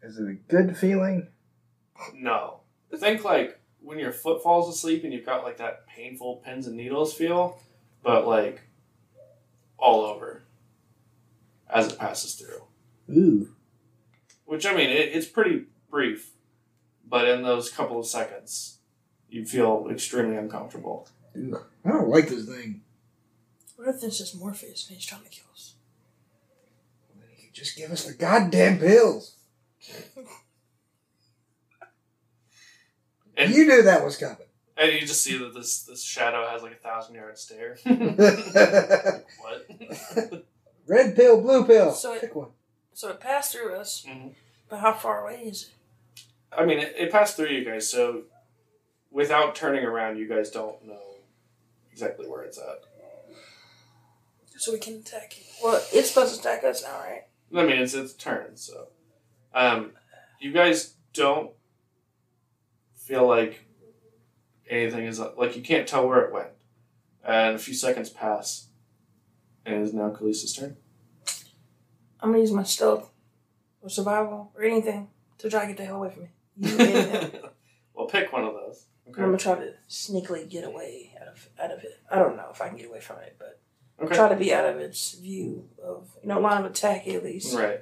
Is 0.03 0.19
it 0.19 0.29
a 0.29 0.35
good 0.35 0.77
feeling? 0.77 1.29
No. 2.15 2.61
Think 2.95 3.25
like 3.25 3.61
when 3.81 3.99
your 3.99 4.13
foot 4.13 4.43
falls 4.43 4.69
asleep 4.69 5.05
and 5.05 5.13
you've 5.13 5.27
got 5.27 5.45
like 5.45 5.57
that 5.59 5.87
painful 5.87 6.43
pins 6.45 6.67
and 6.67 6.77
needles 6.77 7.15
feel, 7.15 7.59
but 8.03 8.27
like 8.27 8.63
all 9.79 10.05
over 10.05 10.43
as 11.71 11.93
it 11.93 11.99
passes 11.99 12.35
through. 12.35 12.63
Ooh. 13.11 13.49
Which 14.45 14.67
I 14.67 14.75
mean, 14.75 14.91
it, 14.91 15.11
it's 15.13 15.27
pretty 15.27 15.67
brief, 15.91 16.33
but 17.09 17.29
in 17.29 17.43
those 17.43 17.71
couple 17.71 17.99
of 17.99 18.07
seconds, 18.07 18.79
you 19.29 19.47
feel 19.47 19.89
extremely 19.91 20.37
uncomfortable. 20.37 21.09
Ooh. 21.37 21.59
I 21.85 21.89
don't 21.91 22.09
like 22.09 22.29
this 22.29 22.47
thing. 22.47 22.83
What 23.77 23.89
if 23.89 24.01
this 24.01 24.21
is 24.21 24.35
Morpheus 24.35 24.87
and 24.89 24.97
he's 24.97 25.07
trying 25.07 25.23
to 25.23 25.29
kill 25.31 25.47
us? 25.53 25.75
Then 27.15 27.25
you 27.37 27.47
could 27.47 27.55
just 27.55 27.77
give 27.77 27.91
us 27.91 28.05
the 28.05 28.13
goddamn 28.15 28.79
pills. 28.79 29.35
And, 33.37 33.53
you 33.55 33.67
knew 33.67 33.83
that 33.83 34.05
was 34.05 34.17
coming. 34.17 34.37
and 34.77 34.93
you 34.93 35.01
just 35.01 35.23
see 35.25 35.37
that 35.39 35.55
this 35.55 35.83
this 35.85 36.03
shadow 36.05 36.47
has 36.47 36.63
like 36.63 36.73
a 36.73 36.77
thousand 36.77 37.15
yard 37.17 37.37
stare. 37.39 37.77
what? 37.85 39.67
Red 40.87 41.17
pill, 41.17 41.41
blue 41.41 41.65
pill. 41.65 41.93
So 41.93 42.13
it- 42.15 42.21
Pick 42.21 42.35
one. 42.37 42.49
So 42.95 43.09
it 43.09 43.21
passed 43.21 43.53
through 43.53 43.75
us, 43.75 44.05
Mhm. 44.07 44.35
but 44.69 44.81
how 44.81 44.93
far 44.93 45.23
away 45.23 45.45
is 45.47 45.63
it? 45.65 45.71
I 46.57 46.67
mean, 46.67 46.79
it, 46.79 46.95
it 46.97 47.11
passed 47.11 47.37
through 47.37 47.49
you 47.49 47.65
guys, 47.65 47.89
so 47.91 48.25
without 49.11 49.55
turning 49.57 49.83
around, 49.85 50.19
you 50.19 50.29
guys 50.29 50.51
don't 50.51 50.85
know 50.87 51.12
exactly 51.93 52.27
where 52.27 52.43
it's 52.43 52.59
at. 52.59 52.81
So 54.57 54.73
we 54.73 54.79
can 54.79 54.95
attack. 54.95 55.35
Well, 55.63 55.83
it's 55.93 56.09
supposed 56.11 56.35
to 56.35 56.41
attack 56.41 56.65
us 56.65 56.83
now, 56.83 56.99
right? 56.99 57.23
I 57.55 57.67
mean, 57.67 57.83
it's 57.83 57.95
its 57.95 58.15
turn, 58.15 58.57
so 58.57 58.89
um, 59.55 59.93
you 60.41 60.53
guys 60.53 60.95
don't 61.13 61.51
feel 62.95 63.27
like 63.27 63.67
anything 64.71 65.05
is 65.05 65.19
like 65.19 65.57
you 65.57 65.63
can't 65.63 65.87
tell 65.87 66.07
where 66.09 66.21
it 66.21 66.33
went, 66.33 66.51
and 67.25 67.57
a 67.57 67.59
few 67.59 67.75
seconds 67.75 68.09
pass, 68.09 68.69
and 69.67 69.75
it 69.77 69.83
is 69.83 69.93
now 69.93 70.11
Khaleesi's 70.11 70.55
turn. 70.55 70.77
I'm 72.21 72.31
gonna 72.31 72.39
use 72.39 72.53
my 72.53 72.63
stealth 72.63 73.11
or 73.83 73.91
survival 73.91 74.53
or 74.55 74.63
anything 74.63 75.09
to 75.39 75.51
try 75.51 75.63
to 75.63 75.67
get 75.67 75.77
the 75.77 75.85
hell 75.85 75.97
away 75.97 76.11
from 76.11 76.23
me. 76.23 76.29
You 76.57 77.41
well, 77.95 78.07
pick 78.07 78.33
one 78.33 78.45
of 78.45 78.55
those. 78.55 78.87
I'm 79.19 79.25
gonna 79.27 79.39
try 79.39 79.55
to 79.57 79.75
sneakily 79.89 80.49
get 80.49 80.65
away 80.65 81.13
out 81.21 81.29
of 81.29 81.49
out 81.63 81.71
of 81.71 81.81
it. 81.85 82.01
I 82.11 82.19
don't 82.19 82.37
know 82.37 82.49
if 82.53 82.61
I 82.61 82.69
can 82.69 82.77
get 82.77 82.89
away 82.89 83.01
from 83.01 83.19
it, 83.19 83.37
but 83.39 83.61
Okay. 84.03 84.15
try 84.17 84.29
to 84.29 84.37
be 84.37 84.53
out 84.53 84.65
of 84.65 84.79
its 84.79 85.13
view 85.13 85.69
of 85.83 86.09
you 86.23 86.29
know 86.29 86.41
line 86.41 86.65
of 86.65 86.71
attack 86.71 87.07
at 87.09 87.23
least. 87.23 87.55
Right. 87.57 87.81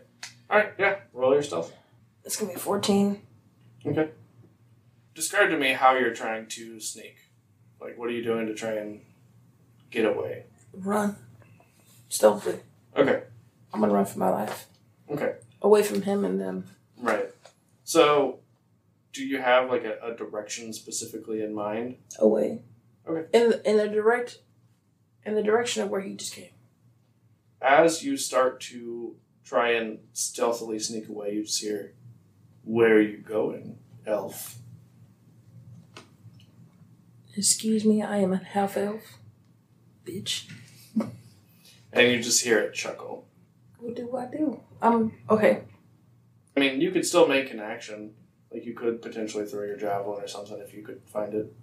All 0.51 0.59
right. 0.59 0.73
Yeah. 0.79 0.97
Roll 1.13 1.33
your 1.33 1.43
stealth. 1.43 1.73
It's 2.25 2.37
gonna 2.37 2.53
be 2.53 2.59
14. 2.59 3.23
Okay. 3.87 4.11
Describe 5.15 5.51
to 5.51 5.57
me 5.57 5.73
how 5.73 5.95
you're 5.97 6.15
trying 6.15 6.47
to 6.49 6.81
sneak. 6.81 7.17
Like, 7.81 7.97
what 7.99 8.09
are 8.09 8.13
you 8.13 8.23
doing 8.23 8.47
to 8.47 8.55
try 8.55 8.73
and 8.73 9.01
get 9.91 10.05
away? 10.05 10.45
Run 10.73 11.17
stealthily. 12.09 12.61
Okay. 12.97 13.23
I'm 13.73 13.81
gonna 13.81 13.93
run 13.93 14.05
for 14.05 14.19
my 14.19 14.31
life 14.31 14.67
Okay. 15.11 15.37
away 15.63 15.83
from 15.83 16.03
him 16.03 16.25
and 16.25 16.41
them. 16.41 16.67
Right. 16.99 17.31
So, 17.85 18.40
do 19.13 19.25
you 19.25 19.41
have 19.41 19.69
like 19.71 19.85
a, 19.85 19.99
a 20.03 20.15
direction 20.15 20.73
specifically 20.73 21.43
in 21.43 21.55
mind? 21.55 21.97
Away. 22.19 22.63
Okay. 23.09 23.27
In 23.39 23.51
the, 23.51 23.69
in 23.71 23.77
the 23.77 23.89
direct 23.89 24.39
in 25.25 25.35
the 25.35 25.43
direction 25.43 25.83
of 25.83 25.91
where 25.91 26.01
he 26.01 26.15
just 26.15 26.35
came. 26.35 26.51
as 27.61 28.03
you 28.03 28.17
start 28.17 28.61
to 28.61 29.17
try 29.45 29.71
and 29.73 29.99
stealthily 30.13 30.79
sneak 30.79 31.09
away, 31.09 31.35
you 31.35 31.45
just 31.45 31.61
hear, 31.61 31.95
Where 32.65 32.97
are 32.97 33.01
you 33.03 33.19
going, 33.19 33.79
elf? 34.07 34.59
Excuse 37.37 37.85
me, 37.85 38.03
I 38.03 38.19
am 38.19 38.33
a 38.33 38.39
half 38.39 38.77
elf. 38.77 39.19
Bitch. 40.05 40.51
And 41.93 42.13
you 42.13 42.23
just 42.23 42.45
hear 42.45 42.61
it 42.61 42.73
chuckle. 42.73 43.27
What 43.79 43.97
do 43.97 44.17
I 44.17 44.27
do? 44.27 44.61
I'm 44.81 45.13
okay. 45.29 45.63
I 46.57 46.61
mean, 46.61 46.81
you 46.81 46.93
could 46.93 47.05
still 47.05 47.27
make 47.27 47.51
an 47.51 47.59
action. 47.59 48.13
Like, 48.53 48.65
you 48.65 48.75
could 48.75 49.01
potentially 49.01 49.47
throw 49.47 49.65
your 49.65 49.77
javelin 49.77 50.23
or 50.23 50.29
something 50.29 50.59
if 50.59 50.75
you 50.75 50.83
could 50.83 51.03
find 51.07 51.35
it. 51.35 51.55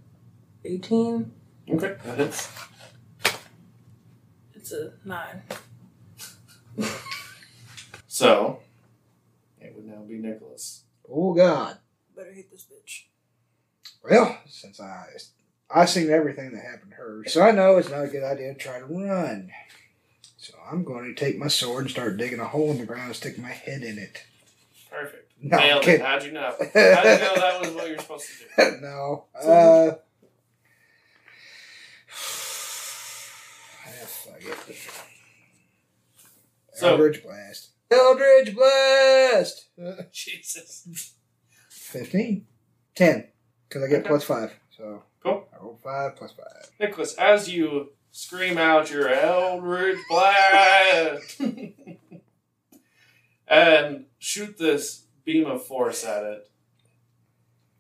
18. 0.66 1.32
Okay, 1.70 1.96
that 2.04 2.18
hits. 2.18 2.50
It's 4.54 4.72
a 4.74 4.92
9. 5.06 5.44
So, 8.18 8.62
it 9.62 9.76
would 9.76 9.86
now 9.86 10.02
be 10.02 10.18
Nikolas. 10.18 10.86
Oh 11.08 11.36
God. 11.36 11.78
Better 12.16 12.34
hit 12.34 12.50
this 12.50 12.66
bitch. 12.66 13.04
Well, 14.04 14.40
since 14.48 14.80
I 14.82 15.06
I 15.70 15.86
seen 15.86 16.10
everything 16.10 16.52
that 16.54 16.64
happened 16.64 16.94
to 16.94 16.98
her, 16.98 17.24
so 17.28 17.44
I 17.44 17.52
know 17.52 17.78
it's 17.78 17.92
not 17.92 18.06
a 18.06 18.08
good 18.08 18.24
idea 18.24 18.54
to 18.54 18.60
try 18.60 18.80
to 18.80 18.86
run. 18.86 19.52
So 20.38 20.56
I'm 20.68 20.84
going 20.84 21.06
to 21.06 21.14
take 21.14 21.38
my 21.38 21.48
sword 21.48 21.84
and 21.84 21.92
start 21.92 22.18
digging 22.18 22.40
a 22.40 22.48
hole 22.48 22.72
in 22.72 22.80
the 22.80 22.88
ground 22.88 23.06
and 23.06 23.16
stick 23.16 23.38
my 23.38 23.50
head 23.50 23.84
in 23.84 24.00
it. 24.00 24.24
Perfect. 24.90 25.27
No, 25.40 25.58
Nailed 25.58 25.84
okay. 25.84 25.96
it. 25.96 26.02
How'd 26.02 26.24
you 26.24 26.32
know? 26.32 26.52
How'd 26.58 26.60
you 26.60 26.66
know 26.74 27.36
that 27.36 27.62
was 27.62 27.70
what 27.72 27.88
you're 27.90 28.00
supposed 28.00 28.26
to 28.58 28.72
do? 28.72 28.78
no. 28.82 29.26
Uh. 29.40 29.92
So- 36.74 36.90
Eldritch 36.92 37.24
Blast. 37.24 37.70
Eldritch 37.90 38.54
Blast! 38.56 39.66
Jesus. 40.12 41.14
15. 41.70 42.46
10. 42.94 43.28
Because 43.68 43.84
I 43.84 43.88
get 43.88 44.00
Okay. 44.02 44.08
plus 44.10 44.24
5. 44.26 44.54
So. 44.78 45.02
Cool. 45.24 45.48
I 45.52 45.58
roll 45.64 45.80
5 45.84 46.16
plus 46.16 46.34
5. 46.34 46.46
Nikolas, 46.80 47.16
as 47.16 47.50
you 47.50 47.94
scream 48.12 48.60
out 48.60 48.92
your 48.92 49.10
Eldritch 49.10 49.98
Blast 50.08 51.42
and 53.48 54.06
shoot 54.20 54.56
this 54.60 55.07
beam 55.28 55.46
of 55.46 55.62
force 55.64 56.06
at 56.06 56.24
it, 56.24 56.50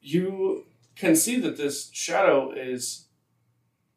you 0.01 0.65
can 0.97 1.15
see 1.15 1.39
that 1.39 1.55
this 1.57 1.89
shadow 1.93 2.51
is 2.51 3.07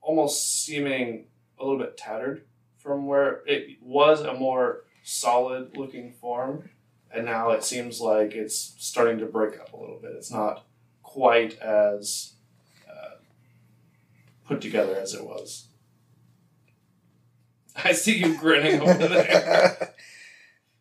almost 0.00 0.64
seeming 0.64 1.26
a 1.58 1.64
little 1.64 1.78
bit 1.78 1.96
tattered 1.96 2.44
from 2.78 3.06
where 3.06 3.42
it 3.46 3.76
was 3.82 4.20
a 4.20 4.32
more 4.32 4.84
solid 5.02 5.76
looking 5.76 6.12
form, 6.12 6.70
and 7.12 7.26
now 7.26 7.50
it 7.50 7.64
seems 7.64 8.00
like 8.00 8.34
it's 8.34 8.74
starting 8.78 9.18
to 9.18 9.26
break 9.26 9.58
up 9.60 9.72
a 9.72 9.76
little 9.76 9.98
bit. 10.00 10.12
It's 10.16 10.30
not 10.30 10.64
quite 11.02 11.58
as 11.58 12.34
uh, 12.88 13.16
put 14.46 14.60
together 14.60 14.94
as 14.96 15.12
it 15.12 15.24
was. 15.24 15.66
I 17.84 17.92
see 17.92 18.16
you 18.16 18.38
grinning 18.38 18.80
over 18.80 19.08
there. 19.08 19.94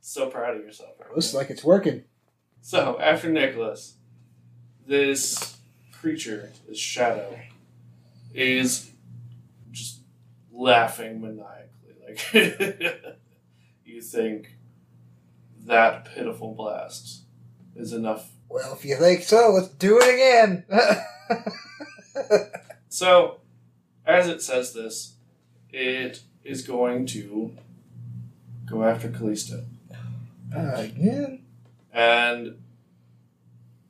So 0.02 0.28
proud 0.28 0.58
of 0.58 0.64
yourself. 0.64 0.96
right 1.00 1.12
Looks 1.12 1.34
now. 1.34 1.40
like 1.40 1.52
it's 1.52 1.64
working. 1.64 2.04
So, 2.62 3.00
after 3.00 3.30
Nikolas, 3.30 3.96
this 4.86 5.58
creature, 5.92 6.52
this 6.68 6.78
shadow, 6.78 7.40
is 8.34 8.92
just 9.72 10.02
laughing 10.52 11.22
maniacally. 11.22 11.96
Like, 12.08 12.34
you 13.86 14.02
think 14.02 14.56
that 15.66 16.06
pitiful 16.06 16.54
blast 16.54 17.22
is 17.76 17.94
enough. 17.94 18.30
Well, 18.50 18.74
if 18.74 18.84
you 18.86 18.96
think 18.98 19.24
so, 19.24 19.52
let's 19.52 19.70
do 19.70 20.00
it 20.02 20.14
again. 20.14 20.66
So, 22.90 23.40
as 24.06 24.28
it 24.28 24.42
says 24.42 24.74
this, 24.74 25.14
it 25.70 26.24
is 26.44 26.66
going 26.66 27.06
to 27.08 27.56
go 28.66 28.84
after 28.84 29.10
Kallista. 29.10 29.64
again? 30.52 31.44
And, 31.94 32.62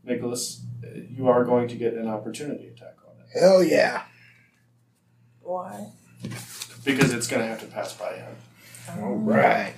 Nikolas, 0.04 0.62
you 1.10 1.28
are 1.28 1.44
going 1.44 1.68
to 1.68 1.76
get 1.76 1.94
an 1.94 2.08
opportunity 2.08 2.68
attack 2.68 2.96
on 3.08 3.14
it. 3.20 3.40
Hell 3.40 3.64
yeah. 3.64 4.04
Why? 5.42 5.92
Because 6.84 7.14
it's 7.14 7.28
going 7.28 7.42
to 7.42 7.48
have 7.48 7.60
to 7.62 7.68
pass 7.68 7.94
by 7.94 8.14
him. 8.16 8.36
All 9.00 9.16
right. 9.16 9.74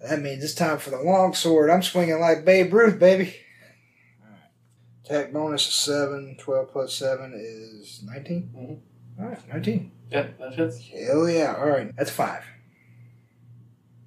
That 0.00 0.20
means 0.20 0.42
it's 0.42 0.54
time 0.54 0.78
for 0.78 0.90
the 0.90 1.00
long 1.00 1.34
sword. 1.34 1.68
I'm 1.70 1.82
swinging 1.82 2.20
like 2.20 2.44
Babe 2.44 2.72
Ruth, 2.72 2.98
baby. 2.98 3.34
Attack 5.04 5.32
bonus 5.32 5.66
is 5.68 5.74
7. 5.74 6.36
12 6.38 6.70
plus 6.70 6.94
7 6.94 7.32
is 7.34 8.00
19. 8.04 8.50
Mhm. 8.56 9.20
All 9.20 9.28
right, 9.28 9.48
19. 9.48 9.90
Yeah, 10.10 10.28
that 10.38 10.54
hits. 10.54 10.80
Hell 10.88 11.28
yeah. 11.28 11.56
All 11.58 11.68
right. 11.68 11.94
That's 11.96 12.10
5. 12.10 12.44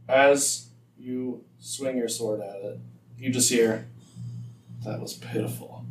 As 0.07 0.69
you 0.97 1.43
swing 1.63 1.97
your 1.97 2.09
sword 2.09 2.41
at 2.41 2.61
it, 2.61 2.79
you 3.17 3.31
just 3.31 3.49
hear, 3.49 3.87
that 4.83 4.99
was 4.99 5.13
pitiful. 5.13 5.85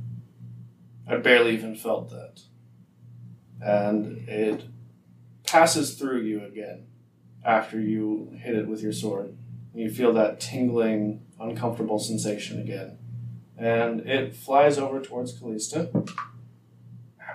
I 1.09 1.17
barely 1.17 1.55
even 1.55 1.75
felt 1.75 2.11
that. 2.11 2.43
And 3.61 4.29
it 4.29 4.65
passes 5.45 5.95
through 5.95 6.21
you 6.21 6.45
again 6.45 6.87
after 7.43 7.81
you 7.81 8.37
hit 8.39 8.55
it 8.55 8.69
with 8.69 8.83
your 8.83 8.93
sword. 8.93 9.35
You 9.75 9.91
feel 9.91 10.13
that 10.13 10.41
tingling, 10.41 11.25
uncomfortable 11.41 11.99
sensation 11.99 12.61
again. 12.61 12.99
And 13.57 14.01
it 14.01 14.37
flies 14.37 14.77
over 14.77 15.01
towards 15.01 15.41
Kallista. 15.41 15.89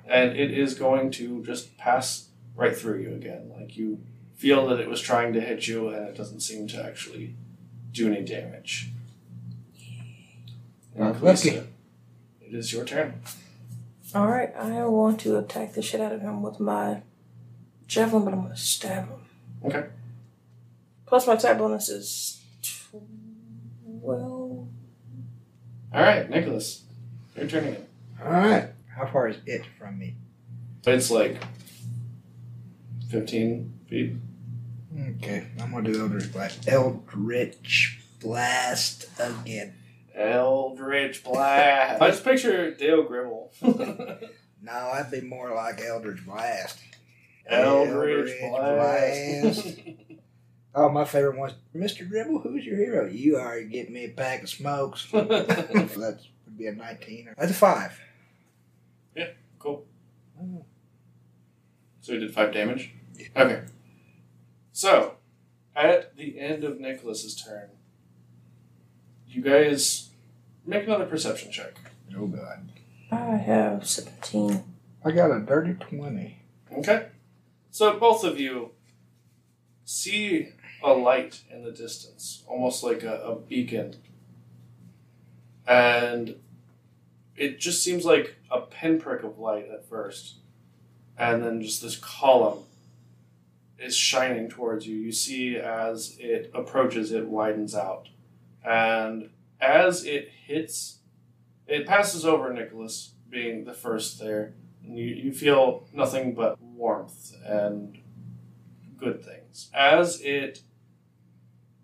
And 0.05 0.37
it 0.37 0.51
is 0.51 0.75
going 0.75 1.09
to 1.11 1.43
just 1.43 1.75
pass 1.77 2.29
right 2.55 2.77
through 2.77 2.99
you 3.01 3.15
again. 3.15 3.51
Like 3.57 3.75
you 3.77 3.99
feel 4.35 4.67
that 4.67 4.79
it 4.79 4.87
was 4.87 5.01
trying 5.01 5.33
to 5.33 5.41
hit 5.41 5.67
you 5.67 5.89
and 5.89 6.07
it 6.07 6.15
doesn't 6.15 6.41
seem 6.41 6.67
to 6.67 6.83
actually 6.83 7.35
do 7.97 8.07
any 8.13 8.23
damage. 8.23 8.89
Uh, 10.97 11.03
and 11.03 11.21
Lucky. 11.21 11.49
Kallista, 11.49 11.67
it 12.41 12.53
is 12.53 12.71
your 12.71 12.85
turn. 12.85 13.21
Alright, 14.15 14.55
I 14.55 14.85
want 14.85 15.19
to 15.21 15.37
attack 15.37 15.73
the 15.73 15.81
shit 15.81 15.99
out 15.99 16.13
of 16.13 16.21
him 16.21 16.41
with 16.41 16.59
my 16.59 17.01
javelin, 17.87 18.23
but 18.23 18.33
I'm 18.33 18.43
gonna 18.43 18.55
stab 18.55 19.09
him. 19.09 19.19
Okay. 19.65 19.85
Plus 21.05 21.27
my 21.27 21.33
attack 21.33 21.57
bonus 21.57 21.89
is 21.89 22.41
12. 24.01 24.11
All 24.11 24.69
right, 25.93 26.29
Nikolas, 26.29 26.83
your 27.35 27.47
turn 27.47 27.65
again. 27.65 27.85
All 28.23 28.31
right. 28.31 28.69
How 28.95 29.05
far 29.05 29.27
is 29.27 29.37
it 29.45 29.63
from 29.77 29.99
me? 29.99 30.15
It's 30.85 31.11
like 31.11 31.37
15 33.09 33.73
feet. 33.89 34.13
Okay. 34.95 35.47
I'm 35.61 35.71
going 35.71 35.83
to 35.85 35.93
do 35.93 36.01
Eldritch 36.01 36.31
Blast. 36.31 36.67
Eldritch 36.67 37.99
Blast 38.19 39.07
again. 39.19 39.73
Eldritch 40.15 41.23
Blast. 41.23 42.01
I 42.01 42.09
just 42.09 42.23
picture 42.23 42.73
Dale 42.73 43.03
Gribble. 43.03 43.51
No, 44.59 44.73
I'd 44.73 45.11
be 45.11 45.21
more 45.21 45.53
like 45.53 45.79
Eldritch 45.79 46.25
Blast. 46.25 46.79
Eldritch 47.45 48.33
Eldritch 48.41 49.53
Blast. 49.53 49.79
Oh, 50.75 50.89
my 50.89 51.05
favorite 51.05 51.37
one's 51.37 51.53
Mr. 51.75 52.07
Gribble, 52.07 52.39
who's 52.39 52.63
your 52.63 52.75
hero? 52.75 53.07
You 53.07 53.37
are 53.37 53.61
get 53.61 53.89
me 53.89 54.05
a 54.05 54.09
pack 54.09 54.43
of 54.43 54.49
smokes. 54.49 55.09
that 55.11 56.19
would 56.45 56.57
be 56.57 56.67
a 56.67 56.71
19. 56.71 57.29
That's 57.35 57.49
a 57.49 57.53
5. 57.55 57.99
Yeah, 59.15 59.29
cool. 59.57 59.85
So 62.01 62.13
he 62.13 62.19
did 62.19 62.31
five 62.33 62.53
damage? 62.53 62.91
Okay. 63.35 63.63
So, 64.77 65.15
at 65.75 66.15
the 66.17 66.39
end 66.39 66.63
of 66.63 66.79
Nikolas's 66.79 67.35
turn, 67.35 67.69
you 69.27 69.41
guys 69.41 70.11
make 70.67 70.83
another 70.83 71.07
perception 71.07 71.51
check. 71.51 71.79
Oh, 72.15 72.27
God. 72.27 72.69
I 73.11 73.37
have 73.37 73.87
17. 73.87 74.63
I 75.03 75.09
got 75.09 75.31
a 75.31 75.39
dirty 75.39 75.73
20. 75.73 76.37
Okay. 76.77 77.07
So 77.71 77.97
both 77.97 78.23
of 78.23 78.39
you 78.39 78.69
see 79.83 80.49
a 80.83 80.93
light 80.93 81.41
in 81.51 81.63
the 81.63 81.71
distance, 81.71 82.43
almost 82.45 82.83
like 82.83 83.01
a, 83.01 83.19
a 83.21 83.35
beacon. 83.35 83.95
And 85.67 86.35
it 87.35 87.59
just 87.59 87.83
seems 87.83 88.05
like 88.05 88.35
a 88.51 88.61
pinprick 88.61 89.23
of 89.23 89.39
light 89.39 89.69
at 89.73 89.89
first. 89.89 90.35
And 91.17 91.41
then 91.41 91.63
just 91.63 91.81
this 91.81 91.95
column 91.95 92.59
is 93.79 93.95
shining 93.95 94.49
towards 94.49 94.87
you. 94.87 94.95
You 94.95 95.11
see 95.11 95.57
as 95.57 96.15
it 96.19 96.51
approaches, 96.53 97.11
it 97.11 97.27
widens 97.27 97.75
out. 97.75 98.09
And 98.63 99.29
as 99.61 100.05
it 100.05 100.29
hits, 100.45 100.99
it 101.67 101.85
passes 101.85 102.25
over 102.25 102.51
Nikolas, 102.51 103.13
being 103.29 103.65
the 103.65 103.73
first 103.73 104.19
there. 104.19 104.53
And 104.83 104.97
you, 104.97 105.05
you 105.05 105.31
feel 105.31 105.87
nothing 105.93 106.33
but 106.33 106.59
warmth 106.61 107.33
and 107.45 107.97
good 108.97 109.23
things. 109.23 109.69
As 109.73 110.21
it 110.21 110.61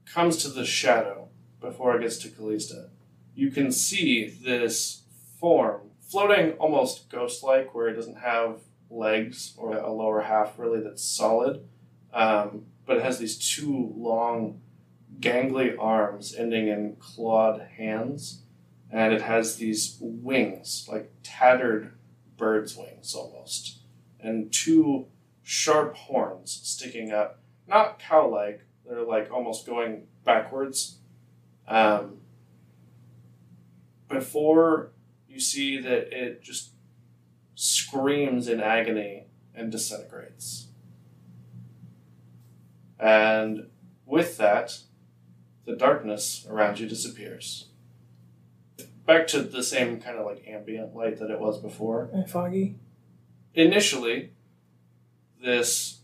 comes 0.05 0.37
to 0.37 0.49
the 0.49 0.65
shadow 0.65 1.29
before 1.59 1.95
it 1.95 2.01
gets 2.01 2.17
to 2.19 2.29
Kallista, 2.29 2.89
you 3.35 3.51
can 3.51 3.71
see 3.71 4.27
this 4.27 5.03
form 5.39 5.89
floating 5.99 6.51
almost 6.53 7.09
ghost 7.09 7.43
like, 7.43 7.73
where 7.73 7.87
it 7.87 7.95
doesn't 7.95 8.19
have 8.19 8.59
legs 8.89 9.53
or 9.57 9.75
a 9.75 9.91
lower 9.91 10.21
half 10.21 10.59
really 10.59 10.79
that's 10.79 11.03
solid, 11.03 11.67
um, 12.13 12.65
but 12.85 12.97
it 12.97 13.03
has 13.03 13.17
these 13.17 13.37
two 13.37 13.93
long, 13.97 14.61
gangly 15.19 15.75
arms 15.79 16.35
ending 16.35 16.67
in 16.67 16.95
clawed 16.99 17.61
hands, 17.77 18.43
and 18.91 19.13
it 19.13 19.21
has 19.21 19.55
these 19.55 19.97
wings, 19.99 20.87
like 20.91 21.11
tattered 21.23 21.93
bird's 22.37 22.75
wings 22.75 23.15
almost, 23.15 23.79
and 24.19 24.51
two 24.51 25.07
sharp 25.41 25.95
horns 25.95 26.59
sticking 26.63 27.11
up, 27.11 27.39
not 27.67 27.99
cow 27.99 28.27
like, 28.27 28.61
they're 28.87 29.03
like 29.03 29.31
almost 29.31 29.65
going 29.65 30.07
backwards. 30.23 30.97
Um, 31.67 32.17
before 34.09 34.91
you 35.27 35.39
see 35.39 35.79
that 35.79 36.13
it 36.13 36.43
just 36.43 36.71
screams 37.55 38.47
in 38.47 38.59
agony 38.59 39.25
and 39.55 39.71
disintegrates. 39.71 40.67
And 42.99 43.67
with 44.05 44.37
that, 44.37 44.79
the 45.65 45.75
darkness 45.75 46.45
around 46.49 46.79
you 46.79 46.87
disappears. 46.87 47.69
Back 49.05 49.27
to 49.27 49.41
the 49.41 49.63
same 49.63 49.99
kind 49.99 50.17
of 50.17 50.25
like 50.25 50.47
ambient 50.47 50.95
light 50.95 51.19
that 51.19 51.29
it 51.29 51.39
was 51.39 51.59
before. 51.59 52.09
And 52.13 52.29
foggy. 52.29 52.75
Initially, 53.53 54.31
this 55.43 55.99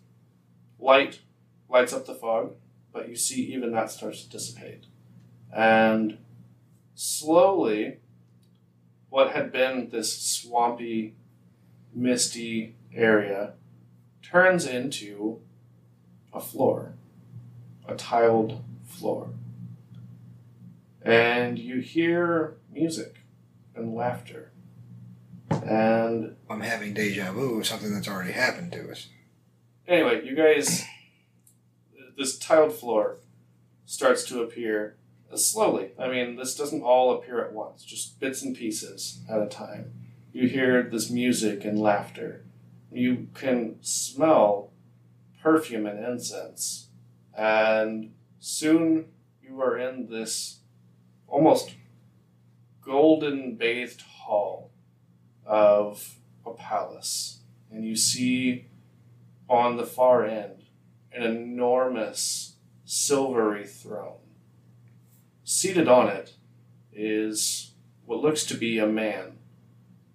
light 0.78 1.20
lights 1.70 1.94
up 1.94 2.06
the 2.06 2.16
fog, 2.16 2.56
but 2.92 3.10
you 3.10 3.16
see 3.16 3.42
even 3.54 3.72
that 3.72 3.92
starts 3.92 4.24
to 4.24 4.30
dissipate. 4.30 4.86
And 5.54 6.18
slowly, 6.96 7.98
what 9.10 9.32
had 9.32 9.52
been 9.52 9.90
this 9.90 10.22
swampy, 10.22 11.16
misty 11.94 12.76
area 12.94 13.54
turns 14.22 14.66
into 14.66 15.42
a 16.34 16.40
floor, 16.40 16.94
a 17.88 17.96
tiled 17.96 18.64
floor. 18.86 19.30
And 21.02 21.58
you 21.58 21.80
hear 21.80 22.58
music 22.72 23.18
and 23.76 23.96
laughter. 23.96 24.52
And 25.50 26.36
I'm 26.50 26.62
having 26.62 26.94
deja 26.94 27.32
vu 27.32 27.60
of 27.60 27.68
something 27.68 27.94
that's 27.94 28.08
already 28.08 28.34
happened 28.34 28.72
to 28.74 28.92
us. 28.92 29.08
anyway, 29.88 30.24
you 30.24 30.36
guys, 30.36 30.86
this 32.18 32.38
tiled 32.38 32.74
floor 32.74 33.18
starts 33.86 34.24
to 34.26 34.42
appear 34.44 34.98
slowly. 35.36 35.92
I 35.98 36.08
mean, 36.10 36.36
this 36.36 36.56
doesn't 36.56 36.84
all 36.84 37.14
appear 37.14 37.44
at 37.44 37.54
once, 37.54 37.84
just 37.84 38.20
bits 38.20 38.42
and 38.42 38.56
pieces 38.56 39.22
at 39.30 39.42
a 39.42 39.48
time. 39.48 39.94
You 40.32 40.48
hear 40.48 40.84
this 40.84 41.10
music 41.10 41.66
and 41.66 41.80
laughter. 41.80 42.46
You 42.92 43.28
can 43.34 43.78
smell 43.82 44.69
perfume 45.42 45.86
and 45.86 46.04
incense. 46.04 46.90
And 47.38 48.14
soon 48.40 49.06
you 49.42 49.62
are 49.62 49.78
in 49.78 50.08
this 50.10 50.60
almost 51.28 51.76
golden 52.82 53.56
bathed 53.56 54.02
hall 54.02 54.72
of 55.46 56.18
a 56.46 56.52
palace. 56.52 57.40
And 57.72 57.86
you 57.86 57.96
see 57.96 58.66
on 59.48 59.78
the 59.78 59.86
far 59.86 60.26
end 60.26 60.66
an 61.12 61.24
enormous 61.24 62.56
silvery 62.86 63.66
throne. 63.66 64.18
Seated 65.44 65.88
on 65.88 66.08
it 66.08 66.34
is 66.94 67.72
what 68.06 68.22
looks 68.22 68.44
to 68.46 68.56
be 68.56 68.80
a 68.80 68.88
man 68.88 69.38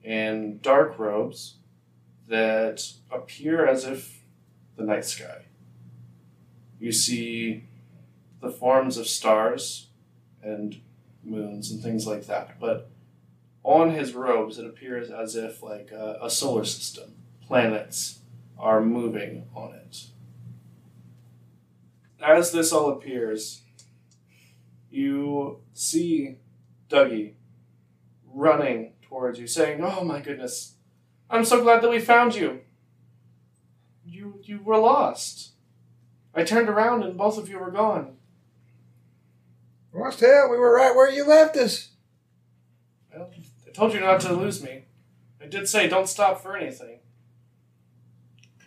in 0.02 0.58
dark 0.60 0.98
robes 0.98 1.56
that 2.28 2.82
appear 3.10 3.66
as 3.66 3.84
if 3.84 4.23
the 4.76 4.84
night 4.84 5.04
sky. 5.04 5.46
You 6.78 6.92
see 6.92 7.64
the 8.40 8.50
forms 8.50 8.96
of 8.96 9.06
stars 9.06 9.88
and 10.42 10.80
moons 11.22 11.70
and 11.70 11.82
things 11.82 12.06
like 12.06 12.26
that, 12.26 12.60
but 12.60 12.90
on 13.62 13.90
his 13.90 14.12
robes 14.12 14.58
it 14.58 14.66
appears 14.66 15.10
as 15.10 15.34
if 15.34 15.62
like 15.62 15.90
a, 15.90 16.18
a 16.22 16.30
solar 16.30 16.64
system, 16.64 17.14
planets 17.46 18.20
are 18.58 18.82
moving 18.82 19.46
on 19.54 19.72
it. 19.74 20.04
As 22.20 22.52
this 22.52 22.72
all 22.72 22.90
appears, 22.90 23.62
you 24.90 25.60
see 25.72 26.36
Dougie 26.88 27.32
running 28.32 28.92
towards 29.02 29.38
you, 29.38 29.46
saying, 29.46 29.82
"Oh 29.82 30.04
my 30.04 30.20
goodness, 30.20 30.74
I'm 31.28 31.44
so 31.44 31.62
glad 31.62 31.82
that 31.82 31.90
we 31.90 31.98
found 31.98 32.34
you. 32.34 32.60
You 34.14 34.38
you 34.44 34.62
were 34.62 34.78
lost. 34.78 35.54
I 36.36 36.44
turned 36.44 36.68
around 36.68 37.02
and 37.02 37.18
both 37.18 37.36
of 37.36 37.48
you 37.48 37.58
were 37.58 37.72
gone. 37.72 38.16
What's 39.90 40.20
hell? 40.20 40.48
We 40.50 40.56
were 40.56 40.72
right 40.72 40.94
where 40.94 41.10
you 41.10 41.26
left 41.26 41.56
us. 41.56 41.90
Well, 43.12 43.28
I 43.66 43.70
told 43.72 43.92
you 43.92 43.98
not 43.98 44.20
to 44.20 44.32
lose 44.32 44.62
me. 44.62 44.84
I 45.42 45.46
did 45.46 45.68
say 45.68 45.88
don't 45.88 46.08
stop 46.08 46.40
for 46.40 46.56
anything. 46.56 47.00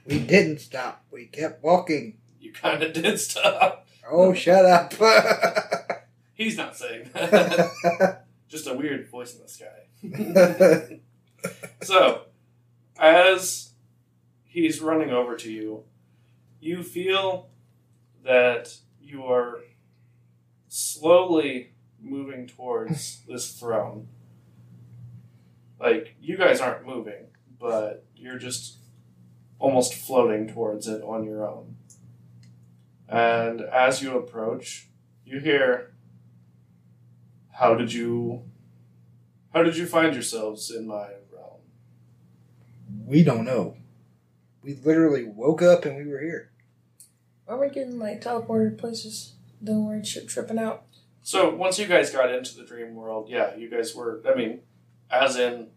We 0.06 0.20
didn't 0.20 0.60
stop. 0.60 1.06
We 1.12 1.28
kept 1.28 1.64
walking. 1.64 2.18
You 2.42 2.52
kind 2.52 2.84
of 2.84 2.92
did 2.92 3.18
stop. 3.18 3.88
Oh, 4.10 4.34
shut 4.34 4.66
up. 4.66 4.94
He's 6.34 6.58
not 6.58 6.76
saying 6.76 7.10
that. 7.14 8.26
Just 8.50 8.68
a 8.68 8.74
weird 8.74 9.10
voice 9.10 9.34
in 9.34 9.42
the 9.44 9.48
sky. 9.48 11.00
So, 11.84 12.24
as 13.00 13.67
he's 14.62 14.82
running 14.82 15.12
over 15.12 15.36
to 15.36 15.52
you, 15.52 15.84
you 16.60 16.84
feel 16.84 17.50
that 18.24 18.76
you 19.00 19.24
are 19.24 19.60
slowly 20.68 21.74
moving 22.02 22.48
towards 22.48 23.22
this 23.28 23.52
throne. 23.52 24.08
Like, 25.80 26.16
you 26.20 26.38
guys 26.38 26.60
aren't 26.60 26.88
moving, 26.88 27.28
but 27.60 28.06
you're 28.16 28.40
just 28.40 28.78
almost 29.60 29.94
floating 29.94 30.48
towards 30.48 30.88
it 30.88 31.04
on 31.04 31.24
your 31.24 31.48
own. 31.48 31.76
And 33.08 33.62
as 33.62 34.02
you 34.02 34.18
approach, 34.18 34.88
you 35.24 35.40
hear, 35.40 35.94
How 37.52 37.76
did 37.76 37.94
you. 37.94 38.44
How 39.54 39.64
did 39.64 39.78
you 39.78 39.86
find 39.88 40.14
yourselves 40.14 40.70
in 40.70 40.88
my 40.88 41.08
realm? 41.34 41.62
we 43.06 43.24
don't 43.24 43.46
know. 43.46 43.78
We 44.68 44.76
literally 44.84 45.24
woke 45.24 45.62
up 45.62 45.86
and 45.86 45.96
we 45.96 46.12
were 46.12 46.20
here. 46.20 46.52
Why 47.46 47.56
are 47.56 47.60
we 47.62 47.70
getting 47.70 47.98
like 47.98 48.20
teleported 48.20 48.78
places? 48.78 49.36
Don't 49.64 49.86
worry, 49.86 50.04
ship 50.04 50.28
tripping 50.28 50.60
out. 50.60 50.84
So 51.24 51.56
once 51.56 51.80
you 51.80 51.86
guys 51.86 52.10
got 52.10 52.34
into 52.34 52.54
the 52.54 52.66
dream 52.66 52.94
world, 52.94 53.30
yeah, 53.30 53.56
you 53.56 53.70
guys 53.70 53.96
were. 53.96 54.22
I 54.30 54.36
mean, 54.36 54.60
as 55.10 55.38
in 55.38 55.70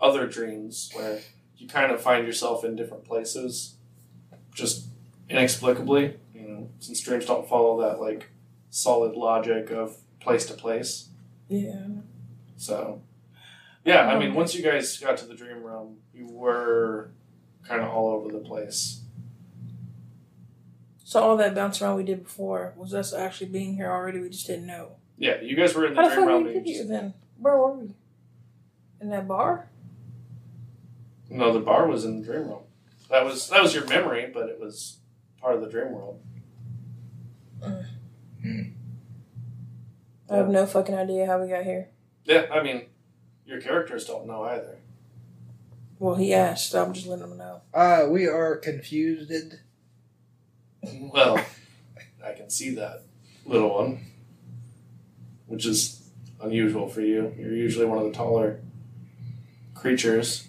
other 0.00 0.26
dreams 0.26 0.90
where 0.94 1.20
you 1.58 1.68
kind 1.68 1.92
of 1.92 2.00
find 2.00 2.26
yourself 2.26 2.64
in 2.64 2.76
different 2.76 3.04
places, 3.04 3.74
just 4.54 4.86
inexplicably. 5.28 6.16
You 6.34 6.48
know, 6.48 6.70
since 6.78 7.02
dreams 7.02 7.26
don't 7.26 7.46
follow 7.46 7.82
that 7.82 8.00
like 8.00 8.30
solid 8.70 9.16
logic 9.16 9.70
of 9.70 9.98
place 10.20 10.46
to 10.46 10.54
place. 10.54 11.10
Yeah. 11.48 11.88
So, 12.56 13.02
yeah, 13.84 14.08
I 14.08 14.18
mean, 14.18 14.30
um, 14.30 14.36
once 14.36 14.54
you 14.54 14.62
guys 14.62 14.96
got 14.96 15.18
to 15.18 15.26
the 15.26 15.34
dream 15.34 15.62
realm, 15.62 15.98
you 16.14 16.26
were 16.26 17.10
kind 17.66 17.82
of 17.82 17.88
all 17.90 18.08
over 18.10 18.30
the 18.30 18.38
place. 18.38 19.00
So 21.04 21.22
all 21.22 21.36
that 21.36 21.54
bounce 21.54 21.80
around 21.80 21.96
we 21.96 22.04
did 22.04 22.24
before 22.24 22.72
was 22.76 22.92
us 22.94 23.12
actually 23.12 23.50
being 23.50 23.76
here 23.76 23.90
already. 23.90 24.20
We 24.20 24.30
just 24.30 24.46
didn't 24.46 24.66
know. 24.66 24.92
Yeah, 25.16 25.40
you 25.40 25.54
guys 25.54 25.74
were 25.74 25.86
in 25.86 25.94
the 25.94 26.02
How 26.02 26.08
the 26.08 26.14
dream 26.14 26.26
fuck 26.26 26.44
realm. 26.44 26.46
and 26.48 26.66
you 26.66 26.84
then? 26.84 27.14
Where 27.38 27.56
were 27.56 27.72
we? 27.72 27.94
In 29.00 29.10
that 29.10 29.28
bar? 29.28 29.68
No, 31.30 31.52
the 31.52 31.60
bar 31.60 31.86
was 31.86 32.04
in 32.04 32.20
the 32.20 32.26
dream 32.26 32.48
realm. 32.48 32.64
That 33.10 33.24
was 33.24 33.48
that 33.48 33.62
was 33.62 33.74
your 33.74 33.86
memory, 33.86 34.30
but 34.32 34.48
it 34.48 34.58
was 34.58 34.98
part 35.40 35.54
of 35.54 35.60
the 35.60 35.68
dream 35.68 35.92
world. 35.92 36.20
Mm. 38.44 38.72
I 40.30 40.36
have 40.36 40.48
no 40.48 40.66
fucking 40.66 40.94
idea 40.94 41.26
how 41.26 41.40
we 41.40 41.48
got 41.48 41.64
here. 41.64 41.88
Yeah, 42.24 42.46
I 42.50 42.62
mean, 42.62 42.86
your 43.46 43.60
characters 43.60 44.04
don't 44.04 44.26
know 44.26 44.42
either. 44.42 44.78
Well, 46.04 46.16
he 46.16 46.34
asked. 46.34 46.74
I'm 46.74 46.92
just 46.92 47.06
letting 47.06 47.24
him 47.24 47.38
know. 47.38 47.62
Uh, 47.72 48.04
we 48.10 48.26
are 48.26 48.56
confused. 48.56 49.32
Well, 50.82 51.42
I 52.22 52.32
can 52.34 52.50
see 52.50 52.74
that 52.74 53.04
little 53.46 53.72
one, 53.72 54.04
which 55.46 55.64
is 55.64 56.02
unusual 56.42 56.90
for 56.90 57.00
you. 57.00 57.34
You're 57.38 57.54
usually 57.54 57.86
one 57.86 57.96
of 57.96 58.04
the 58.04 58.12
taller 58.12 58.60
creatures, 59.74 60.46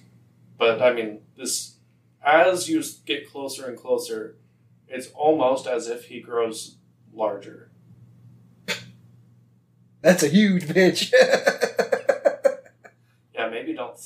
but 0.57 0.81
I 0.81 0.91
mean, 0.91 1.21
this 1.37 1.75
as 2.21 2.67
you 2.67 2.83
get 3.05 3.31
closer 3.31 3.65
and 3.65 3.77
closer, 3.77 4.35
it's 4.89 5.07
almost 5.15 5.67
as 5.67 5.87
if 5.87 6.07
he 6.07 6.19
grows 6.19 6.75
larger. 7.13 7.69
That's 10.01 10.21
a 10.21 10.27
huge 10.27 10.65
bitch. 10.65 11.13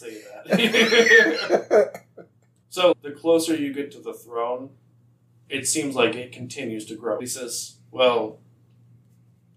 Yeah, 0.08 0.56
maybe 0.56 0.72
don't 0.72 0.90
say 0.90 1.38
that. 1.48 2.04
so, 2.70 2.96
the 3.02 3.12
closer 3.12 3.56
you 3.56 3.74
get 3.74 3.92
to 3.92 4.00
the 4.00 4.14
throne, 4.14 4.72
it 5.50 5.68
seems 5.68 5.96
like 5.96 6.16
it 6.16 6.32
continues 6.32 6.86
to 6.86 6.96
grow. 6.96 7.20
He 7.20 7.26
says, 7.26 7.78
Well, 7.92 8.40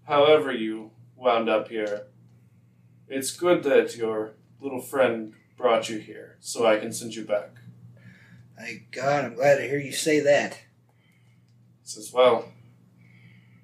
however 0.07 0.51
you 0.51 0.91
wound 1.15 1.49
up 1.49 1.69
here, 1.69 2.07
it's 3.07 3.31
good 3.31 3.63
that 3.63 3.95
your 3.95 4.33
little 4.59 4.81
friend 4.81 5.33
brought 5.55 5.89
you 5.89 5.99
here 5.99 6.37
so 6.39 6.65
I 6.65 6.77
can 6.77 6.91
send 6.91 7.15
you 7.15 7.23
back. 7.25 7.51
Thank 8.57 8.91
God, 8.91 9.25
I'm 9.25 9.35
glad 9.35 9.57
to 9.57 9.67
hear 9.67 9.79
you 9.79 9.91
say 9.91 10.19
that. 10.19 10.53
He 11.81 11.89
says, 11.89 12.11
Well, 12.13 12.49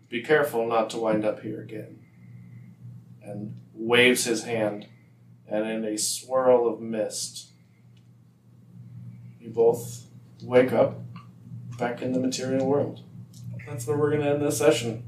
be 0.10 0.22
careful 0.22 0.68
not 0.68 0.90
to 0.92 0.98
wind 0.98 1.24
up 1.24 1.42
here 1.42 1.62
again. 1.62 2.00
And 3.24 3.56
waves 3.74 4.26
his 4.26 4.44
hand, 4.44 4.88
and 5.50 5.68
in 5.68 5.86
a 5.86 5.98
swirl 5.98 6.68
of 6.68 6.80
mist, 6.80 7.50
you 9.40 9.50
both 9.50 10.06
wake 10.44 10.72
up 10.72 11.00
back 11.78 12.02
in 12.02 12.14
the 12.14 12.20
material 12.20 12.66
world. 12.66 13.02
That's 13.68 13.88
where 13.88 13.98
we're 13.98 14.10
going 14.12 14.22
to 14.22 14.30
end 14.30 14.42
this 14.42 14.58
session. 14.58 15.04